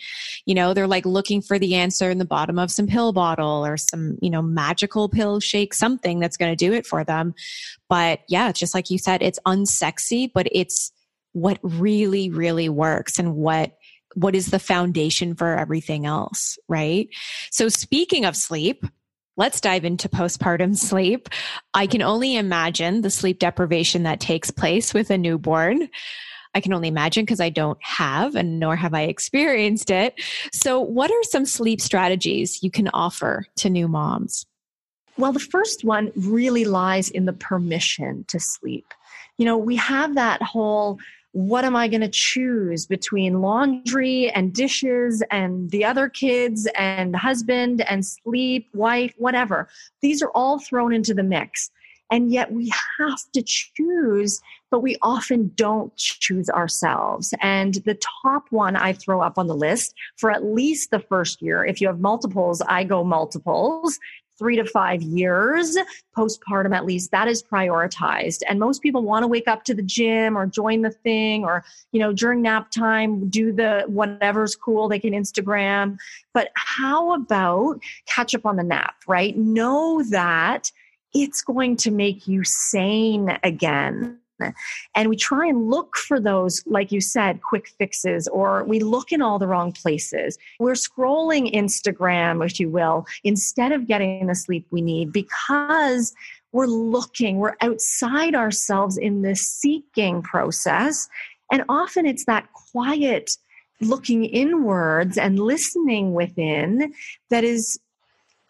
You 0.47 0.55
know, 0.55 0.75
they're 0.75 0.87
like 0.87 1.07
looking 1.07 1.43
for 1.43 1.59
the 1.59 1.75
answer 1.75 2.11
in 2.11 2.19
the 2.19 2.25
bottom 2.25 2.59
of 2.59 2.71
some 2.71 2.87
pill 2.87 3.13
bottle 3.13 3.65
or 3.65 3.77
some, 3.77 4.19
you 4.21 4.31
know, 4.31 4.43
magical 4.43 5.09
pill 5.09 5.41
shake, 5.41 5.75
something 5.75 6.21
that's 6.21 6.37
going 6.37 6.53
to 6.53 6.57
do 6.57 6.73
it 6.73 6.87
for 6.87 7.05
them. 7.05 7.35
But 7.89 8.21
yeah, 8.29 8.53
just 8.53 8.75
like 8.75 8.91
you 8.91 8.99
said, 8.99 9.23
it's 9.23 9.39
unsexy, 9.47 10.31
but 10.33 10.47
it's 10.53 10.93
what 11.33 11.59
really, 11.63 12.31
really 12.31 12.69
works 12.69 13.19
and 13.19 13.35
what 13.35 13.73
what 14.15 14.35
is 14.35 14.47
the 14.47 14.59
foundation 14.59 15.35
for 15.35 15.57
everything 15.57 16.07
else, 16.07 16.59
right? 16.69 17.09
So 17.51 17.69
speaking 17.69 18.25
of 18.25 18.37
sleep, 18.37 18.85
let's 19.37 19.61
dive 19.61 19.85
into 19.85 20.09
postpartum 20.09 20.77
sleep. 20.77 21.29
I 21.75 21.87
can 21.87 22.03
only 22.03 22.37
imagine 22.37 23.03
the 23.03 23.11
sleep 23.11 23.39
deprivation 23.39 24.03
that 24.03 24.21
takes 24.21 24.51
place 24.51 24.93
with 24.93 25.11
a 25.11 25.19
newborn. 25.19 25.89
I 26.55 26.61
can 26.61 26.73
only 26.73 26.89
imagine 26.89 27.25
because 27.25 27.41
I 27.41 27.51
don't 27.51 27.79
have 27.83 28.35
and 28.35 28.59
nor 28.59 28.75
have 28.75 28.95
I 28.95 29.03
experienced 29.03 29.91
it. 29.91 30.15
So, 30.53 30.81
what 30.81 31.11
are 31.11 31.23
some 31.25 31.45
sleep 31.45 31.81
strategies 31.81 32.63
you 32.63 32.71
can 32.71 32.89
offer 32.89 33.47
to 33.57 33.71
new 33.71 33.87
moms? 33.87 34.47
Well, 35.19 35.33
the 35.33 35.41
first 35.41 35.85
one 35.85 36.11
really 36.17 36.65
lies 36.65 37.11
in 37.11 37.27
the 37.27 37.33
permission 37.33 38.25
to 38.29 38.41
sleep. 38.41 38.87
You 39.37 39.45
know, 39.45 39.59
we 39.59 39.77
have 39.77 40.15
that 40.15 40.43
whole 40.43 40.99
what 41.33 41.65
am 41.65 41.77
I 41.77 41.89
going 41.89 42.01
to 42.01 42.09
choose 42.09 42.87
between 42.87 43.41
laundry 43.41 44.31
and 44.31 44.53
dishes 44.53 45.23
and 45.31 45.71
the 45.71 45.85
other 45.85 46.09
kids 46.09 46.67
and 46.75 47.15
husband 47.15 47.83
and 47.83 48.05
sleep, 48.05 48.69
wife, 48.73 49.13
whatever? 49.19 49.69
These 50.01 50.23
are 50.23 50.31
all 50.31 50.59
thrown 50.59 50.93
into 50.93 51.15
the 51.15 51.23
mix. 51.23 51.71
And 52.11 52.33
yet 52.33 52.53
we 52.53 52.73
have 52.99 53.21
to 53.35 53.43
choose, 53.43 54.41
but 54.71 54.81
we 54.81 54.97
often 55.03 55.53
don't 55.55 55.95
choose 55.97 56.49
ourselves. 56.49 57.35
And 57.43 57.75
the 57.85 58.01
top 58.23 58.47
one 58.51 58.77
I 58.77 58.95
throw 58.95 59.21
up 59.21 59.37
on 59.37 59.47
the 59.47 59.55
list 59.55 59.95
for 60.17 60.31
at 60.31 60.43
least 60.43 60.91
the 60.91 61.01
first 61.01 61.43
year, 61.43 61.65
if 61.65 61.83
you 61.83 61.87
have 61.87 62.01
multiples, 62.01 62.63
I 62.63 62.85
go 62.85 63.05
multiples, 63.05 63.99
three 64.39 64.57
to 64.57 64.65
five 64.65 65.03
years 65.03 65.77
postpartum 66.17 66.75
at 66.75 66.85
least 66.85 67.11
that 67.11 67.29
is 67.29 67.43
prioritized. 67.43 68.43
And 68.49 68.59
most 68.59 68.83
people 68.83 69.03
want 69.03 69.23
to 69.23 69.27
wake 69.27 69.49
up 69.49 69.65
to 69.65 69.75
the 69.75 69.83
gym 69.83 70.37
or 70.37 70.47
join 70.47 70.83
the 70.83 70.91
thing 70.91 71.45
or 71.45 71.65
you 71.93 72.01
know 72.01 72.13
during 72.13 72.43
nap 72.43 72.71
time 72.71 73.29
do 73.29 73.53
the 73.53 73.85
whatever's 73.87 74.55
cool 74.57 74.89
they 74.89 74.99
can 74.99 75.13
instagram. 75.13 75.99
But 76.35 76.51
how 76.55 77.15
about 77.15 77.81
catch 78.07 78.35
up 78.35 78.47
on 78.47 78.57
the 78.57 78.65
nap 78.65 78.95
right? 79.07 79.37
Know 79.37 80.03
that 80.11 80.71
it's 81.15 81.43
going 81.43 81.77
to 81.77 81.91
make 81.91 82.29
you 82.29 82.45
sane 82.45 83.39
again 83.43 84.19
and 84.95 85.09
we 85.09 85.17
try 85.17 85.47
and 85.47 85.71
look 85.71 85.97
for 85.97 86.21
those, 86.21 86.63
like 86.67 86.93
you 86.93 87.01
said, 87.01 87.43
quick 87.43 87.69
fixes, 87.79 88.29
or 88.29 88.65
we 88.65 88.81
look 88.81 89.13
in 89.13 89.23
all 89.23 89.39
the 89.39 89.47
wrong 89.47 89.73
places. 89.73 90.39
We're 90.59 90.73
scrolling 90.73 91.55
Instagram, 91.55 92.45
if 92.45 92.59
you 92.61 92.69
will, 92.71 93.07
instead 93.25 93.73
of 93.73 93.87
getting 93.87 94.27
the 94.27 94.35
sleep 94.35 94.67
we 94.71 94.83
need 94.83 95.13
because 95.13 96.15
we're 96.53 96.67
looking, 96.67 97.39
we're 97.39 97.57
outside 97.61 98.35
ourselves 98.35 98.97
in 98.97 99.23
this 99.23 99.47
seeking 99.47 100.23
process. 100.23 101.09
And 101.53 101.65
often 101.69 102.07
it's 102.07 102.25
that 102.25 102.53
quiet 102.53 103.37
looking 103.81 104.25
inwards 104.25 105.19
and 105.19 105.39
listening 105.39 106.13
within 106.15 106.93
that 107.31 107.45
is, 107.45 107.79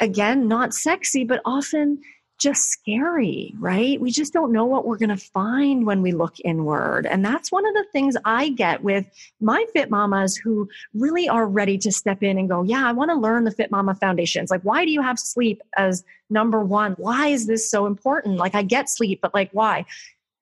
again, 0.00 0.48
not 0.48 0.74
sexy, 0.74 1.24
but 1.24 1.40
often 1.44 2.00
just 2.38 2.70
scary, 2.70 3.54
right? 3.58 4.00
We 4.00 4.10
just 4.10 4.32
don't 4.32 4.52
know 4.52 4.64
what 4.64 4.86
we're 4.86 4.96
going 4.96 5.08
to 5.08 5.16
find 5.16 5.84
when 5.84 6.02
we 6.02 6.12
look 6.12 6.36
inward. 6.44 7.04
And 7.06 7.24
that's 7.24 7.50
one 7.50 7.66
of 7.66 7.74
the 7.74 7.84
things 7.92 8.16
I 8.24 8.50
get 8.50 8.82
with 8.82 9.06
my 9.40 9.64
fit 9.72 9.90
mamas 9.90 10.36
who 10.36 10.68
really 10.94 11.28
are 11.28 11.46
ready 11.46 11.76
to 11.78 11.90
step 11.90 12.22
in 12.22 12.38
and 12.38 12.48
go, 12.48 12.62
Yeah, 12.62 12.86
I 12.86 12.92
want 12.92 13.10
to 13.10 13.16
learn 13.16 13.44
the 13.44 13.50
Fit 13.50 13.70
Mama 13.70 13.94
foundations. 13.94 14.50
Like, 14.50 14.62
why 14.62 14.84
do 14.84 14.92
you 14.92 15.02
have 15.02 15.18
sleep 15.18 15.62
as 15.76 16.04
number 16.30 16.62
one? 16.62 16.92
Why 16.92 17.28
is 17.28 17.46
this 17.46 17.68
so 17.68 17.86
important? 17.86 18.36
Like, 18.36 18.54
I 18.54 18.62
get 18.62 18.88
sleep, 18.88 19.20
but 19.20 19.34
like, 19.34 19.50
why? 19.52 19.84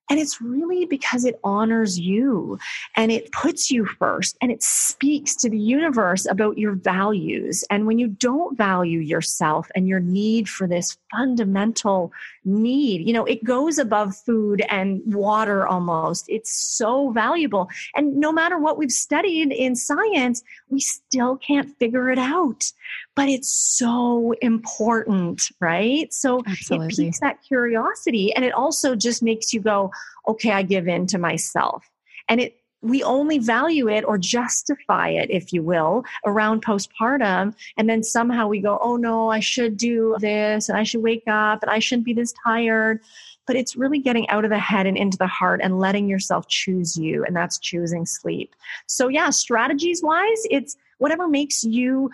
And 0.09 0.21
it's 0.21 0.41
really 0.41 0.87
because 0.87 1.25
it 1.25 1.41
honors 1.43 1.99
you 1.99 2.59
and 2.95 3.11
it 3.11 3.33
puts 3.33 3.71
you 3.71 3.85
first 3.85 4.37
and 4.41 4.53
it 4.53 4.63
speaks 4.63 5.35
to 5.37 5.51
the 5.51 5.59
universe 5.59 6.27
about 6.27 6.59
your 6.59 6.75
values. 6.75 7.65
And 7.71 7.87
when 7.87 7.99
you 7.99 8.09
don't 8.09 8.57
value 8.57 9.01
yourself 9.01 9.69
and 9.75 9.89
your 9.89 10.01
need 10.01 10.49
for 10.49 10.67
this 10.69 10.97
fundamental 11.11 12.13
need, 12.45 13.07
you 13.07 13.13
know, 13.13 13.25
it 13.25 13.43
goes 13.43 13.79
above 13.79 14.17
food 14.17 14.63
and 14.69 15.03
water 15.07 15.67
almost. 15.67 16.27
It's 16.29 16.53
so 16.53 17.11
valuable. 17.11 17.69
And 17.95 18.17
no 18.17 18.31
matter 18.31 18.59
what 18.59 18.79
we've 18.79 18.93
studied 18.93 19.53
in 19.53 19.75
science, 19.75 20.43
we 20.69 20.81
still 20.81 21.37
can't 21.37 21.77
figure 21.79 22.11
it 22.11 22.19
out 22.19 22.73
but 23.17 23.31
it's 23.31 23.49
so 23.49 24.35
important, 24.43 25.49
right? 25.59 26.13
So 26.13 26.43
Absolutely. 26.47 26.87
it 26.87 27.09
piques 27.09 27.21
that 27.21 27.43
curiosity 27.43 28.33
and 28.35 28.45
it 28.45 28.53
also 28.53 28.95
just 28.95 29.23
makes 29.23 29.53
you 29.53 29.61
go, 29.61 29.91
okay, 30.29 30.53
I 30.53 30.63
give 30.63 30.87
in 30.87 31.07
to 31.09 31.19
myself. 31.19 31.85
And 32.29 32.41
it 32.41 32.61
we 32.83 33.03
only 33.03 33.39
value 33.39 33.89
it 33.89 34.05
or 34.05 34.19
justify 34.19 35.09
it, 35.09 35.31
if 35.31 35.53
you 35.53 35.63
will, 35.63 36.05
around 36.25 36.63
postpartum. 36.63 37.55
And 37.77 37.89
then 37.89 38.03
somehow 38.03 38.47
we 38.47 38.61
go, 38.61 38.79
oh 38.81 38.97
no, 38.97 39.29
I 39.29 39.41
should 39.41 39.77
do 39.77 40.15
this 40.21 40.69
and 40.69 40.79
I 40.79 40.85
should 40.85 41.03
wake 41.03 41.25
up 41.27 41.63
and 41.63 41.71
I 41.71 41.79
shouldn't 41.79 42.05
be 42.05 42.13
this 42.13 42.35
tired. 42.45 43.01
but 43.47 43.57
it's 43.57 43.77
really 43.77 44.01
getting 44.01 44.29
out 44.29 44.45
of 44.45 44.51
the 44.51 44.59
head 44.59 44.87
and 44.87 44.97
into 44.97 45.17
the 45.17 45.27
heart 45.27 45.61
and 45.63 45.79
letting 45.79 46.09
yourself 46.09 46.49
choose 46.49 46.97
you. 46.97 47.25
And 47.25 47.35
that's 47.35 47.59
choosing 47.59 48.05
sleep. 48.05 48.55
So, 48.87 49.09
yeah, 49.09 49.31
strategies 49.31 50.03
wise, 50.03 50.43
it's 50.51 50.77
whatever 50.99 51.29
makes 51.29 51.63
you 51.65 52.11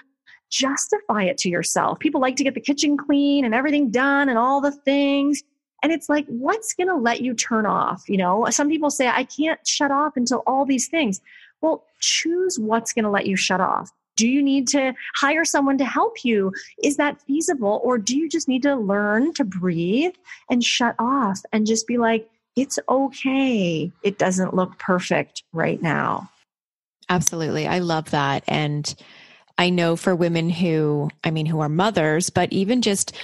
justify 0.53 1.25
it 1.25 1.39
to 1.39 1.49
yourself. 1.49 1.99
People 1.99 2.21
like 2.21 2.37
to 2.37 2.45
get 2.45 2.55
the 2.55 2.61
kitchen 2.61 2.97
clean 2.97 3.45
and 3.45 3.55
everything 3.55 3.91
done 3.91 4.29
and 4.29 4.39
all 4.39 4.61
the 4.61 4.71
things. 4.71 5.43
And 5.83 5.91
it's 5.91 6.09
like, 6.09 6.27
what's 6.27 6.75
going 6.75 6.89
to 6.89 6.95
let 6.95 7.23
you 7.23 7.35
turn 7.35 7.67
off? 7.67 8.05
You 8.09 8.19
know, 8.19 8.47
some 8.51 8.69
people 8.69 8.91
say, 8.91 9.09
I 9.09 9.25
can't 9.25 9.67
shut 9.67 9.91
off 9.91 10.17
until 10.17 10.45
all 10.47 10.65
these 10.65 10.87
things. 10.89 11.21
Well, 11.61 11.85
choose 12.01 12.59
what's 12.59 12.93
going 12.93 13.05
to 13.05 13.11
let 13.11 13.27
you 13.27 13.35
shut 13.35 13.61
off. 13.61 13.91
Do 14.17 14.29
you 14.29 14.43
need 14.43 14.69
to 14.69 14.93
hire 15.17 15.45
someone 15.45 15.79
to 15.79 15.85
help 15.85 16.23
you? 16.23 16.53
Is 16.85 16.99
that 16.99 17.21
feasible? 17.23 17.81
Or 17.83 17.99
do 17.99 18.17
you 18.17 18.29
just 18.29 18.47
need 18.47 18.63
to 18.63 18.77
learn 18.77 19.33
to 19.35 19.45
breathe 19.45 20.13
and 20.51 20.63
shut 20.63 20.95
off 20.99 21.41
and 21.53 21.67
just 21.67 21.87
be 21.87 21.99
like, 21.99 22.29
it's 22.55 22.79
okay. 22.89 23.91
It 24.03 24.19
doesn't 24.19 24.55
look 24.55 24.79
perfect 24.79 25.43
right 25.53 25.81
now. 25.81 26.29
Absolutely. 27.09 27.67
I 27.67 27.79
love 27.79 28.11
that. 28.11 28.45
And 28.47 28.95
I 29.59 29.71
know 29.71 29.97
for 29.97 30.15
women 30.15 30.51
who, 30.51 31.11
I 31.25 31.31
mean, 31.31 31.47
who 31.47 31.61
are 31.61 31.69
mothers, 31.69 32.31
but 32.31 32.53
even 32.53 32.83
just 32.83 33.15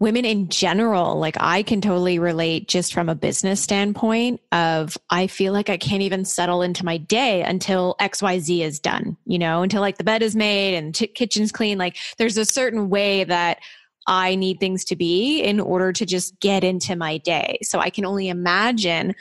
women 0.00 0.24
in 0.24 0.48
general, 0.48 1.18
like 1.18 1.36
I 1.40 1.62
can 1.62 1.80
totally 1.80 2.18
relate 2.18 2.68
just 2.68 2.94
from 2.94 3.08
a 3.08 3.14
business 3.14 3.60
standpoint 3.60 4.40
of 4.52 4.96
I 5.10 5.26
feel 5.26 5.52
like 5.52 5.68
I 5.68 5.76
can't 5.76 6.02
even 6.02 6.24
settle 6.24 6.62
into 6.62 6.84
my 6.84 6.98
day 6.98 7.42
until 7.42 7.96
XYZ 8.00 8.60
is 8.60 8.78
done, 8.78 9.16
you 9.26 9.38
know, 9.38 9.62
until 9.62 9.80
like 9.80 9.98
the 9.98 10.04
bed 10.04 10.22
is 10.22 10.36
made 10.36 10.76
and 10.76 10.94
t- 10.94 11.08
kitchen's 11.08 11.50
clean. 11.50 11.78
Like 11.78 11.96
there's 12.16 12.36
a 12.36 12.44
certain 12.44 12.90
way 12.90 13.24
that 13.24 13.58
I 14.06 14.36
need 14.36 14.60
things 14.60 14.84
to 14.86 14.96
be 14.96 15.40
in 15.42 15.60
order 15.60 15.92
to 15.92 16.06
just 16.06 16.38
get 16.40 16.64
into 16.64 16.96
my 16.96 17.18
day. 17.18 17.58
So 17.62 17.80
I 17.80 17.90
can 17.90 18.06
only 18.06 18.28
imagine 18.28 19.14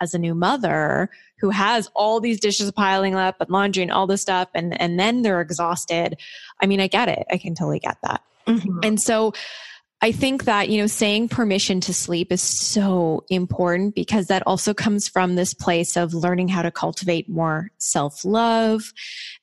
as 0.00 0.12
a 0.12 0.18
new 0.18 0.34
mother 0.34 1.08
who 1.38 1.50
has 1.50 1.90
all 1.94 2.20
these 2.20 2.40
dishes 2.40 2.70
piling 2.72 3.14
up 3.14 3.40
and 3.40 3.50
laundry 3.50 3.82
and 3.82 3.92
all 3.92 4.06
this 4.06 4.22
stuff 4.22 4.48
and 4.54 4.80
and 4.80 4.98
then 4.98 5.22
they're 5.22 5.40
exhausted. 5.40 6.18
I 6.62 6.66
mean, 6.66 6.80
I 6.80 6.86
get 6.86 7.08
it. 7.08 7.26
I 7.30 7.38
can 7.38 7.54
totally 7.54 7.80
get 7.80 7.98
that. 8.02 8.22
Mm-hmm. 8.46 8.80
And 8.82 9.00
so 9.00 9.32
I 10.02 10.12
think 10.12 10.44
that, 10.44 10.68
you 10.68 10.78
know, 10.78 10.86
saying 10.86 11.30
permission 11.30 11.80
to 11.80 11.94
sleep 11.94 12.30
is 12.30 12.42
so 12.42 13.24
important 13.30 13.94
because 13.94 14.26
that 14.26 14.42
also 14.46 14.74
comes 14.74 15.08
from 15.08 15.36
this 15.36 15.54
place 15.54 15.96
of 15.96 16.12
learning 16.12 16.48
how 16.48 16.60
to 16.60 16.70
cultivate 16.70 17.30
more 17.30 17.70
self 17.78 18.22
love 18.22 18.92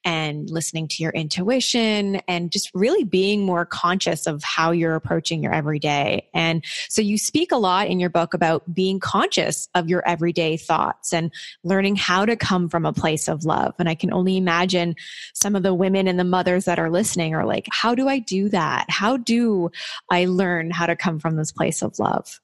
and 0.05 0.47
listening 0.51 0.87
to 0.89 1.01
your 1.01 1.11
intuition 1.13 2.17
and 2.27 2.51
just 2.51 2.69
really 2.75 3.03
being 3.03 3.43
more 3.43 3.65
conscious 3.65 4.27
of 4.27 4.43
how 4.43 4.69
you're 4.69 4.93
approaching 4.93 5.41
your 5.41 5.53
everyday. 5.53 6.29
And 6.35 6.63
so 6.87 7.01
you 7.01 7.17
speak 7.17 7.51
a 7.51 7.57
lot 7.57 7.87
in 7.87 7.99
your 7.99 8.11
book 8.11 8.35
about 8.35 8.71
being 8.71 8.99
conscious 8.99 9.67
of 9.73 9.89
your 9.89 10.07
everyday 10.07 10.57
thoughts 10.57 11.13
and 11.13 11.33
learning 11.63 11.95
how 11.95 12.25
to 12.25 12.35
come 12.35 12.69
from 12.69 12.85
a 12.85 12.93
place 12.93 13.27
of 13.27 13.43
love. 13.43 13.73
And 13.79 13.89
I 13.89 13.95
can 13.95 14.13
only 14.13 14.37
imagine 14.37 14.95
some 15.33 15.55
of 15.55 15.63
the 15.63 15.73
women 15.73 16.07
and 16.07 16.19
the 16.19 16.23
mothers 16.23 16.65
that 16.65 16.77
are 16.77 16.91
listening 16.91 17.33
are 17.33 17.45
like, 17.45 17.67
how 17.71 17.95
do 17.95 18.07
I 18.07 18.19
do 18.19 18.49
that? 18.49 18.85
How 18.89 19.17
do 19.17 19.71
I 20.11 20.25
learn 20.25 20.42
learn 20.43 20.71
how 20.71 20.85
to 20.85 20.95
come 20.95 21.19
from 21.19 21.35
this 21.35 21.51
place 21.51 21.81
of 21.81 21.99
love? 21.99 22.39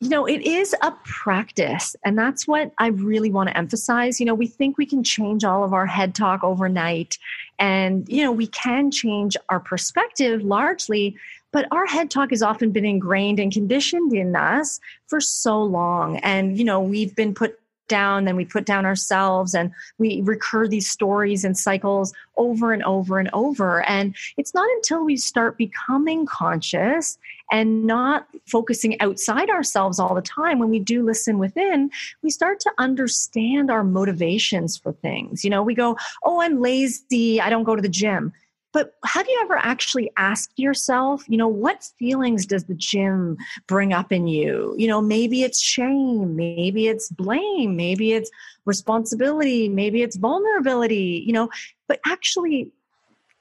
You 0.00 0.10
know, 0.10 0.26
it 0.26 0.42
is 0.42 0.74
a 0.82 0.92
practice. 1.04 1.96
And 2.04 2.18
that's 2.18 2.46
what 2.46 2.70
I 2.78 2.88
really 2.88 3.30
want 3.30 3.48
to 3.48 3.56
emphasize. 3.56 4.20
You 4.20 4.26
know, 4.26 4.34
we 4.34 4.46
think 4.46 4.76
we 4.76 4.84
can 4.84 5.02
change 5.02 5.42
all 5.42 5.64
of 5.64 5.72
our 5.72 5.86
head 5.86 6.14
talk 6.14 6.44
overnight. 6.44 7.18
And, 7.58 8.06
you 8.06 8.22
know, 8.22 8.32
we 8.32 8.46
can 8.48 8.90
change 8.90 9.38
our 9.48 9.58
perspective 9.58 10.42
largely, 10.42 11.16
but 11.50 11.66
our 11.70 11.86
head 11.86 12.10
talk 12.10 12.28
has 12.30 12.42
often 12.42 12.72
been 12.72 12.84
ingrained 12.84 13.40
and 13.40 13.50
conditioned 13.50 14.12
in 14.12 14.36
us 14.36 14.80
for 15.06 15.20
so 15.20 15.62
long. 15.62 16.18
And, 16.18 16.58
you 16.58 16.64
know, 16.64 16.80
we've 16.80 17.16
been 17.16 17.32
put 17.32 17.58
down, 17.88 18.24
then 18.24 18.36
we 18.36 18.44
put 18.44 18.64
down 18.64 18.86
ourselves 18.86 19.54
and 19.54 19.72
we 19.98 20.20
recur 20.22 20.66
these 20.68 20.88
stories 20.90 21.44
and 21.44 21.56
cycles 21.56 22.12
over 22.36 22.72
and 22.72 22.82
over 22.84 23.18
and 23.18 23.30
over. 23.32 23.82
And 23.88 24.14
it's 24.36 24.54
not 24.54 24.68
until 24.76 25.04
we 25.04 25.16
start 25.16 25.56
becoming 25.56 26.26
conscious 26.26 27.18
and 27.50 27.84
not 27.84 28.26
focusing 28.46 29.00
outside 29.00 29.50
ourselves 29.50 29.98
all 29.98 30.14
the 30.14 30.22
time 30.22 30.58
when 30.58 30.70
we 30.70 30.80
do 30.80 31.04
listen 31.04 31.38
within, 31.38 31.90
we 32.22 32.30
start 32.30 32.60
to 32.60 32.72
understand 32.78 33.70
our 33.70 33.84
motivations 33.84 34.76
for 34.76 34.92
things. 34.92 35.44
You 35.44 35.50
know, 35.50 35.62
we 35.62 35.74
go, 35.74 35.96
Oh, 36.24 36.40
I'm 36.40 36.60
lazy. 36.60 37.40
I 37.40 37.50
don't 37.50 37.64
go 37.64 37.76
to 37.76 37.82
the 37.82 37.88
gym. 37.88 38.32
But 38.76 38.92
have 39.06 39.26
you 39.26 39.38
ever 39.40 39.56
actually 39.56 40.10
asked 40.18 40.58
yourself, 40.58 41.24
you 41.28 41.38
know, 41.38 41.48
what 41.48 41.88
feelings 41.98 42.44
does 42.44 42.64
the 42.64 42.74
gym 42.74 43.38
bring 43.66 43.94
up 43.94 44.12
in 44.12 44.26
you? 44.26 44.74
You 44.76 44.86
know, 44.86 45.00
maybe 45.00 45.44
it's 45.44 45.62
shame, 45.62 46.36
maybe 46.36 46.86
it's 46.86 47.08
blame, 47.08 47.74
maybe 47.74 48.12
it's 48.12 48.30
responsibility, 48.66 49.70
maybe 49.70 50.02
it's 50.02 50.16
vulnerability, 50.16 51.24
you 51.26 51.32
know, 51.32 51.48
but 51.88 52.00
actually 52.04 52.70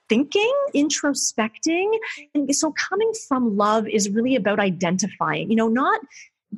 thinking, 0.08 0.54
introspecting. 0.74 1.92
And 2.34 2.56
so 2.56 2.72
coming 2.90 3.12
from 3.28 3.58
love 3.58 3.90
is 3.90 4.10
really 4.10 4.38
about 4.38 4.62
identifying, 4.62 5.50
you 5.50 5.58
know, 5.58 5.68
not 5.68 6.00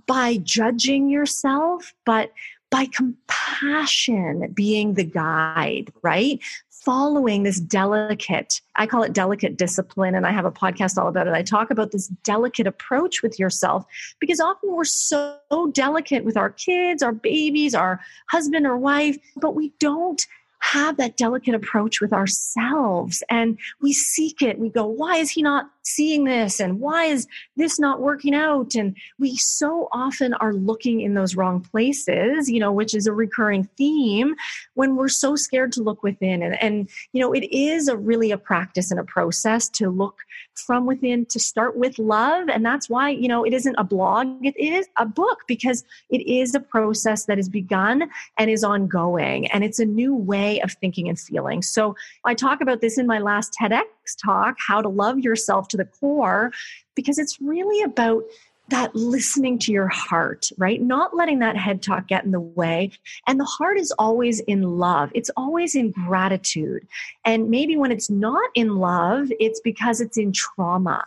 by 0.06 0.38
judging 0.38 1.10
yourself, 1.10 1.96
but 2.06 2.32
by 2.70 2.86
compassion 2.86 4.52
being 4.54 4.96
the 4.96 5.04
guide, 5.04 5.92
right? 6.02 6.40
Following 6.88 7.44
this 7.44 7.60
delicate, 7.60 8.62
I 8.78 8.88
call 8.88 9.04
it 9.04 9.12
delicate 9.12 9.58
discipline, 9.58 10.16
and 10.16 10.26
I 10.26 10.32
have 10.32 10.46
a 10.46 10.52
podcast 10.52 10.98
all 10.98 11.10
about 11.10 11.28
it. 11.28 11.34
I 11.34 11.42
talk 11.44 11.70
about 11.70 11.92
this 11.92 12.08
delicate 12.24 12.66
approach 12.66 13.22
with 13.22 13.38
yourself 13.38 13.84
because 14.22 14.40
often 14.40 14.72
we're 14.72 14.86
so 14.86 15.38
delicate 15.74 16.24
with 16.24 16.38
our 16.38 16.50
kids, 16.50 17.04
our 17.04 17.12
babies, 17.12 17.76
our 17.76 18.00
husband 18.30 18.66
or 18.66 18.78
wife, 18.78 19.18
but 19.36 19.54
we 19.54 19.74
don't 19.80 20.26
have 20.60 20.96
that 20.96 21.18
delicate 21.18 21.54
approach 21.54 22.00
with 22.00 22.14
ourselves 22.14 23.22
and 23.30 23.60
we 23.82 23.92
seek 23.92 24.42
it. 24.42 24.58
We 24.58 24.70
go, 24.70 24.86
why 24.86 25.18
is 25.18 25.30
he 25.30 25.42
not 25.42 25.70
seeing 25.88 26.26
this? 26.26 26.60
And 26.60 26.80
why 26.80 27.06
is 27.06 27.28
this 27.56 27.80
not 27.80 28.02
working 28.02 28.36
out? 28.36 28.76
And 28.76 28.96
we 29.20 29.36
so 29.38 29.88
often 29.92 30.34
are 30.36 30.54
looking 30.54 31.02
in 31.02 31.14
those 31.14 31.36
wrong 31.36 31.62
places, 31.62 32.50
you 32.50 32.60
know, 32.60 32.72
which 32.72 32.94
is 32.94 33.08
a 33.08 33.14
recurring 33.14 33.68
theme 33.78 34.36
when 34.74 34.96
we're 34.96 35.08
so 35.08 35.36
scared 35.36 35.72
to 35.74 35.82
look 35.82 36.04
within. 36.04 36.44
And, 36.44 36.62
and 36.62 36.90
you 37.14 37.22
know, 37.22 37.34
it 37.34 37.52
is 37.52 37.88
a 37.88 37.98
really 37.98 38.32
a 38.32 38.38
practice 38.38 38.92
and 38.92 39.00
a 39.00 39.04
process 39.04 39.70
to 39.70 39.90
look 39.90 40.20
from 40.56 40.86
within 40.86 41.26
to 41.28 41.40
start 41.40 41.78
with 41.78 41.98
love. 42.00 42.50
And 42.50 42.66
that's 42.66 42.90
why, 42.90 43.10
you 43.10 43.28
know, 43.28 43.44
it 43.44 43.54
isn't 43.54 43.76
a 43.78 43.84
blog, 43.84 44.46
it 44.46 44.58
is 44.58 44.88
a 44.98 45.06
book 45.06 45.44
because 45.48 45.84
it 46.10 46.26
is 46.28 46.54
a 46.56 46.60
process 46.60 47.26
that 47.26 47.40
is 47.40 47.50
begun 47.50 48.10
and 48.38 48.50
is 48.50 48.64
ongoing. 48.64 49.48
And 49.52 49.64
it's 49.64 49.80
a 49.80 49.86
new 49.86 50.16
way 50.16 50.60
of 50.62 50.74
thinking 50.74 51.08
and 51.08 51.20
feeling. 51.20 51.62
So 51.62 51.96
I 52.26 52.34
talk 52.34 52.62
about 52.62 52.82
this 52.82 52.98
in 52.98 53.08
my 53.08 53.20
last 53.20 53.56
TEDx 53.60 53.84
talk, 54.16 54.58
How 54.66 54.82
to 54.82 54.90
Love 54.90 55.20
Yourself 55.20 55.68
to 55.70 55.78
the 55.78 55.86
Core, 55.86 56.52
because 56.96 57.20
it's 57.20 57.40
really 57.42 57.82
about 57.84 58.24
that 58.70 58.94
listening 58.96 59.58
to 59.60 59.72
your 59.72 59.88
heart, 59.88 60.50
right? 60.58 60.82
Not 60.82 61.16
letting 61.16 61.40
that 61.40 61.56
head 61.56 61.82
talk 61.82 62.08
get 62.08 62.26
in 62.26 62.32
the 62.32 62.40
way. 62.40 62.92
And 63.26 63.40
the 63.40 63.46
heart 63.46 63.78
is 63.78 63.94
always 63.98 64.40
in 64.42 64.62
love, 64.62 65.12
it's 65.16 65.32
always 65.38 65.76
in 65.76 65.92
gratitude. 65.92 66.88
And 67.24 67.50
maybe 67.50 67.78
when 67.78 67.92
it's 67.92 68.10
not 68.10 68.50
in 68.56 68.78
love, 68.78 69.32
it's 69.40 69.62
because 69.62 70.02
it's 70.02 70.18
in 70.18 70.34
trauma. 70.34 71.06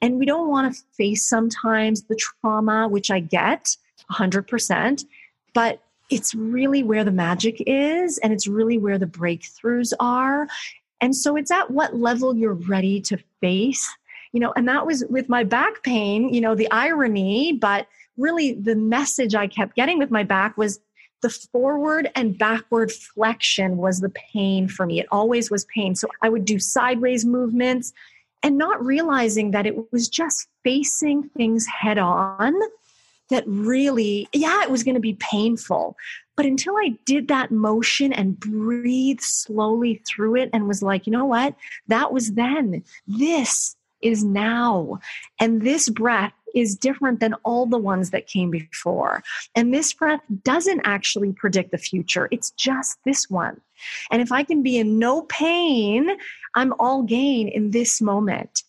And 0.00 0.18
we 0.18 0.26
don't 0.26 0.48
want 0.48 0.72
to 0.72 0.82
face 0.92 1.28
sometimes 1.28 2.02
the 2.02 2.16
trauma, 2.16 2.88
which 2.88 3.10
I 3.10 3.20
get 3.20 3.76
100%, 4.10 5.04
but 5.52 5.82
it's 6.10 6.34
really 6.34 6.82
where 6.82 7.04
the 7.04 7.12
magic 7.12 7.62
is 7.66 8.18
and 8.18 8.32
it's 8.32 8.48
really 8.48 8.78
where 8.78 8.98
the 8.98 9.06
breakthroughs 9.06 9.92
are. 10.00 10.48
And 11.00 11.14
so 11.14 11.36
it's 11.36 11.50
at 11.50 11.70
what 11.70 11.96
level 11.96 12.36
you're 12.36 12.54
ready 12.54 13.00
to 13.02 13.18
face 13.40 13.88
you 14.32 14.40
know, 14.40 14.52
and 14.54 14.68
that 14.68 14.86
was 14.86 15.04
with 15.10 15.28
my 15.28 15.44
back 15.44 15.82
pain, 15.82 16.32
you 16.32 16.40
know, 16.40 16.54
the 16.54 16.70
irony, 16.70 17.52
but 17.52 17.86
really 18.16 18.52
the 18.52 18.76
message 18.76 19.34
I 19.34 19.46
kept 19.46 19.74
getting 19.74 19.98
with 19.98 20.10
my 20.10 20.22
back 20.22 20.56
was 20.56 20.78
the 21.22 21.30
forward 21.30 22.10
and 22.14 22.38
backward 22.38 22.92
flexion 22.92 23.76
was 23.76 24.00
the 24.00 24.10
pain 24.10 24.68
for 24.68 24.86
me. 24.86 25.00
It 25.00 25.06
always 25.10 25.50
was 25.50 25.66
pain. 25.74 25.94
So 25.94 26.08
I 26.22 26.28
would 26.28 26.44
do 26.44 26.58
sideways 26.58 27.24
movements 27.24 27.92
and 28.42 28.56
not 28.56 28.82
realizing 28.84 29.50
that 29.50 29.66
it 29.66 29.92
was 29.92 30.08
just 30.08 30.48
facing 30.64 31.28
things 31.30 31.66
head 31.66 31.98
on 31.98 32.54
that 33.30 33.44
really, 33.46 34.28
yeah, 34.32 34.62
it 34.62 34.70
was 34.70 34.82
going 34.82 34.94
to 34.94 35.00
be 35.00 35.14
painful. 35.14 35.96
But 36.36 36.46
until 36.46 36.76
I 36.76 36.96
did 37.04 37.28
that 37.28 37.50
motion 37.50 38.12
and 38.12 38.38
breathed 38.38 39.22
slowly 39.22 40.02
through 40.06 40.36
it 40.36 40.50
and 40.52 40.66
was 40.66 40.82
like, 40.82 41.06
you 41.06 41.12
know 41.12 41.26
what? 41.26 41.54
That 41.88 42.12
was 42.12 42.32
then. 42.32 42.82
This 43.06 43.76
is 44.00 44.24
now. 44.24 44.98
And 45.38 45.62
this 45.62 45.88
breath 45.88 46.32
is 46.54 46.76
different 46.76 47.20
than 47.20 47.34
all 47.44 47.66
the 47.66 47.78
ones 47.78 48.10
that 48.10 48.26
came 48.26 48.50
before. 48.50 49.22
And 49.54 49.72
this 49.72 49.92
breath 49.92 50.20
doesn't 50.42 50.80
actually 50.84 51.32
predict 51.32 51.70
the 51.70 51.78
future, 51.78 52.28
it's 52.30 52.50
just 52.52 52.98
this 53.04 53.28
one. 53.28 53.60
And 54.10 54.20
if 54.20 54.32
I 54.32 54.42
can 54.42 54.62
be 54.62 54.78
in 54.78 54.98
no 54.98 55.22
pain, 55.22 56.10
I'm 56.54 56.74
all 56.78 57.02
gain 57.02 57.48
in 57.48 57.70
this 57.70 58.00
moment. 58.00 58.62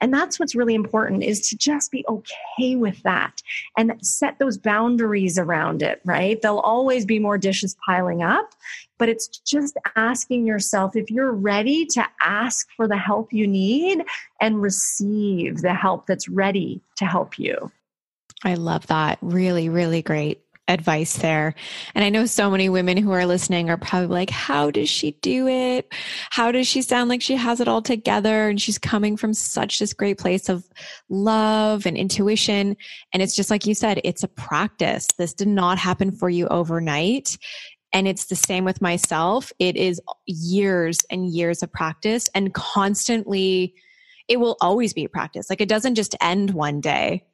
And 0.00 0.14
that's 0.14 0.38
what's 0.38 0.54
really 0.54 0.74
important 0.74 1.24
is 1.24 1.48
to 1.48 1.56
just 1.56 1.90
be 1.90 2.04
okay 2.08 2.76
with 2.76 3.02
that 3.02 3.42
and 3.76 3.94
set 4.00 4.38
those 4.38 4.56
boundaries 4.56 5.38
around 5.38 5.82
it, 5.82 6.00
right? 6.04 6.40
There'll 6.40 6.60
always 6.60 7.04
be 7.04 7.18
more 7.18 7.38
dishes 7.38 7.76
piling 7.84 8.22
up, 8.22 8.54
but 8.98 9.08
it's 9.08 9.26
just 9.26 9.76
asking 9.96 10.46
yourself 10.46 10.94
if 10.94 11.10
you're 11.10 11.32
ready 11.32 11.84
to 11.86 12.06
ask 12.22 12.68
for 12.76 12.86
the 12.86 12.96
help 12.96 13.32
you 13.32 13.46
need 13.46 14.04
and 14.40 14.62
receive 14.62 15.62
the 15.62 15.74
help 15.74 16.06
that's 16.06 16.28
ready 16.28 16.80
to 16.96 17.04
help 17.04 17.38
you. 17.38 17.72
I 18.44 18.54
love 18.54 18.86
that. 18.86 19.18
Really, 19.20 19.68
really 19.68 20.00
great 20.00 20.40
advice 20.68 21.16
there. 21.16 21.54
And 21.94 22.04
I 22.04 22.10
know 22.10 22.26
so 22.26 22.50
many 22.50 22.68
women 22.68 22.96
who 22.96 23.10
are 23.12 23.26
listening 23.26 23.70
are 23.70 23.76
probably 23.76 24.08
like, 24.08 24.30
how 24.30 24.70
does 24.70 24.88
she 24.88 25.12
do 25.22 25.48
it? 25.48 25.92
How 26.30 26.52
does 26.52 26.68
she 26.68 26.82
sound 26.82 27.08
like 27.08 27.22
she 27.22 27.36
has 27.36 27.60
it 27.60 27.68
all 27.68 27.82
together? 27.82 28.48
And 28.48 28.60
she's 28.60 28.78
coming 28.78 29.16
from 29.16 29.34
such 29.34 29.78
this 29.78 29.92
great 29.94 30.18
place 30.18 30.48
of 30.48 30.68
love 31.08 31.86
and 31.86 31.96
intuition. 31.96 32.76
And 33.12 33.22
it's 33.22 33.34
just 33.34 33.50
like 33.50 33.66
you 33.66 33.74
said, 33.74 34.00
it's 34.04 34.22
a 34.22 34.28
practice. 34.28 35.06
This 35.16 35.32
did 35.32 35.48
not 35.48 35.78
happen 35.78 36.12
for 36.12 36.28
you 36.28 36.46
overnight. 36.48 37.38
And 37.92 38.06
it's 38.06 38.26
the 38.26 38.36
same 38.36 38.64
with 38.64 38.82
myself. 38.82 39.50
It 39.58 39.76
is 39.76 40.00
years 40.26 40.98
and 41.10 41.26
years 41.26 41.62
of 41.62 41.72
practice 41.72 42.28
and 42.34 42.52
constantly, 42.52 43.74
it 44.28 44.38
will 44.38 44.58
always 44.60 44.92
be 44.92 45.06
a 45.06 45.08
practice. 45.08 45.48
Like 45.48 45.62
it 45.62 45.70
doesn't 45.70 45.94
just 45.94 46.14
end 46.20 46.50
one 46.50 46.82
day 46.82 47.24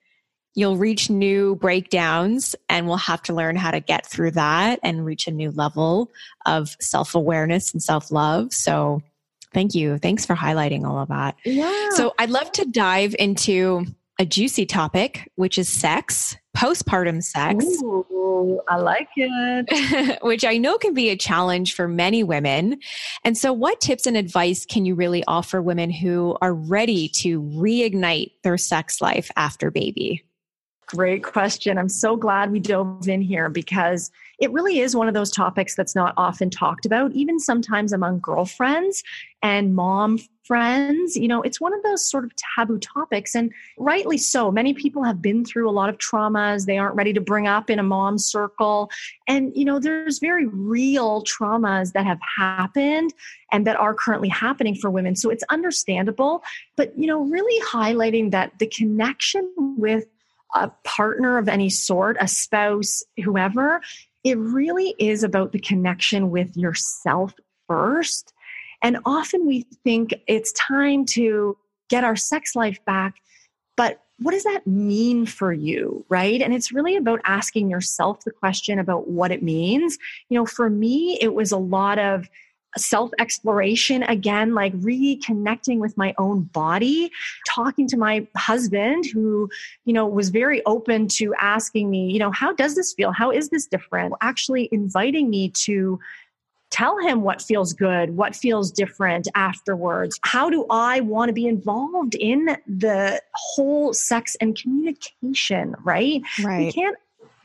you'll 0.54 0.76
reach 0.76 1.10
new 1.10 1.56
breakdowns 1.56 2.54
and 2.68 2.86
we'll 2.86 2.96
have 2.96 3.22
to 3.22 3.34
learn 3.34 3.56
how 3.56 3.70
to 3.70 3.80
get 3.80 4.06
through 4.06 4.30
that 4.32 4.78
and 4.82 5.04
reach 5.04 5.26
a 5.26 5.30
new 5.30 5.50
level 5.50 6.10
of 6.46 6.76
self 6.80 7.14
awareness 7.14 7.72
and 7.72 7.82
self 7.82 8.10
love. 8.10 8.52
So, 8.52 9.02
thank 9.52 9.74
you. 9.74 9.98
Thanks 9.98 10.24
for 10.24 10.34
highlighting 10.34 10.84
all 10.84 10.98
of 10.98 11.08
that. 11.08 11.36
Yeah. 11.44 11.90
So, 11.90 12.14
I'd 12.18 12.30
love 12.30 12.50
to 12.52 12.64
dive 12.64 13.14
into 13.18 13.86
a 14.20 14.24
juicy 14.24 14.64
topic, 14.64 15.30
which 15.34 15.58
is 15.58 15.68
sex, 15.68 16.36
postpartum 16.56 17.20
sex. 17.20 17.64
Ooh, 17.82 18.60
I 18.68 18.76
like 18.76 19.08
it. 19.16 20.18
which 20.22 20.44
I 20.44 20.56
know 20.56 20.78
can 20.78 20.94
be 20.94 21.10
a 21.10 21.16
challenge 21.16 21.74
for 21.74 21.88
many 21.88 22.22
women. 22.22 22.78
And 23.24 23.36
so, 23.36 23.52
what 23.52 23.80
tips 23.80 24.06
and 24.06 24.16
advice 24.16 24.64
can 24.64 24.84
you 24.84 24.94
really 24.94 25.24
offer 25.26 25.60
women 25.60 25.90
who 25.90 26.36
are 26.40 26.54
ready 26.54 27.08
to 27.16 27.42
reignite 27.42 28.32
their 28.44 28.56
sex 28.56 29.00
life 29.00 29.32
after 29.36 29.72
baby? 29.72 30.24
Great 30.94 31.24
question. 31.24 31.76
I'm 31.76 31.88
so 31.88 32.16
glad 32.16 32.52
we 32.52 32.60
dove 32.60 33.08
in 33.08 33.20
here 33.20 33.48
because 33.48 34.12
it 34.38 34.52
really 34.52 34.78
is 34.78 34.94
one 34.94 35.08
of 35.08 35.14
those 35.14 35.30
topics 35.30 35.74
that's 35.74 35.96
not 35.96 36.14
often 36.16 36.50
talked 36.50 36.86
about, 36.86 37.10
even 37.12 37.40
sometimes 37.40 37.92
among 37.92 38.20
girlfriends 38.20 39.02
and 39.42 39.74
mom 39.74 40.18
friends. 40.44 41.16
You 41.16 41.26
know, 41.26 41.42
it's 41.42 41.60
one 41.60 41.74
of 41.74 41.82
those 41.82 42.08
sort 42.08 42.24
of 42.24 42.32
taboo 42.36 42.78
topics, 42.78 43.34
and 43.34 43.52
rightly 43.76 44.18
so. 44.18 44.52
Many 44.52 44.72
people 44.72 45.02
have 45.02 45.20
been 45.20 45.44
through 45.44 45.68
a 45.68 45.72
lot 45.72 45.88
of 45.88 45.98
traumas 45.98 46.66
they 46.66 46.78
aren't 46.78 46.94
ready 46.94 47.12
to 47.12 47.20
bring 47.20 47.48
up 47.48 47.70
in 47.70 47.80
a 47.80 47.82
mom 47.82 48.16
circle. 48.18 48.88
And, 49.26 49.52
you 49.56 49.64
know, 49.64 49.80
there's 49.80 50.20
very 50.20 50.46
real 50.46 51.24
traumas 51.24 51.92
that 51.94 52.06
have 52.06 52.20
happened 52.36 53.12
and 53.50 53.66
that 53.66 53.76
are 53.76 53.94
currently 53.94 54.28
happening 54.28 54.76
for 54.76 54.90
women. 54.90 55.16
So 55.16 55.30
it's 55.30 55.44
understandable. 55.50 56.44
But, 56.76 56.96
you 56.96 57.08
know, 57.08 57.22
really 57.22 57.60
highlighting 57.64 58.30
that 58.30 58.58
the 58.60 58.66
connection 58.66 59.50
with 59.76 60.06
a 60.54 60.70
partner 60.84 61.38
of 61.38 61.48
any 61.48 61.68
sort, 61.68 62.16
a 62.20 62.28
spouse, 62.28 63.02
whoever, 63.22 63.80
it 64.22 64.38
really 64.38 64.94
is 64.98 65.22
about 65.22 65.52
the 65.52 65.58
connection 65.58 66.30
with 66.30 66.56
yourself 66.56 67.34
first. 67.68 68.32
And 68.82 68.98
often 69.04 69.46
we 69.46 69.66
think 69.82 70.14
it's 70.26 70.52
time 70.52 71.04
to 71.06 71.56
get 71.88 72.04
our 72.04 72.16
sex 72.16 72.54
life 72.54 72.82
back, 72.84 73.16
but 73.76 74.00
what 74.20 74.32
does 74.32 74.44
that 74.44 74.66
mean 74.66 75.26
for 75.26 75.52
you, 75.52 76.04
right? 76.08 76.40
And 76.40 76.54
it's 76.54 76.72
really 76.72 76.96
about 76.96 77.20
asking 77.24 77.68
yourself 77.68 78.24
the 78.24 78.30
question 78.30 78.78
about 78.78 79.08
what 79.08 79.32
it 79.32 79.42
means. 79.42 79.98
You 80.28 80.38
know, 80.38 80.46
for 80.46 80.70
me, 80.70 81.18
it 81.20 81.34
was 81.34 81.50
a 81.50 81.58
lot 81.58 81.98
of 81.98 82.28
self 82.76 83.10
exploration 83.18 84.02
again, 84.04 84.54
like 84.54 84.72
reconnecting 84.80 85.78
with 85.78 85.96
my 85.96 86.14
own 86.18 86.42
body, 86.42 87.10
talking 87.46 87.86
to 87.88 87.96
my 87.96 88.26
husband 88.36 89.04
who, 89.12 89.48
you 89.84 89.92
know, 89.92 90.06
was 90.06 90.30
very 90.30 90.64
open 90.66 91.08
to 91.08 91.34
asking 91.40 91.90
me, 91.90 92.10
you 92.10 92.18
know, 92.18 92.30
how 92.30 92.52
does 92.52 92.74
this 92.74 92.92
feel? 92.92 93.12
How 93.12 93.30
is 93.30 93.48
this 93.50 93.66
different? 93.66 94.14
Actually 94.20 94.68
inviting 94.72 95.30
me 95.30 95.50
to 95.50 95.98
tell 96.74 96.98
him 96.98 97.22
what 97.22 97.40
feels 97.40 97.72
good, 97.72 98.16
what 98.16 98.34
feels 98.34 98.72
different 98.72 99.28
afterwards. 99.36 100.18
How 100.22 100.50
do 100.50 100.66
I 100.70 101.00
want 101.00 101.28
to 101.28 101.32
be 101.32 101.46
involved 101.46 102.16
in 102.16 102.56
the 102.66 103.22
whole 103.32 103.92
sex 103.92 104.36
and 104.40 104.58
communication, 104.60 105.76
right? 105.84 106.20
Right. 106.42 106.66
We 106.66 106.72
can't 106.72 106.96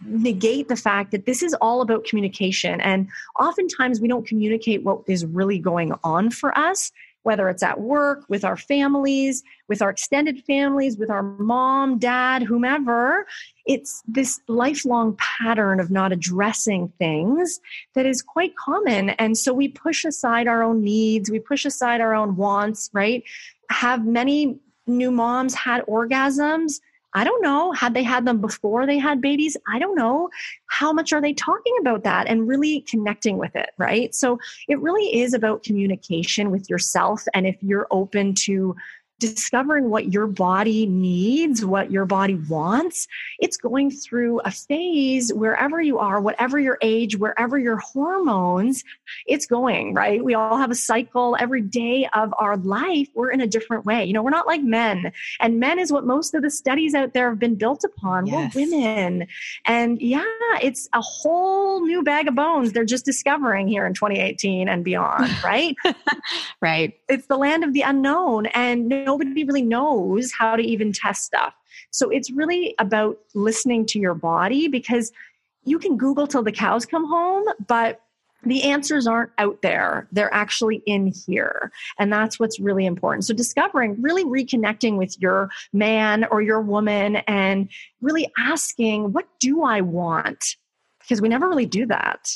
negate 0.06 0.68
the 0.68 0.76
fact 0.76 1.12
that 1.12 1.26
this 1.26 1.43
is 1.43 1.54
all 1.56 1.82
about 1.82 2.06
communication. 2.06 2.80
And 2.82 3.10
oftentimes 3.39 4.00
we 4.00 4.08
don't 4.08 4.26
communicate 4.26 4.84
what 4.84 5.02
is 5.08 5.26
really 5.26 5.60
going 5.60 5.93
on 6.04 6.30
for 6.32 6.58
us, 6.58 6.91
whether 7.24 7.50
it's 7.50 7.64
at 7.64 7.82
work, 7.82 8.24
with 8.30 8.45
our 8.45 8.56
families, 8.56 9.43
with 9.68 9.82
our 9.82 9.89
extended 9.89 10.41
families, 10.45 10.97
with 10.97 11.10
our 11.10 11.22
mom, 11.22 12.00
dad, 12.00 12.43
whomever. 12.43 13.28
It's 13.66 14.02
this 14.08 14.39
lifelong 14.47 15.18
pattern 15.18 15.80
of 15.80 15.91
not 15.91 16.12
addressing 16.12 16.93
things 16.97 17.60
that 17.93 18.06
is 18.06 18.22
quite 18.22 18.56
common. 18.56 19.10
And 19.12 19.38
so 19.38 19.54
we 19.54 19.68
push 19.68 20.06
aside 20.06 20.47
our 20.47 20.64
own 20.64 20.82
needs, 20.82 21.30
we 21.30 21.39
push 21.39 21.66
aside 21.66 22.00
our 22.00 22.16
own 22.16 22.38
wants, 22.38 22.89
right? 22.93 23.24
Have 23.70 24.06
many 24.06 24.58
new 24.88 25.12
moms 25.12 25.54
had 25.54 25.86
orgasms? 25.86 26.80
I 27.14 27.24
don't 27.24 27.41
know. 27.41 27.72
Had 27.72 27.93
they 27.93 28.03
had 28.03 28.26
them 28.26 28.39
before 28.39 28.86
they 28.86 28.99
had 28.99 29.22
babies? 29.22 29.57
I 29.68 29.80
don't 29.80 29.95
know. 29.95 30.30
How 30.68 30.93
much 30.93 31.12
are 31.12 31.22
they 31.22 31.34
talking 31.34 31.74
about 31.80 32.03
that 32.03 32.28
and 32.28 32.47
really 32.47 32.82
connecting 32.82 33.38
with 33.38 33.55
it, 33.55 33.72
right? 33.78 34.14
So 34.14 34.38
it 34.68 34.80
really 34.80 35.20
is 35.20 35.34
about 35.34 35.64
communication 35.64 36.51
with 36.51 36.70
yourself. 36.70 37.24
And 37.34 37.47
if 37.47 37.57
you're 37.62 37.88
open 37.89 38.36
to 38.45 38.76
discovering 39.20 39.89
what 39.89 40.11
your 40.11 40.28
body 40.28 40.86
needs, 40.86 41.63
what 41.63 41.91
your 41.91 42.05
body 42.05 42.36
wants. 42.36 43.07
It's 43.39 43.57
going 43.57 43.91
through 43.91 44.39
a 44.41 44.51
phase 44.51 45.32
wherever 45.34 45.82
you 45.82 45.99
are, 45.99 46.22
whatever 46.22 46.59
your 46.59 46.78
age, 46.82 47.17
wherever 47.17 47.59
your 47.59 47.78
hormones, 47.78 48.84
it's 49.26 49.45
going, 49.45 49.93
right? 49.93 50.24
We 50.24 50.34
all 50.34 50.57
have 50.57 50.72
a 50.72 50.76
cycle 50.76 51.36
every 51.39 51.61
day 51.61 52.07
of 52.13 52.34
our 52.38 52.57
life. 52.57 53.07
We're 53.13 53.32
in 53.32 53.41
a 53.41 53.47
different 53.47 53.86
way. 53.86 54.05
You 54.05 54.13
know, 54.13 54.24
we're 54.24 54.30
not 54.30 54.47
like 54.47 54.61
men. 54.63 55.11
And 55.39 55.59
men 55.59 55.80
is 55.80 55.91
what 55.91 56.05
most 56.05 56.34
of 56.34 56.41
the 56.41 56.49
studies 56.49 56.93
out 56.93 57.13
there 57.13 57.30
have 57.30 57.39
been 57.39 57.55
built 57.55 57.84
upon. 57.84 58.26
Yes. 58.26 58.55
We're 58.55 58.61
women. 58.65 59.28
And 59.65 60.01
yeah, 60.01 60.24
it's 60.61 60.88
a 60.93 61.01
whole 61.01 61.86
new 61.86 62.03
bag 62.03 62.28
of 62.28 62.36
bones 62.36 62.72
they're 62.72 62.86
just 62.86 63.05
discovering 63.05 63.67
here 63.67 63.86
in 63.86 63.93
2018 63.93 64.70
and 64.70 64.84
beyond, 64.84 65.32
right? 65.43 65.76
right. 66.61 66.97
It's 67.07 67.28
the 67.28 67.38
land 67.38 67.63
of 67.63 67.74
the 67.74 67.82
unknown. 67.82 68.47
And 68.47 68.89
nobody 69.10 69.43
really 69.43 69.64
knows 69.64 70.32
how 70.32 70.55
to 70.55 70.62
even 70.62 70.93
test 70.93 71.24
stuff. 71.24 71.53
So 71.89 72.10
it's 72.12 72.30
really 72.30 72.76
about 72.78 73.18
listening 73.34 73.88
to 73.88 73.99
your 73.99 74.14
body 74.14 74.68
because 74.68 75.12
you 75.64 75.80
can 75.80 75.97
Google 75.97 76.28
till 76.28 76.43
the 76.43 76.51
cows 76.51 76.86
come 76.86 77.07
home, 77.07 77.45
but 77.68 78.01
the 78.43 78.64
answers 78.64 79.07
aren't 79.07 79.32
out 79.38 79.62
there. 79.64 80.07
They're 80.12 80.34
actually 80.34 80.84
in 80.86 81.12
here. 81.26 81.72
And 81.97 82.14
that's 82.14 82.39
what's 82.39 82.60
really 82.60 82.86
important. 82.86 83.26
So, 83.26 83.34
discovering, 83.34 84.01
really 84.01 84.24
reconnecting 84.24 84.97
with 84.97 85.18
your 85.20 85.49
man 85.74 86.26
or 86.32 86.41
your 86.41 86.62
woman 86.62 87.18
and 87.28 87.70
really 88.01 88.32
asking, 88.38 89.12
what 89.12 89.28
do 89.39 89.64
I 89.64 89.82
want? 89.82 90.55
Because 91.01 91.22
we 91.22 91.28
never 91.28 91.49
really 91.49 91.66
do 91.66 91.86
that. 91.88 92.30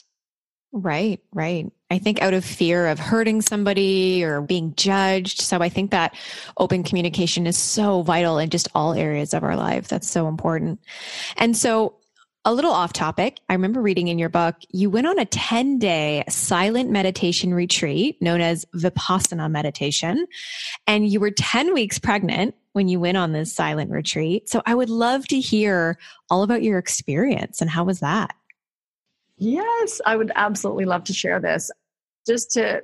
Right, 0.75 1.19
right. 1.31 1.71
I 1.91 1.99
think 1.99 2.19
out 2.23 2.33
of 2.33 2.43
fear 2.43 2.87
of 2.87 2.97
hurting 2.97 3.43
somebody 3.43 4.23
or 4.23 4.41
being 4.41 4.73
judged. 4.75 5.41
So 5.41 5.59
I 5.59 5.69
think 5.69 5.91
that 5.91 6.15
open 6.57 6.81
communication 6.81 7.45
is 7.45 7.55
so 7.55 8.01
vital 8.01 8.39
in 8.39 8.49
just 8.49 8.67
all 8.73 8.95
areas 8.95 9.35
of 9.35 9.43
our 9.43 9.55
life. 9.55 9.87
That's 9.87 10.09
so 10.09 10.27
important. 10.27 10.79
And 11.37 11.55
so 11.55 11.97
a 12.43 12.53
little 12.53 12.71
off 12.71 12.91
topic. 12.91 13.39
I 13.49 13.53
remember 13.53 13.81
reading 13.81 14.07
in 14.07 14.17
your 14.17 14.29
book, 14.29 14.55
you 14.69 14.89
went 14.89 15.05
on 15.05 15.19
a 15.19 15.25
10 15.25 15.77
day 15.77 16.23
silent 16.27 16.89
meditation 16.89 17.53
retreat 17.53 18.19
known 18.19 18.41
as 18.41 18.65
Vipassana 18.75 19.49
meditation, 19.51 20.25
and 20.87 21.07
you 21.07 21.19
were 21.19 21.31
10 21.31 21.73
weeks 21.73 21.99
pregnant 21.99 22.55
when 22.73 22.87
you 22.87 22.99
went 22.99 23.17
on 23.17 23.31
this 23.31 23.55
silent 23.55 23.91
retreat. 23.91 24.49
So 24.49 24.63
I 24.65 24.73
would 24.73 24.89
love 24.89 25.27
to 25.27 25.39
hear 25.39 25.99
all 26.31 26.41
about 26.41 26.63
your 26.63 26.79
experience 26.79 27.61
and 27.61 27.69
how 27.69 27.83
was 27.83 27.99
that? 27.99 28.35
Yes, 29.37 30.01
I 30.05 30.15
would 30.15 30.31
absolutely 30.35 30.85
love 30.85 31.03
to 31.05 31.13
share 31.13 31.39
this. 31.39 31.71
Just 32.25 32.51
to 32.51 32.83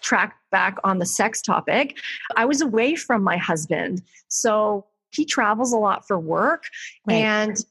track 0.00 0.36
back 0.50 0.76
on 0.84 0.98
the 0.98 1.06
sex 1.06 1.40
topic, 1.40 1.98
I 2.36 2.44
was 2.44 2.60
away 2.60 2.94
from 2.94 3.22
my 3.22 3.36
husband. 3.36 4.02
So 4.28 4.86
he 5.12 5.24
travels 5.24 5.72
a 5.72 5.78
lot 5.78 6.06
for 6.06 6.18
work 6.18 6.64
right. 7.06 7.14
and 7.14 7.64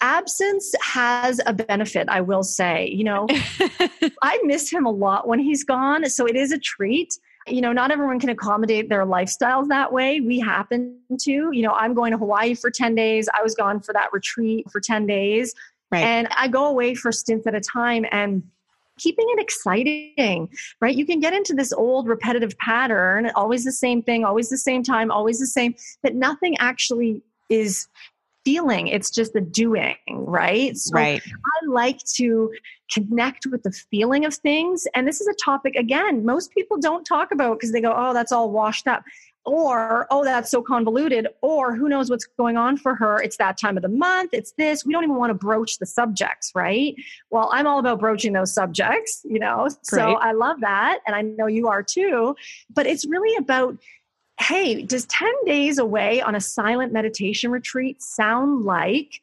absence 0.00 0.74
has 0.82 1.40
a 1.46 1.52
benefit, 1.52 2.08
I 2.08 2.20
will 2.20 2.42
say. 2.42 2.88
You 2.88 3.04
know, 3.04 3.26
I 4.22 4.38
miss 4.44 4.70
him 4.70 4.86
a 4.86 4.90
lot 4.90 5.26
when 5.26 5.38
he's 5.38 5.64
gone. 5.64 6.08
So 6.08 6.26
it 6.26 6.36
is 6.36 6.52
a 6.52 6.58
treat. 6.58 7.14
you 7.46 7.60
know, 7.60 7.72
not 7.72 7.90
everyone 7.90 8.18
can 8.20 8.30
accommodate 8.30 8.88
their 8.88 9.04
lifestyles 9.04 9.68
that 9.68 9.92
way. 9.92 10.20
We 10.20 10.40
happen 10.40 10.98
to, 11.20 11.30
you 11.30 11.62
know, 11.62 11.72
I'm 11.72 11.92
going 11.92 12.12
to 12.12 12.18
Hawaii 12.18 12.54
for 12.54 12.70
10 12.70 12.94
days. 12.94 13.28
I 13.34 13.42
was 13.42 13.54
gone 13.54 13.80
for 13.80 13.92
that 13.92 14.12
retreat 14.12 14.70
for 14.70 14.80
10 14.80 15.06
days. 15.06 15.54
Right. 15.94 16.04
And 16.04 16.28
I 16.36 16.48
go 16.48 16.66
away 16.66 16.94
for 16.94 17.12
stints 17.12 17.46
at 17.46 17.54
a 17.54 17.60
time 17.60 18.04
and 18.10 18.42
keeping 18.98 19.26
it 19.30 19.40
exciting, 19.40 20.48
right? 20.80 20.94
You 20.94 21.06
can 21.06 21.20
get 21.20 21.32
into 21.32 21.54
this 21.54 21.72
old 21.72 22.08
repetitive 22.08 22.56
pattern, 22.58 23.30
always 23.34 23.64
the 23.64 23.72
same 23.72 24.02
thing, 24.02 24.24
always 24.24 24.48
the 24.48 24.58
same 24.58 24.82
time, 24.82 25.10
always 25.10 25.38
the 25.38 25.46
same, 25.46 25.74
but 26.02 26.14
nothing 26.14 26.56
actually 26.58 27.22
is 27.50 27.88
feeling 28.44 28.88
it's 28.88 29.10
just 29.10 29.32
the 29.32 29.40
doing 29.40 29.96
right 30.10 30.76
so 30.76 30.94
right 30.94 31.22
i 31.26 31.66
like 31.66 31.98
to 32.04 32.52
connect 32.92 33.46
with 33.46 33.62
the 33.62 33.72
feeling 33.90 34.26
of 34.26 34.34
things 34.34 34.86
and 34.94 35.08
this 35.08 35.18
is 35.18 35.26
a 35.26 35.34
topic 35.42 35.74
again 35.76 36.24
most 36.26 36.50
people 36.50 36.76
don't 36.76 37.04
talk 37.04 37.32
about 37.32 37.54
because 37.54 37.72
they 37.72 37.80
go 37.80 37.94
oh 37.96 38.12
that's 38.12 38.32
all 38.32 38.50
washed 38.50 38.86
up 38.86 39.02
or 39.44 40.06
oh 40.10 40.24
that's 40.24 40.50
so 40.50 40.62
convoluted 40.62 41.28
or 41.42 41.74
who 41.74 41.88
knows 41.88 42.10
what's 42.10 42.26
going 42.38 42.56
on 42.56 42.76
for 42.76 42.94
her. 42.94 43.20
It's 43.20 43.36
that 43.36 43.58
time 43.58 43.76
of 43.76 43.82
the 43.82 43.88
month. 43.88 44.30
It's 44.32 44.52
this. 44.52 44.84
We 44.84 44.92
don't 44.92 45.04
even 45.04 45.16
want 45.16 45.30
to 45.30 45.34
broach 45.34 45.78
the 45.78 45.86
subjects 45.86 46.52
right? 46.54 46.94
Well 47.30 47.50
i'm 47.52 47.66
all 47.66 47.78
about 47.78 48.00
broaching 48.00 48.32
those 48.32 48.52
subjects 48.52 49.22
you 49.24 49.38
know? 49.38 49.68
Great. 49.88 50.00
so 50.00 50.14
i 50.14 50.32
love 50.32 50.60
that 50.60 51.00
and 51.06 51.14
i 51.14 51.22
know 51.22 51.46
you 51.46 51.68
are 51.68 51.82
too. 51.82 52.36
But 52.74 52.86
it's 52.86 53.06
really 53.06 53.36
about 53.36 53.76
hey 54.40 54.82
does 54.82 55.06
10 55.06 55.32
days 55.46 55.78
away 55.78 56.20
on 56.20 56.34
a 56.34 56.40
silent 56.40 56.92
meditation 56.92 57.50
retreat 57.50 58.02
sound 58.02 58.64
like 58.64 59.20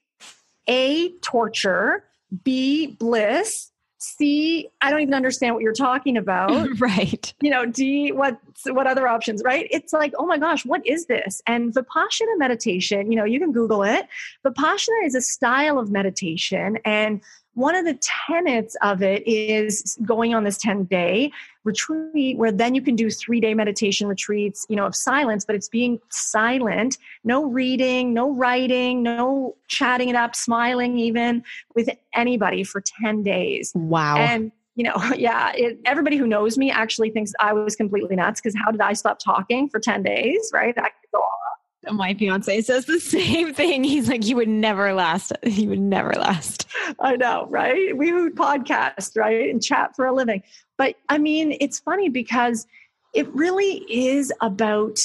a 0.68 1.10
torture 1.22 2.04
b 2.44 2.88
bliss 2.88 3.71
C, 4.02 4.68
I 4.82 4.90
don't 4.90 5.02
even 5.02 5.14
understand 5.14 5.54
what 5.54 5.62
you're 5.62 5.74
talking 5.74 6.18
about. 6.18 6.68
right. 6.80 7.32
You 7.40 7.52
know, 7.52 7.68
D, 7.68 8.12
what 8.12 8.40
what 8.66 8.88
other 8.88 9.08
options, 9.08 9.44
right? 9.46 9.68
It's 9.70 9.94
like, 9.94 10.14
oh 10.18 10.26
my 10.26 10.40
gosh, 10.40 10.66
what 10.66 10.86
is 10.88 11.06
this? 11.06 11.40
And 11.46 11.72
Vipassana 11.72 12.38
meditation, 12.38 13.12
you 13.12 13.16
know, 13.18 13.26
you 13.26 13.40
can 13.40 13.52
Google 13.52 13.84
it. 13.84 14.08
Vipassana 14.44 15.06
is 15.06 15.14
a 15.14 15.22
style 15.22 15.78
of 15.78 15.92
meditation 15.92 16.80
and 16.84 17.22
one 17.54 17.76
of 17.76 17.86
the 17.86 18.00
tenets 18.28 18.76
of 18.82 19.02
it 19.02 19.28
is 19.28 19.98
going 20.06 20.34
on 20.34 20.44
this 20.44 20.58
10 20.58 20.86
day 20.86 21.32
retreat 21.64 22.38
where 22.38 22.52
then 22.52 22.74
you 22.74 22.82
can 22.82 22.96
do 22.96 23.10
three 23.10 23.40
day 23.40 23.54
meditation 23.54 24.08
retreats, 24.08 24.66
you 24.70 24.76
know, 24.76 24.86
of 24.86 24.96
silence, 24.96 25.46
but 25.46 25.56
it's 25.56 25.70
being 25.70 26.00
silent, 26.10 26.98
no 27.24 27.46
reading, 27.46 28.14
no 28.14 28.32
writing, 28.32 29.04
no 29.04 29.56
chatting 29.68 30.10
it 30.10 30.16
up, 30.16 30.36
smiling 30.36 30.98
even 30.98 31.44
with 31.76 31.90
anybody 32.16 32.64
for 32.64 32.82
10 33.02 33.24
days. 33.24 33.72
Wow. 33.76 34.18
And 34.18 34.52
you 34.76 34.86
know, 34.86 34.96
yeah, 35.16 35.52
it, 35.54 35.80
everybody 35.86 36.18
who 36.18 36.28
knows 36.28 36.58
me 36.58 36.72
actually 36.72 37.12
thinks 37.12 37.34
I 37.40 37.54
was 37.54 37.76
completely 37.76 38.16
nuts 38.16 38.40
because 38.42 38.56
how 38.56 38.72
did 38.72 38.82
I 38.82 38.94
stop 38.94 39.20
talking 39.20 39.70
for 39.70 39.80
10 39.80 40.04
days, 40.04 40.50
right? 40.54 40.74
I 40.78 40.82
could 40.82 41.12
go 41.12 41.20
on 41.20 41.51
my 41.90 42.14
fiance 42.14 42.62
says 42.62 42.86
the 42.86 43.00
same 43.00 43.54
thing. 43.54 43.84
He's 43.84 44.08
like, 44.08 44.26
you 44.26 44.36
would 44.36 44.50
never 44.50 44.94
last. 44.94 45.34
You 45.44 45.70
would 45.70 45.80
never 45.80 46.14
last. 46.14 46.68
I 47.00 47.16
know, 47.16 47.48
right? 47.50 47.96
We 47.96 48.12
would 48.12 48.36
podcast, 48.36 49.18
right? 49.18 49.50
And 49.50 49.62
chat 49.62 49.96
for 49.96 50.06
a 50.06 50.14
living. 50.14 50.44
But 50.78 50.96
I 51.10 51.18
mean, 51.18 51.58
it's 51.60 51.80
funny 51.80 52.10
because 52.10 52.68
it 53.14 53.28
really 53.34 53.86
is 53.90 54.32
about 54.42 55.00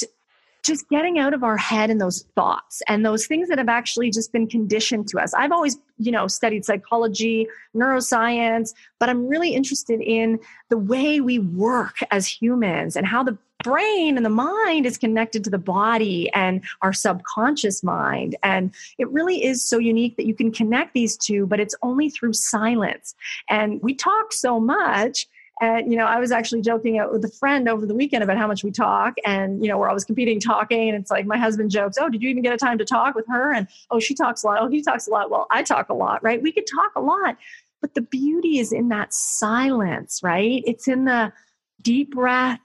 just 0.63 0.89
getting 0.89 1.17
out 1.17 1.33
of 1.33 1.43
our 1.43 1.55
head 1.55 1.89
and 1.89 2.01
those 2.01 2.25
thoughts 2.35 2.81
and 2.87 3.05
those 3.05 3.25
things 3.25 3.47
that 3.47 3.57
have 3.57 3.69
actually 3.69 4.11
just 4.11 4.33
been 4.33 4.47
conditioned 4.47 5.07
to 5.07 5.17
us. 5.17 5.33
I've 5.33 5.53
always, 5.53 5.77
you 5.97 6.11
know, 6.11 6.27
studied 6.27 6.65
psychology, 6.65 7.47
neuroscience, 7.73 8.73
but 8.99 9.07
I'm 9.07 9.27
really 9.27 9.55
interested 9.55 10.01
in 10.01 10.39
the 10.69 10.77
way 10.77 11.21
we 11.21 11.39
work 11.39 11.95
as 12.11 12.27
humans 12.27 12.97
and 12.97 13.07
how 13.07 13.23
the 13.23 13.37
brain 13.67 14.17
and 14.17 14.25
the 14.25 14.29
mind 14.29 14.85
is 14.85 14.97
connected 14.97 15.43
to 15.43 15.49
the 15.49 15.57
body 15.57 16.31
and 16.33 16.63
our 16.81 16.93
subconscious 16.93 17.83
mind. 17.83 18.35
And 18.43 18.73
it 18.97 19.09
really 19.09 19.43
is 19.43 19.63
so 19.63 19.77
unique 19.77 20.17
that 20.17 20.25
you 20.25 20.33
can 20.33 20.51
connect 20.51 20.93
these 20.93 21.17
two, 21.17 21.45
but 21.45 21.59
it's 21.59 21.75
only 21.81 22.09
through 22.09 22.33
silence. 22.33 23.15
And 23.49 23.81
we 23.81 23.93
talk 23.93 24.33
so 24.33 24.59
much 24.59 25.27
and, 25.59 25.91
you 25.91 25.97
know, 25.97 26.05
I 26.05 26.19
was 26.19 26.31
actually 26.31 26.61
joking 26.61 27.03
with 27.11 27.25
a 27.25 27.29
friend 27.29 27.67
over 27.67 27.85
the 27.85 27.95
weekend 27.95 28.23
about 28.23 28.37
how 28.37 28.47
much 28.47 28.63
we 28.63 28.71
talk. 28.71 29.15
And, 29.25 29.63
you 29.63 29.69
know, 29.69 29.77
we're 29.77 29.87
always 29.87 30.05
competing 30.05 30.39
talking. 30.39 30.89
And 30.89 30.97
it's 30.97 31.09
like 31.09 31.25
my 31.25 31.37
husband 31.37 31.71
jokes, 31.71 31.97
Oh, 31.99 32.09
did 32.09 32.21
you 32.21 32.29
even 32.29 32.43
get 32.43 32.53
a 32.53 32.57
time 32.57 32.77
to 32.77 32.85
talk 32.85 33.15
with 33.15 33.25
her? 33.27 33.53
And, 33.53 33.67
oh, 33.89 33.99
she 33.99 34.13
talks 34.13 34.43
a 34.43 34.47
lot. 34.47 34.61
Oh, 34.61 34.69
he 34.69 34.83
talks 34.83 35.07
a 35.07 35.11
lot. 35.11 35.31
Well, 35.31 35.47
I 35.49 35.63
talk 35.63 35.89
a 35.89 35.95
lot, 35.95 36.23
right? 36.23 36.41
We 36.41 36.51
could 36.51 36.67
talk 36.67 36.91
a 36.95 37.01
lot. 37.01 37.37
But 37.81 37.95
the 37.95 38.01
beauty 38.01 38.59
is 38.59 38.71
in 38.71 38.89
that 38.89 39.13
silence, 39.13 40.21
right? 40.23 40.63
It's 40.65 40.87
in 40.87 41.05
the 41.05 41.33
deep 41.81 42.11
breath. 42.11 42.59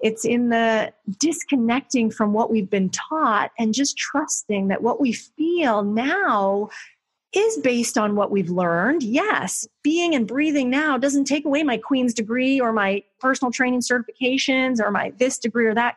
It's 0.00 0.24
in 0.24 0.48
the 0.48 0.92
disconnecting 1.18 2.10
from 2.10 2.32
what 2.32 2.50
we've 2.50 2.70
been 2.70 2.90
taught 2.90 3.50
and 3.58 3.74
just 3.74 3.96
trusting 3.96 4.68
that 4.68 4.82
what 4.82 5.00
we 5.00 5.12
feel 5.12 5.82
now 5.82 6.68
is 7.32 7.58
based 7.58 7.98
on 7.98 8.16
what 8.16 8.30
we've 8.30 8.48
learned. 8.50 9.02
Yes, 9.02 9.68
being 9.82 10.14
and 10.14 10.26
breathing 10.26 10.70
now 10.70 10.96
doesn't 10.96 11.24
take 11.24 11.44
away 11.44 11.62
my 11.62 11.76
Queen's 11.76 12.14
degree 12.14 12.60
or 12.60 12.72
my 12.72 13.02
personal 13.20 13.52
training 13.52 13.80
certifications 13.80 14.80
or 14.80 14.90
my 14.90 15.12
this 15.18 15.38
degree 15.38 15.66
or 15.66 15.74
that. 15.74 15.96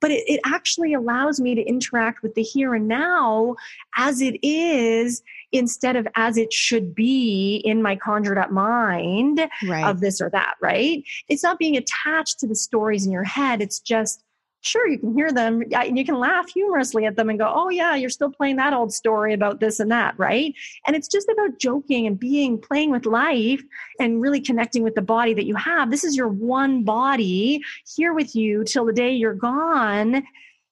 But 0.00 0.10
it, 0.10 0.24
it 0.26 0.40
actually 0.44 0.94
allows 0.94 1.40
me 1.40 1.54
to 1.54 1.62
interact 1.62 2.22
with 2.22 2.34
the 2.34 2.42
here 2.42 2.74
and 2.74 2.88
now 2.88 3.56
as 3.96 4.20
it 4.20 4.38
is 4.42 5.22
instead 5.52 5.96
of 5.96 6.06
as 6.14 6.36
it 6.36 6.52
should 6.52 6.94
be 6.94 7.62
in 7.64 7.82
my 7.82 7.96
conjured 7.96 8.38
up 8.38 8.50
mind 8.50 9.40
right. 9.66 9.88
of 9.88 10.00
this 10.00 10.20
or 10.20 10.30
that, 10.30 10.54
right? 10.60 11.02
It's 11.28 11.42
not 11.42 11.58
being 11.58 11.76
attached 11.76 12.40
to 12.40 12.46
the 12.46 12.54
stories 12.54 13.06
in 13.06 13.12
your 13.12 13.24
head. 13.24 13.62
It's 13.62 13.80
just 13.80 14.22
sure 14.66 14.86
you 14.88 14.98
can 14.98 15.14
hear 15.14 15.32
them. 15.32 15.62
And 15.72 15.96
you 15.96 16.04
can 16.04 16.18
laugh 16.18 16.48
humorously 16.48 17.06
at 17.06 17.16
them 17.16 17.30
and 17.30 17.38
go 17.38 17.50
oh 17.54 17.68
yeah 17.68 17.94
you're 17.94 18.10
still 18.10 18.30
playing 18.30 18.56
that 18.56 18.72
old 18.72 18.92
story 18.92 19.32
about 19.32 19.60
this 19.60 19.80
and 19.80 19.90
that 19.90 20.18
right? 20.18 20.54
And 20.86 20.96
it's 20.96 21.08
just 21.08 21.28
about 21.28 21.58
joking 21.58 22.06
and 22.06 22.18
being 22.18 22.58
playing 22.60 22.90
with 22.90 23.06
life 23.06 23.62
and 24.00 24.20
really 24.20 24.40
connecting 24.40 24.82
with 24.82 24.94
the 24.94 25.02
body 25.02 25.34
that 25.34 25.46
you 25.46 25.54
have. 25.54 25.90
This 25.90 26.04
is 26.04 26.16
your 26.16 26.28
one 26.28 26.84
body 26.84 27.62
here 27.96 28.12
with 28.12 28.34
you 28.34 28.64
till 28.64 28.84
the 28.84 28.92
day 28.92 29.12
you're 29.12 29.34
gone. 29.34 30.24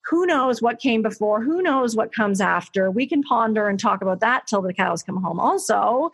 Who 0.06 0.26
knows 0.26 0.60
what 0.60 0.80
came 0.80 1.00
before? 1.00 1.42
Who 1.42 1.62
knows 1.62 1.96
what 1.96 2.12
comes 2.12 2.40
after? 2.40 2.90
We 2.90 3.06
can 3.06 3.22
ponder 3.22 3.68
and 3.68 3.80
talk 3.80 4.02
about 4.02 4.20
that 4.20 4.46
till 4.46 4.60
the 4.60 4.74
cows 4.74 5.02
come 5.02 5.22
home. 5.22 5.40
Also 5.40 6.10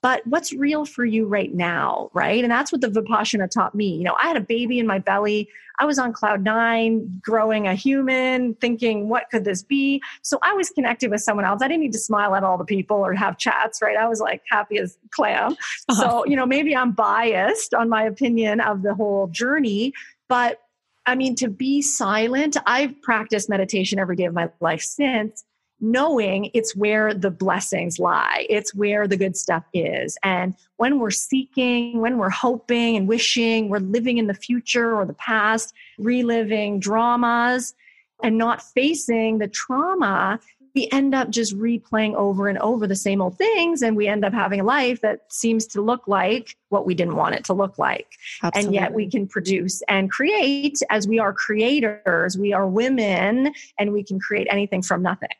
but 0.00 0.24
what's 0.26 0.52
real 0.52 0.84
for 0.84 1.04
you 1.04 1.26
right 1.26 1.52
now, 1.52 2.10
right? 2.12 2.44
And 2.44 2.50
that's 2.50 2.70
what 2.70 2.80
the 2.80 2.88
Vipassana 2.88 3.50
taught 3.50 3.74
me. 3.74 3.96
You 3.96 4.04
know, 4.04 4.14
I 4.14 4.28
had 4.28 4.36
a 4.36 4.40
baby 4.40 4.78
in 4.78 4.86
my 4.86 4.98
belly. 4.98 5.48
I 5.80 5.84
was 5.86 5.98
on 5.98 6.12
cloud 6.12 6.42
nine, 6.42 7.20
growing 7.22 7.66
a 7.66 7.74
human, 7.74 8.54
thinking, 8.54 9.08
what 9.08 9.24
could 9.30 9.44
this 9.44 9.62
be? 9.62 10.00
So 10.22 10.38
I 10.42 10.52
was 10.54 10.70
connected 10.70 11.10
with 11.10 11.20
someone 11.20 11.44
else. 11.44 11.62
I 11.62 11.68
didn't 11.68 11.82
need 11.82 11.92
to 11.92 11.98
smile 11.98 12.34
at 12.34 12.44
all 12.44 12.58
the 12.58 12.64
people 12.64 12.96
or 12.96 13.12
have 13.14 13.38
chats, 13.38 13.82
right? 13.82 13.96
I 13.96 14.08
was 14.08 14.20
like 14.20 14.42
happy 14.50 14.78
as 14.78 14.98
clam. 15.10 15.56
Uh-huh. 15.88 15.94
So, 15.94 16.26
you 16.26 16.36
know, 16.36 16.46
maybe 16.46 16.76
I'm 16.76 16.92
biased 16.92 17.74
on 17.74 17.88
my 17.88 18.04
opinion 18.04 18.60
of 18.60 18.82
the 18.82 18.94
whole 18.94 19.28
journey, 19.28 19.92
but 20.28 20.60
I 21.06 21.14
mean, 21.14 21.34
to 21.36 21.48
be 21.48 21.80
silent, 21.80 22.56
I've 22.66 23.00
practiced 23.00 23.48
meditation 23.48 23.98
every 23.98 24.14
day 24.14 24.24
of 24.24 24.34
my 24.34 24.50
life 24.60 24.82
since 24.82 25.42
knowing 25.80 26.50
it's 26.54 26.74
where 26.74 27.14
the 27.14 27.30
blessings 27.30 27.98
lie. 27.98 28.46
It's 28.48 28.74
where 28.74 29.06
the 29.06 29.16
good 29.16 29.36
stuff 29.36 29.64
is. 29.72 30.18
And 30.22 30.54
when 30.76 30.98
we're 30.98 31.10
seeking, 31.10 32.00
when 32.00 32.18
we're 32.18 32.30
hoping 32.30 32.96
and 32.96 33.08
wishing, 33.08 33.68
we're 33.68 33.78
living 33.78 34.18
in 34.18 34.26
the 34.26 34.34
future 34.34 34.96
or 34.96 35.04
the 35.04 35.14
past, 35.14 35.74
reliving 35.98 36.80
dramas 36.80 37.74
and 38.22 38.36
not 38.36 38.62
facing 38.62 39.38
the 39.38 39.48
trauma, 39.48 40.40
we 40.74 40.88
end 40.92 41.14
up 41.14 41.30
just 41.30 41.56
replaying 41.56 42.14
over 42.14 42.48
and 42.48 42.58
over 42.58 42.86
the 42.86 42.96
same 42.96 43.20
old 43.20 43.38
things. 43.38 43.82
And 43.82 43.96
we 43.96 44.06
end 44.06 44.24
up 44.24 44.32
having 44.32 44.60
a 44.60 44.64
life 44.64 45.00
that 45.00 45.20
seems 45.28 45.66
to 45.68 45.80
look 45.80 46.06
like 46.06 46.56
what 46.68 46.86
we 46.86 46.94
didn't 46.94 47.16
want 47.16 47.34
it 47.34 47.44
to 47.46 47.52
look 47.52 47.78
like. 47.78 48.06
Absolutely. 48.42 48.66
And 48.66 48.74
yet 48.74 48.94
we 48.94 49.10
can 49.10 49.26
produce 49.26 49.82
and 49.88 50.10
create 50.10 50.78
as 50.90 51.08
we 51.08 51.18
are 51.18 51.32
creators. 51.32 52.36
We 52.36 52.52
are 52.52 52.66
women 52.66 53.52
and 53.78 53.92
we 53.92 54.04
can 54.04 54.20
create 54.20 54.46
anything 54.50 54.82
from 54.82 55.02
nothing. 55.02 55.30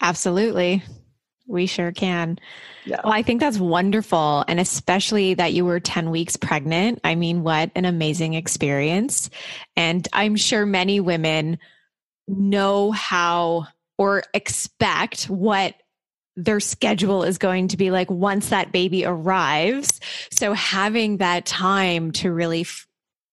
Absolutely. 0.00 0.82
We 1.46 1.66
sure 1.66 1.92
can. 1.92 2.38
Yeah. 2.84 3.00
Well, 3.02 3.12
I 3.12 3.22
think 3.22 3.40
that's 3.40 3.58
wonderful. 3.58 4.44
And 4.48 4.60
especially 4.60 5.34
that 5.34 5.54
you 5.54 5.64
were 5.64 5.80
10 5.80 6.10
weeks 6.10 6.36
pregnant. 6.36 7.00
I 7.04 7.14
mean, 7.14 7.42
what 7.42 7.70
an 7.74 7.86
amazing 7.86 8.34
experience. 8.34 9.30
And 9.76 10.06
I'm 10.12 10.36
sure 10.36 10.66
many 10.66 11.00
women 11.00 11.58
know 12.26 12.90
how 12.92 13.66
or 13.96 14.24
expect 14.34 15.24
what 15.24 15.74
their 16.36 16.60
schedule 16.60 17.24
is 17.24 17.38
going 17.38 17.68
to 17.68 17.76
be 17.76 17.90
like 17.90 18.10
once 18.10 18.50
that 18.50 18.70
baby 18.70 19.04
arrives. 19.04 20.00
So 20.30 20.52
having 20.52 21.16
that 21.16 21.46
time 21.46 22.12
to 22.12 22.32
really 22.32 22.60
f- 22.60 22.86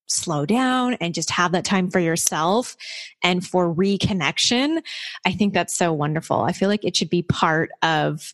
slow 0.07 0.45
down 0.45 0.95
and 0.95 1.13
just 1.13 1.29
have 1.31 1.51
that 1.53 1.65
time 1.65 1.89
for 1.89 1.99
yourself 1.99 2.75
and 3.23 3.45
for 3.45 3.73
reconnection. 3.73 4.81
I 5.25 5.31
think 5.31 5.53
that's 5.53 5.75
so 5.75 5.93
wonderful. 5.93 6.41
I 6.41 6.51
feel 6.51 6.69
like 6.69 6.85
it 6.85 6.95
should 6.95 7.09
be 7.09 7.23
part 7.23 7.71
of 7.81 8.33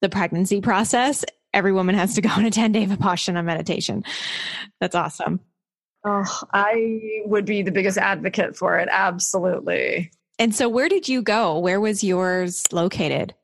the 0.00 0.08
pregnancy 0.08 0.60
process. 0.60 1.24
Every 1.54 1.72
woman 1.72 1.94
has 1.94 2.14
to 2.14 2.20
go 2.20 2.30
on 2.30 2.44
a 2.44 2.50
10 2.52 2.72
day 2.72 2.86
Vipassana 2.86 3.44
meditation. 3.44 4.04
That's 4.80 4.94
awesome. 4.94 5.40
Oh, 6.04 6.42
I 6.52 7.22
would 7.26 7.44
be 7.44 7.62
the 7.62 7.70
biggest 7.70 7.96
advocate 7.96 8.56
for 8.56 8.78
it. 8.78 8.88
Absolutely. 8.90 10.10
And 10.38 10.54
so, 10.54 10.68
where 10.68 10.88
did 10.88 11.08
you 11.08 11.22
go? 11.22 11.58
Where 11.58 11.80
was 11.80 12.02
yours 12.02 12.66
located? 12.72 13.34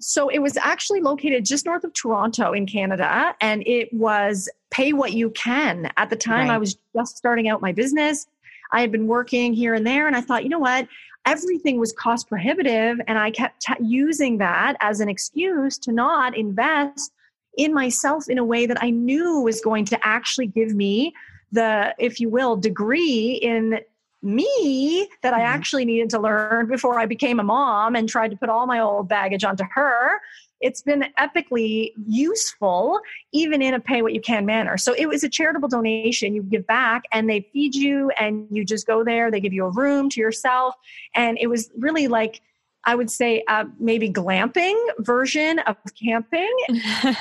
So, 0.00 0.28
it 0.28 0.40
was 0.40 0.58
actually 0.58 1.00
located 1.00 1.46
just 1.46 1.64
north 1.64 1.82
of 1.82 1.94
Toronto 1.94 2.52
in 2.52 2.66
Canada, 2.66 3.34
and 3.40 3.66
it 3.66 3.88
was 3.92 4.50
pay 4.74 4.92
what 4.92 5.12
you 5.12 5.30
can. 5.30 5.90
At 5.96 6.10
the 6.10 6.16
time, 6.16 6.48
right. 6.48 6.54
I 6.54 6.58
was 6.58 6.76
just 6.94 7.16
starting 7.16 7.48
out 7.48 7.62
my 7.62 7.72
business. 7.72 8.26
I 8.72 8.80
had 8.80 8.90
been 8.90 9.06
working 9.06 9.54
here 9.54 9.74
and 9.74 9.86
there, 9.86 10.06
and 10.08 10.16
I 10.16 10.20
thought, 10.20 10.42
you 10.42 10.48
know 10.48 10.58
what? 10.58 10.88
Everything 11.26 11.78
was 11.78 11.92
cost 11.92 12.28
prohibitive, 12.28 12.98
and 13.06 13.16
I 13.18 13.30
kept 13.30 13.62
t- 13.62 13.74
using 13.80 14.38
that 14.38 14.76
as 14.80 15.00
an 15.00 15.08
excuse 15.08 15.78
to 15.78 15.92
not 15.92 16.36
invest 16.36 17.12
in 17.56 17.72
myself 17.72 18.28
in 18.28 18.38
a 18.38 18.44
way 18.44 18.66
that 18.66 18.82
I 18.82 18.90
knew 18.90 19.40
was 19.40 19.60
going 19.60 19.84
to 19.86 20.06
actually 20.06 20.48
give 20.48 20.74
me 20.74 21.14
the, 21.52 21.94
if 21.98 22.18
you 22.18 22.28
will, 22.28 22.56
degree 22.56 23.34
in 23.34 23.78
me 24.22 25.08
that 25.22 25.34
I 25.34 25.38
mm-hmm. 25.38 25.54
actually 25.54 25.84
needed 25.84 26.10
to 26.10 26.18
learn 26.18 26.66
before 26.66 26.98
I 26.98 27.06
became 27.06 27.38
a 27.38 27.44
mom 27.44 27.94
and 27.94 28.08
tried 28.08 28.32
to 28.32 28.36
put 28.36 28.48
all 28.48 28.66
my 28.66 28.80
old 28.80 29.08
baggage 29.08 29.44
onto 29.44 29.64
her. 29.72 30.20
It's 30.64 30.80
been 30.80 31.04
epically 31.20 31.90
useful, 32.06 32.98
even 33.32 33.60
in 33.60 33.74
a 33.74 33.80
pay 33.80 34.00
what 34.00 34.14
you 34.14 34.20
can 34.20 34.46
manner. 34.46 34.78
So 34.78 34.94
it 34.94 35.06
was 35.06 35.22
a 35.22 35.28
charitable 35.28 35.68
donation. 35.68 36.34
You 36.34 36.42
give 36.42 36.66
back 36.66 37.04
and 37.12 37.28
they 37.28 37.48
feed 37.52 37.74
you, 37.74 38.10
and 38.18 38.48
you 38.50 38.64
just 38.64 38.86
go 38.86 39.04
there. 39.04 39.30
They 39.30 39.40
give 39.40 39.52
you 39.52 39.66
a 39.66 39.70
room 39.70 40.08
to 40.10 40.20
yourself. 40.20 40.74
And 41.14 41.36
it 41.38 41.48
was 41.48 41.70
really 41.78 42.08
like, 42.08 42.40
I 42.84 42.94
would 42.94 43.10
say, 43.10 43.44
uh, 43.46 43.64
maybe 43.78 44.10
glamping 44.10 44.76
version 45.00 45.58
of 45.60 45.76
camping. 46.02 46.56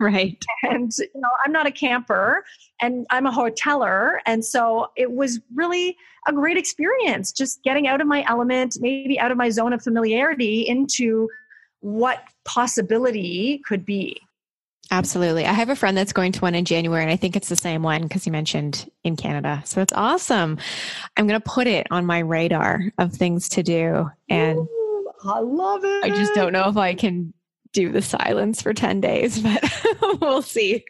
Right. 0.00 0.44
And, 0.62 0.92
you 0.96 1.08
know, 1.16 1.28
I'm 1.44 1.50
not 1.50 1.66
a 1.66 1.72
camper 1.72 2.44
and 2.80 3.04
I'm 3.10 3.26
a 3.26 3.32
hoteler. 3.32 4.18
And 4.26 4.44
so 4.44 4.92
it 4.96 5.10
was 5.10 5.40
really 5.52 5.96
a 6.28 6.32
great 6.32 6.56
experience 6.56 7.32
just 7.32 7.62
getting 7.64 7.88
out 7.88 8.00
of 8.00 8.06
my 8.06 8.24
element, 8.28 8.76
maybe 8.80 9.18
out 9.18 9.32
of 9.32 9.36
my 9.36 9.50
zone 9.50 9.72
of 9.72 9.82
familiarity 9.82 10.60
into 10.68 11.28
what 11.80 12.22
possibility 12.44 13.58
could 13.66 13.84
be. 13.84 14.20
Absolutely. 14.90 15.44
I 15.44 15.52
have 15.52 15.68
a 15.68 15.76
friend 15.76 15.96
that's 15.96 16.14
going 16.14 16.32
to 16.32 16.40
one 16.40 16.54
in 16.54 16.64
January, 16.64 17.02
and 17.02 17.12
I 17.12 17.16
think 17.16 17.36
it's 17.36 17.50
the 17.50 17.56
same 17.56 17.82
one 17.82 18.02
because 18.02 18.24
you 18.24 18.32
mentioned 18.32 18.90
in 19.04 19.16
Canada. 19.16 19.62
So 19.66 19.82
it's 19.82 19.92
awesome. 19.92 20.58
I'm 21.16 21.26
going 21.26 21.38
to 21.38 21.46
put 21.46 21.66
it 21.66 21.86
on 21.90 22.06
my 22.06 22.20
radar 22.20 22.84
of 22.96 23.12
things 23.12 23.50
to 23.50 23.62
do. 23.62 24.10
And 24.30 24.58
Ooh, 24.58 25.12
I 25.24 25.40
love 25.40 25.84
it. 25.84 26.04
I 26.04 26.08
just 26.08 26.32
don't 26.34 26.52
know 26.52 26.68
if 26.68 26.76
I 26.78 26.94
can 26.94 27.34
do 27.72 27.92
the 27.92 28.00
silence 28.00 28.62
for 28.62 28.72
10 28.72 29.02
days, 29.02 29.40
but 29.42 29.62
we'll 30.20 30.40
see. 30.40 30.84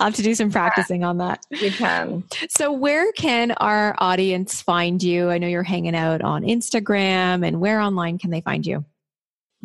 I'll 0.00 0.08
have 0.08 0.14
to 0.16 0.22
do 0.22 0.34
some 0.34 0.50
practicing 0.50 1.04
on 1.04 1.18
that. 1.18 1.44
You 1.50 1.70
can. 1.70 2.24
So, 2.48 2.72
where 2.72 3.12
can 3.12 3.52
our 3.52 3.94
audience 3.98 4.62
find 4.62 5.02
you? 5.02 5.30
I 5.30 5.38
know 5.38 5.48
you're 5.48 5.62
hanging 5.62 5.96
out 5.96 6.22
on 6.22 6.42
Instagram, 6.42 7.46
and 7.46 7.60
where 7.60 7.80
online 7.80 8.18
can 8.18 8.30
they 8.30 8.40
find 8.40 8.66
you? 8.66 8.84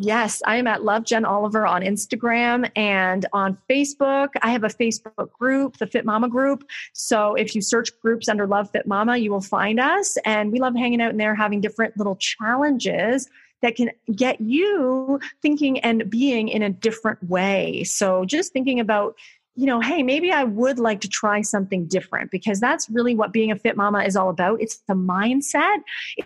Yes, 0.03 0.41
I 0.47 0.55
am 0.55 0.65
at 0.65 0.83
Love 0.83 1.03
Jen 1.03 1.25
Oliver 1.25 1.67
on 1.67 1.83
Instagram 1.83 2.67
and 2.75 3.27
on 3.33 3.55
Facebook. 3.69 4.29
I 4.41 4.49
have 4.49 4.63
a 4.63 4.67
Facebook 4.67 5.31
group, 5.31 5.77
the 5.77 5.85
Fit 5.85 6.05
Mama 6.05 6.27
group. 6.27 6.63
So 6.93 7.35
if 7.35 7.53
you 7.53 7.61
search 7.61 7.91
groups 8.01 8.27
under 8.27 8.47
Love 8.47 8.71
Fit 8.71 8.87
Mama, 8.87 9.17
you 9.17 9.29
will 9.29 9.41
find 9.41 9.79
us. 9.79 10.17
And 10.25 10.51
we 10.51 10.59
love 10.59 10.75
hanging 10.75 11.03
out 11.03 11.11
in 11.11 11.17
there, 11.17 11.35
having 11.35 11.61
different 11.61 11.95
little 11.97 12.15
challenges 12.15 13.29
that 13.61 13.75
can 13.75 13.91
get 14.15 14.41
you 14.41 15.19
thinking 15.43 15.79
and 15.81 16.09
being 16.09 16.47
in 16.47 16.63
a 16.63 16.69
different 16.71 17.23
way. 17.29 17.83
So 17.83 18.25
just 18.25 18.53
thinking 18.53 18.79
about 18.79 19.15
you 19.61 19.67
know, 19.67 19.79
hey, 19.79 20.01
maybe 20.01 20.31
I 20.31 20.43
would 20.43 20.79
like 20.79 21.01
to 21.01 21.07
try 21.07 21.41
something 21.41 21.85
different 21.85 22.31
because 22.31 22.59
that's 22.59 22.89
really 22.89 23.13
what 23.13 23.31
being 23.31 23.51
a 23.51 23.55
fit 23.55 23.77
mama 23.77 24.03
is 24.03 24.15
all 24.15 24.31
about. 24.31 24.59
It's 24.59 24.77
the 24.87 24.95
mindset. 24.95 25.83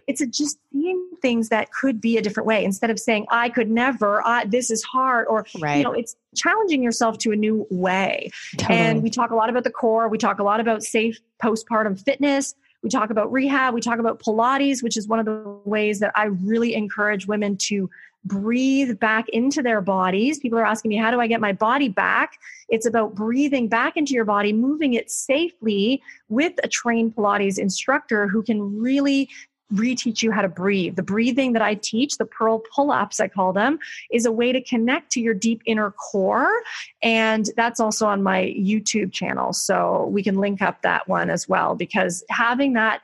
It's 0.07 0.25
just 0.27 0.57
seeing 0.71 1.05
things 1.21 1.49
that 1.49 1.69
could 1.73 1.99
be 1.99 2.17
a 2.17 2.21
different 2.21 2.47
way 2.47 2.63
instead 2.63 2.89
of 2.89 2.97
saying, 2.97 3.25
I 3.29 3.49
could 3.49 3.69
never, 3.69 4.25
I, 4.25 4.45
this 4.45 4.71
is 4.71 4.83
hard, 4.83 5.27
or, 5.27 5.45
right. 5.59 5.79
you 5.79 5.83
know, 5.83 5.91
it's 5.91 6.15
challenging 6.33 6.81
yourself 6.81 7.17
to 7.19 7.33
a 7.33 7.35
new 7.35 7.67
way. 7.69 8.31
Totally. 8.55 8.79
And 8.79 9.03
we 9.03 9.09
talk 9.09 9.31
a 9.31 9.35
lot 9.35 9.49
about 9.49 9.65
the 9.65 9.69
core. 9.69 10.07
We 10.07 10.17
talk 10.17 10.39
a 10.39 10.43
lot 10.43 10.61
about 10.61 10.81
safe 10.81 11.19
postpartum 11.43 12.01
fitness. 12.01 12.55
We 12.83 12.89
talk 12.89 13.09
about 13.09 13.33
rehab. 13.33 13.73
We 13.73 13.81
talk 13.81 13.99
about 13.99 14.21
Pilates, 14.21 14.81
which 14.81 14.95
is 14.95 15.09
one 15.09 15.19
of 15.19 15.25
the 15.25 15.59
ways 15.65 15.99
that 15.99 16.13
I 16.15 16.27
really 16.27 16.73
encourage 16.73 17.27
women 17.27 17.57
to 17.63 17.89
breathe 18.25 18.99
back 18.99 19.29
into 19.29 19.61
their 19.61 19.81
bodies. 19.81 20.39
People 20.39 20.59
are 20.59 20.65
asking 20.65 20.89
me, 20.89 20.97
how 20.97 21.11
do 21.11 21.19
I 21.19 21.27
get 21.27 21.39
my 21.39 21.53
body 21.53 21.89
back? 21.89 22.37
It's 22.69 22.85
about 22.85 23.15
breathing 23.15 23.67
back 23.67 23.95
into 23.95 24.13
your 24.13 24.25
body, 24.25 24.51
moving 24.51 24.95
it 24.95 25.11
safely 25.11 26.01
with 26.27 26.53
a 26.63 26.67
trained 26.67 27.15
Pilates 27.15 27.59
instructor 27.59 28.27
who 28.27 28.41
can 28.41 28.79
really 28.79 29.29
reteach 29.73 30.21
you 30.21 30.31
how 30.31 30.41
to 30.41 30.47
breathe. 30.47 30.95
The 30.95 31.03
breathing 31.03 31.53
that 31.53 31.61
I 31.61 31.75
teach, 31.75 32.17
the 32.17 32.25
pearl 32.25 32.61
pull 32.73 32.91
ups, 32.91 33.19
I 33.19 33.27
call 33.27 33.51
them, 33.51 33.79
is 34.11 34.25
a 34.25 34.31
way 34.31 34.51
to 34.51 34.61
connect 34.61 35.11
to 35.13 35.21
your 35.21 35.33
deep 35.33 35.61
inner 35.65 35.91
core. 35.91 36.51
And 37.01 37.49
that's 37.57 37.79
also 37.79 38.07
on 38.07 38.21
my 38.21 38.55
YouTube 38.57 39.11
channel. 39.11 39.53
So 39.53 40.07
we 40.11 40.21
can 40.23 40.35
link 40.35 40.61
up 40.61 40.81
that 40.83 41.07
one 41.07 41.29
as 41.29 41.49
well 41.49 41.75
because 41.75 42.23
having 42.29 42.73
that 42.73 43.01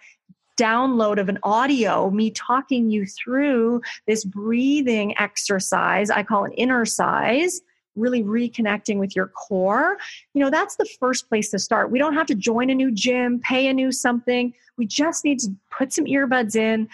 download 0.62 1.20
of 1.20 1.30
an 1.30 1.40
audio, 1.44 2.10
me 2.10 2.32
talking 2.32 2.90
you 2.90 3.06
through 3.06 3.82
this 4.08 4.24
breathing 4.24 5.18
exercise, 5.20 6.10
I 6.10 6.24
call 6.24 6.46
it 6.46 6.54
inner 6.58 6.86
size 6.86 7.62
really 7.96 8.24
reconnecting 8.24 8.98
with 8.98 9.16
your 9.16 9.28
core, 9.28 9.98
you 10.34 10.42
know, 10.42 10.50
that's 10.50 10.76
the 10.76 10.86
first 11.00 11.28
place 11.30 11.50
to 11.52 11.60
start. 11.60 11.92
We 11.92 12.00
don't 12.00 12.14
have 12.14 12.28
to 12.28 12.36
join 12.36 12.70
a 12.70 12.76
new 12.76 12.92
gym, 12.92 13.40
pay 13.40 13.68
a 13.68 13.74
new 13.74 13.92
something. 13.92 14.54
We 14.78 14.86
just 14.86 15.26
need 15.26 15.40
to 15.40 15.54
put 15.70 15.94
some 15.94 16.06
earbuds 16.06 16.56
in, 16.56 16.88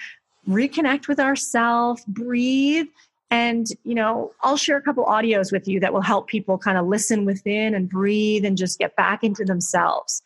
reconnect 0.49 1.07
with 1.07 1.20
ourselves, 1.20 2.03
breathe. 2.07 2.88
And, 3.30 3.68
you 3.84 3.93
know, 3.93 4.32
I'll 4.41 4.57
share 4.57 4.78
a 4.78 4.82
couple 4.82 5.05
audios 5.05 5.51
with 5.51 5.68
you 5.68 5.80
that 5.82 5.93
will 5.93 6.01
help 6.01 6.28
people 6.28 6.57
kind 6.57 6.78
of 6.78 6.88
listen 6.88 7.26
within 7.26 7.76
and 7.76 7.89
breathe 7.89 8.45
and 8.45 8.57
just 8.57 8.80
get 8.80 8.95
back 8.95 9.24
into 9.24 9.43
themselves. 9.43 10.24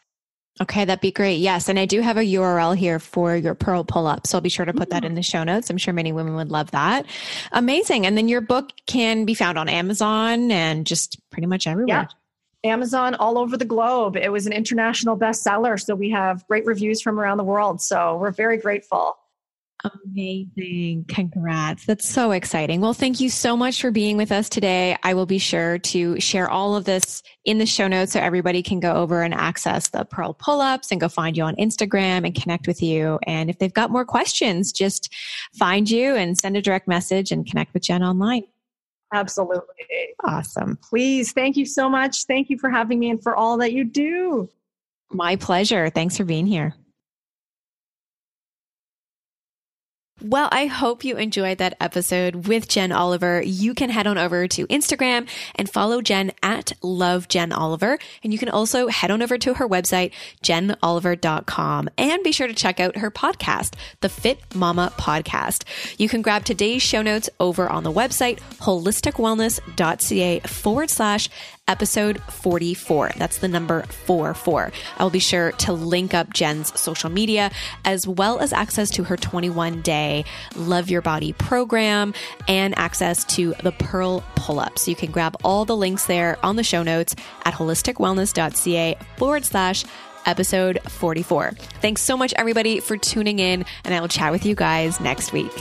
Okay, 0.61 0.85
that'd 0.85 1.01
be 1.01 1.11
great. 1.11 1.39
Yes. 1.39 1.69
And 1.69 1.79
I 1.79 1.85
do 1.87 2.01
have 2.01 2.17
a 2.17 2.21
URL 2.21 2.77
here 2.77 2.99
for 2.99 3.35
your 3.35 3.55
Pearl 3.55 3.83
pull 3.83 4.05
up. 4.05 4.27
So 4.27 4.37
I'll 4.37 4.41
be 4.41 4.49
sure 4.49 4.65
to 4.65 4.73
put 4.73 4.91
that 4.91 5.03
in 5.03 5.15
the 5.15 5.23
show 5.23 5.43
notes. 5.43 5.71
I'm 5.71 5.77
sure 5.77 5.91
many 5.91 6.11
women 6.11 6.35
would 6.35 6.51
love 6.51 6.69
that. 6.71 7.07
Amazing. 7.51 8.05
And 8.05 8.15
then 8.15 8.27
your 8.27 8.41
book 8.41 8.71
can 8.85 9.25
be 9.25 9.33
found 9.33 9.57
on 9.57 9.67
Amazon 9.67 10.51
and 10.51 10.85
just 10.85 11.19
pretty 11.31 11.47
much 11.47 11.65
everywhere. 11.65 12.07
Yeah. 12.63 12.69
Amazon 12.69 13.15
all 13.15 13.39
over 13.39 13.57
the 13.57 13.65
globe. 13.65 14.15
It 14.15 14.31
was 14.31 14.45
an 14.45 14.53
international 14.53 15.17
bestseller. 15.17 15.81
So 15.81 15.95
we 15.95 16.11
have 16.11 16.45
great 16.47 16.67
reviews 16.67 17.01
from 17.01 17.19
around 17.19 17.37
the 17.37 17.43
world. 17.43 17.81
So 17.81 18.17
we're 18.17 18.29
very 18.29 18.57
grateful. 18.57 19.17
Amazing. 19.83 21.05
Congrats. 21.07 21.85
That's 21.85 22.07
so 22.07 22.31
exciting. 22.31 22.81
Well, 22.81 22.93
thank 22.93 23.19
you 23.19 23.29
so 23.29 23.57
much 23.57 23.81
for 23.81 23.89
being 23.89 24.15
with 24.15 24.31
us 24.31 24.47
today. 24.47 24.95
I 25.01 25.13
will 25.15 25.25
be 25.25 25.39
sure 25.39 25.79
to 25.79 26.19
share 26.19 26.49
all 26.49 26.75
of 26.75 26.85
this 26.85 27.23
in 27.45 27.57
the 27.57 27.65
show 27.65 27.87
notes 27.87 28.13
so 28.13 28.19
everybody 28.19 28.61
can 28.61 28.79
go 28.79 28.93
over 28.93 29.23
and 29.23 29.33
access 29.33 29.89
the 29.89 30.05
Pearl 30.05 30.33
pull 30.33 30.61
ups 30.61 30.91
and 30.91 31.01
go 31.01 31.09
find 31.09 31.35
you 31.35 31.43
on 31.43 31.55
Instagram 31.55 32.25
and 32.25 32.35
connect 32.35 32.67
with 32.67 32.83
you. 32.83 33.17
And 33.25 33.49
if 33.49 33.57
they've 33.57 33.73
got 33.73 33.89
more 33.89 34.05
questions, 34.05 34.71
just 34.71 35.11
find 35.57 35.89
you 35.89 36.15
and 36.15 36.37
send 36.37 36.57
a 36.57 36.61
direct 36.61 36.87
message 36.87 37.31
and 37.31 37.47
connect 37.47 37.73
with 37.73 37.83
Jen 37.83 38.03
online. 38.03 38.43
Absolutely. 39.13 39.65
Awesome. 40.23 40.77
Please. 40.77 41.31
Thank 41.31 41.57
you 41.57 41.65
so 41.65 41.89
much. 41.89 42.25
Thank 42.25 42.49
you 42.49 42.57
for 42.57 42.69
having 42.69 42.99
me 42.99 43.09
and 43.09 43.21
for 43.21 43.35
all 43.35 43.57
that 43.57 43.73
you 43.73 43.83
do. 43.83 44.49
My 45.11 45.35
pleasure. 45.35 45.89
Thanks 45.89 46.15
for 46.15 46.23
being 46.23 46.45
here. 46.45 46.75
Well, 50.23 50.49
I 50.51 50.67
hope 50.67 51.03
you 51.03 51.17
enjoyed 51.17 51.57
that 51.57 51.75
episode 51.79 52.47
with 52.47 52.67
Jen 52.67 52.91
Oliver. 52.91 53.41
You 53.41 53.73
can 53.73 53.89
head 53.89 54.05
on 54.05 54.19
over 54.19 54.47
to 54.49 54.67
Instagram 54.67 55.27
and 55.55 55.67
follow 55.67 55.99
Jen 56.01 56.31
at 56.43 56.73
Love 56.83 57.27
Jen 57.27 57.51
Oliver. 57.51 57.97
And 58.23 58.31
you 58.31 58.37
can 58.37 58.49
also 58.49 58.87
head 58.87 59.09
on 59.09 59.23
over 59.23 59.39
to 59.39 59.55
her 59.55 59.67
website, 59.67 60.11
jenoliver.com 60.43 61.89
and 61.97 62.23
be 62.23 62.31
sure 62.31 62.47
to 62.47 62.53
check 62.53 62.79
out 62.79 62.97
her 62.97 63.09
podcast, 63.09 63.73
the 64.01 64.09
Fit 64.09 64.39
Mama 64.53 64.93
Podcast. 64.95 65.63
You 65.97 66.07
can 66.07 66.21
grab 66.21 66.45
today's 66.45 66.83
show 66.83 67.01
notes 67.01 67.29
over 67.39 67.67
on 67.67 67.83
the 67.83 67.91
website, 67.91 68.39
holisticwellness.ca 68.59 70.39
forward 70.41 70.89
slash 70.91 71.29
episode 71.71 72.21
44. 72.23 73.11
That's 73.15 73.37
the 73.37 73.47
number 73.47 73.83
44. 73.83 74.73
I 74.97 75.03
will 75.03 75.09
be 75.09 75.19
sure 75.19 75.53
to 75.53 75.71
link 75.71 76.13
up 76.13 76.33
Jen's 76.33 76.77
social 76.77 77.09
media 77.09 77.49
as 77.85 78.05
well 78.05 78.39
as 78.39 78.51
access 78.51 78.89
to 78.91 79.05
her 79.05 79.15
21 79.15 79.81
day 79.81 80.25
Love 80.57 80.89
Your 80.89 81.01
Body 81.01 81.31
program 81.31 82.13
and 82.49 82.77
access 82.77 83.23
to 83.35 83.53
the 83.63 83.71
Pearl 83.71 84.21
pull 84.35 84.59
up. 84.59 84.77
So 84.77 84.91
you 84.91 84.97
can 84.97 85.11
grab 85.11 85.37
all 85.45 85.63
the 85.63 85.77
links 85.77 86.05
there 86.05 86.37
on 86.43 86.57
the 86.57 86.63
show 86.63 86.83
notes 86.83 87.15
at 87.45 87.53
holisticwellness.ca 87.53 88.97
forward 89.15 89.45
slash 89.45 89.85
episode 90.25 90.79
44. 90.89 91.51
Thanks 91.81 92.01
so 92.01 92.17
much, 92.17 92.33
everybody, 92.35 92.81
for 92.81 92.97
tuning 92.97 93.39
in, 93.39 93.65
and 93.85 93.93
I 93.93 94.01
will 94.01 94.09
chat 94.09 94.31
with 94.31 94.45
you 94.45 94.55
guys 94.55 94.99
next 94.99 95.31
week. 95.31 95.53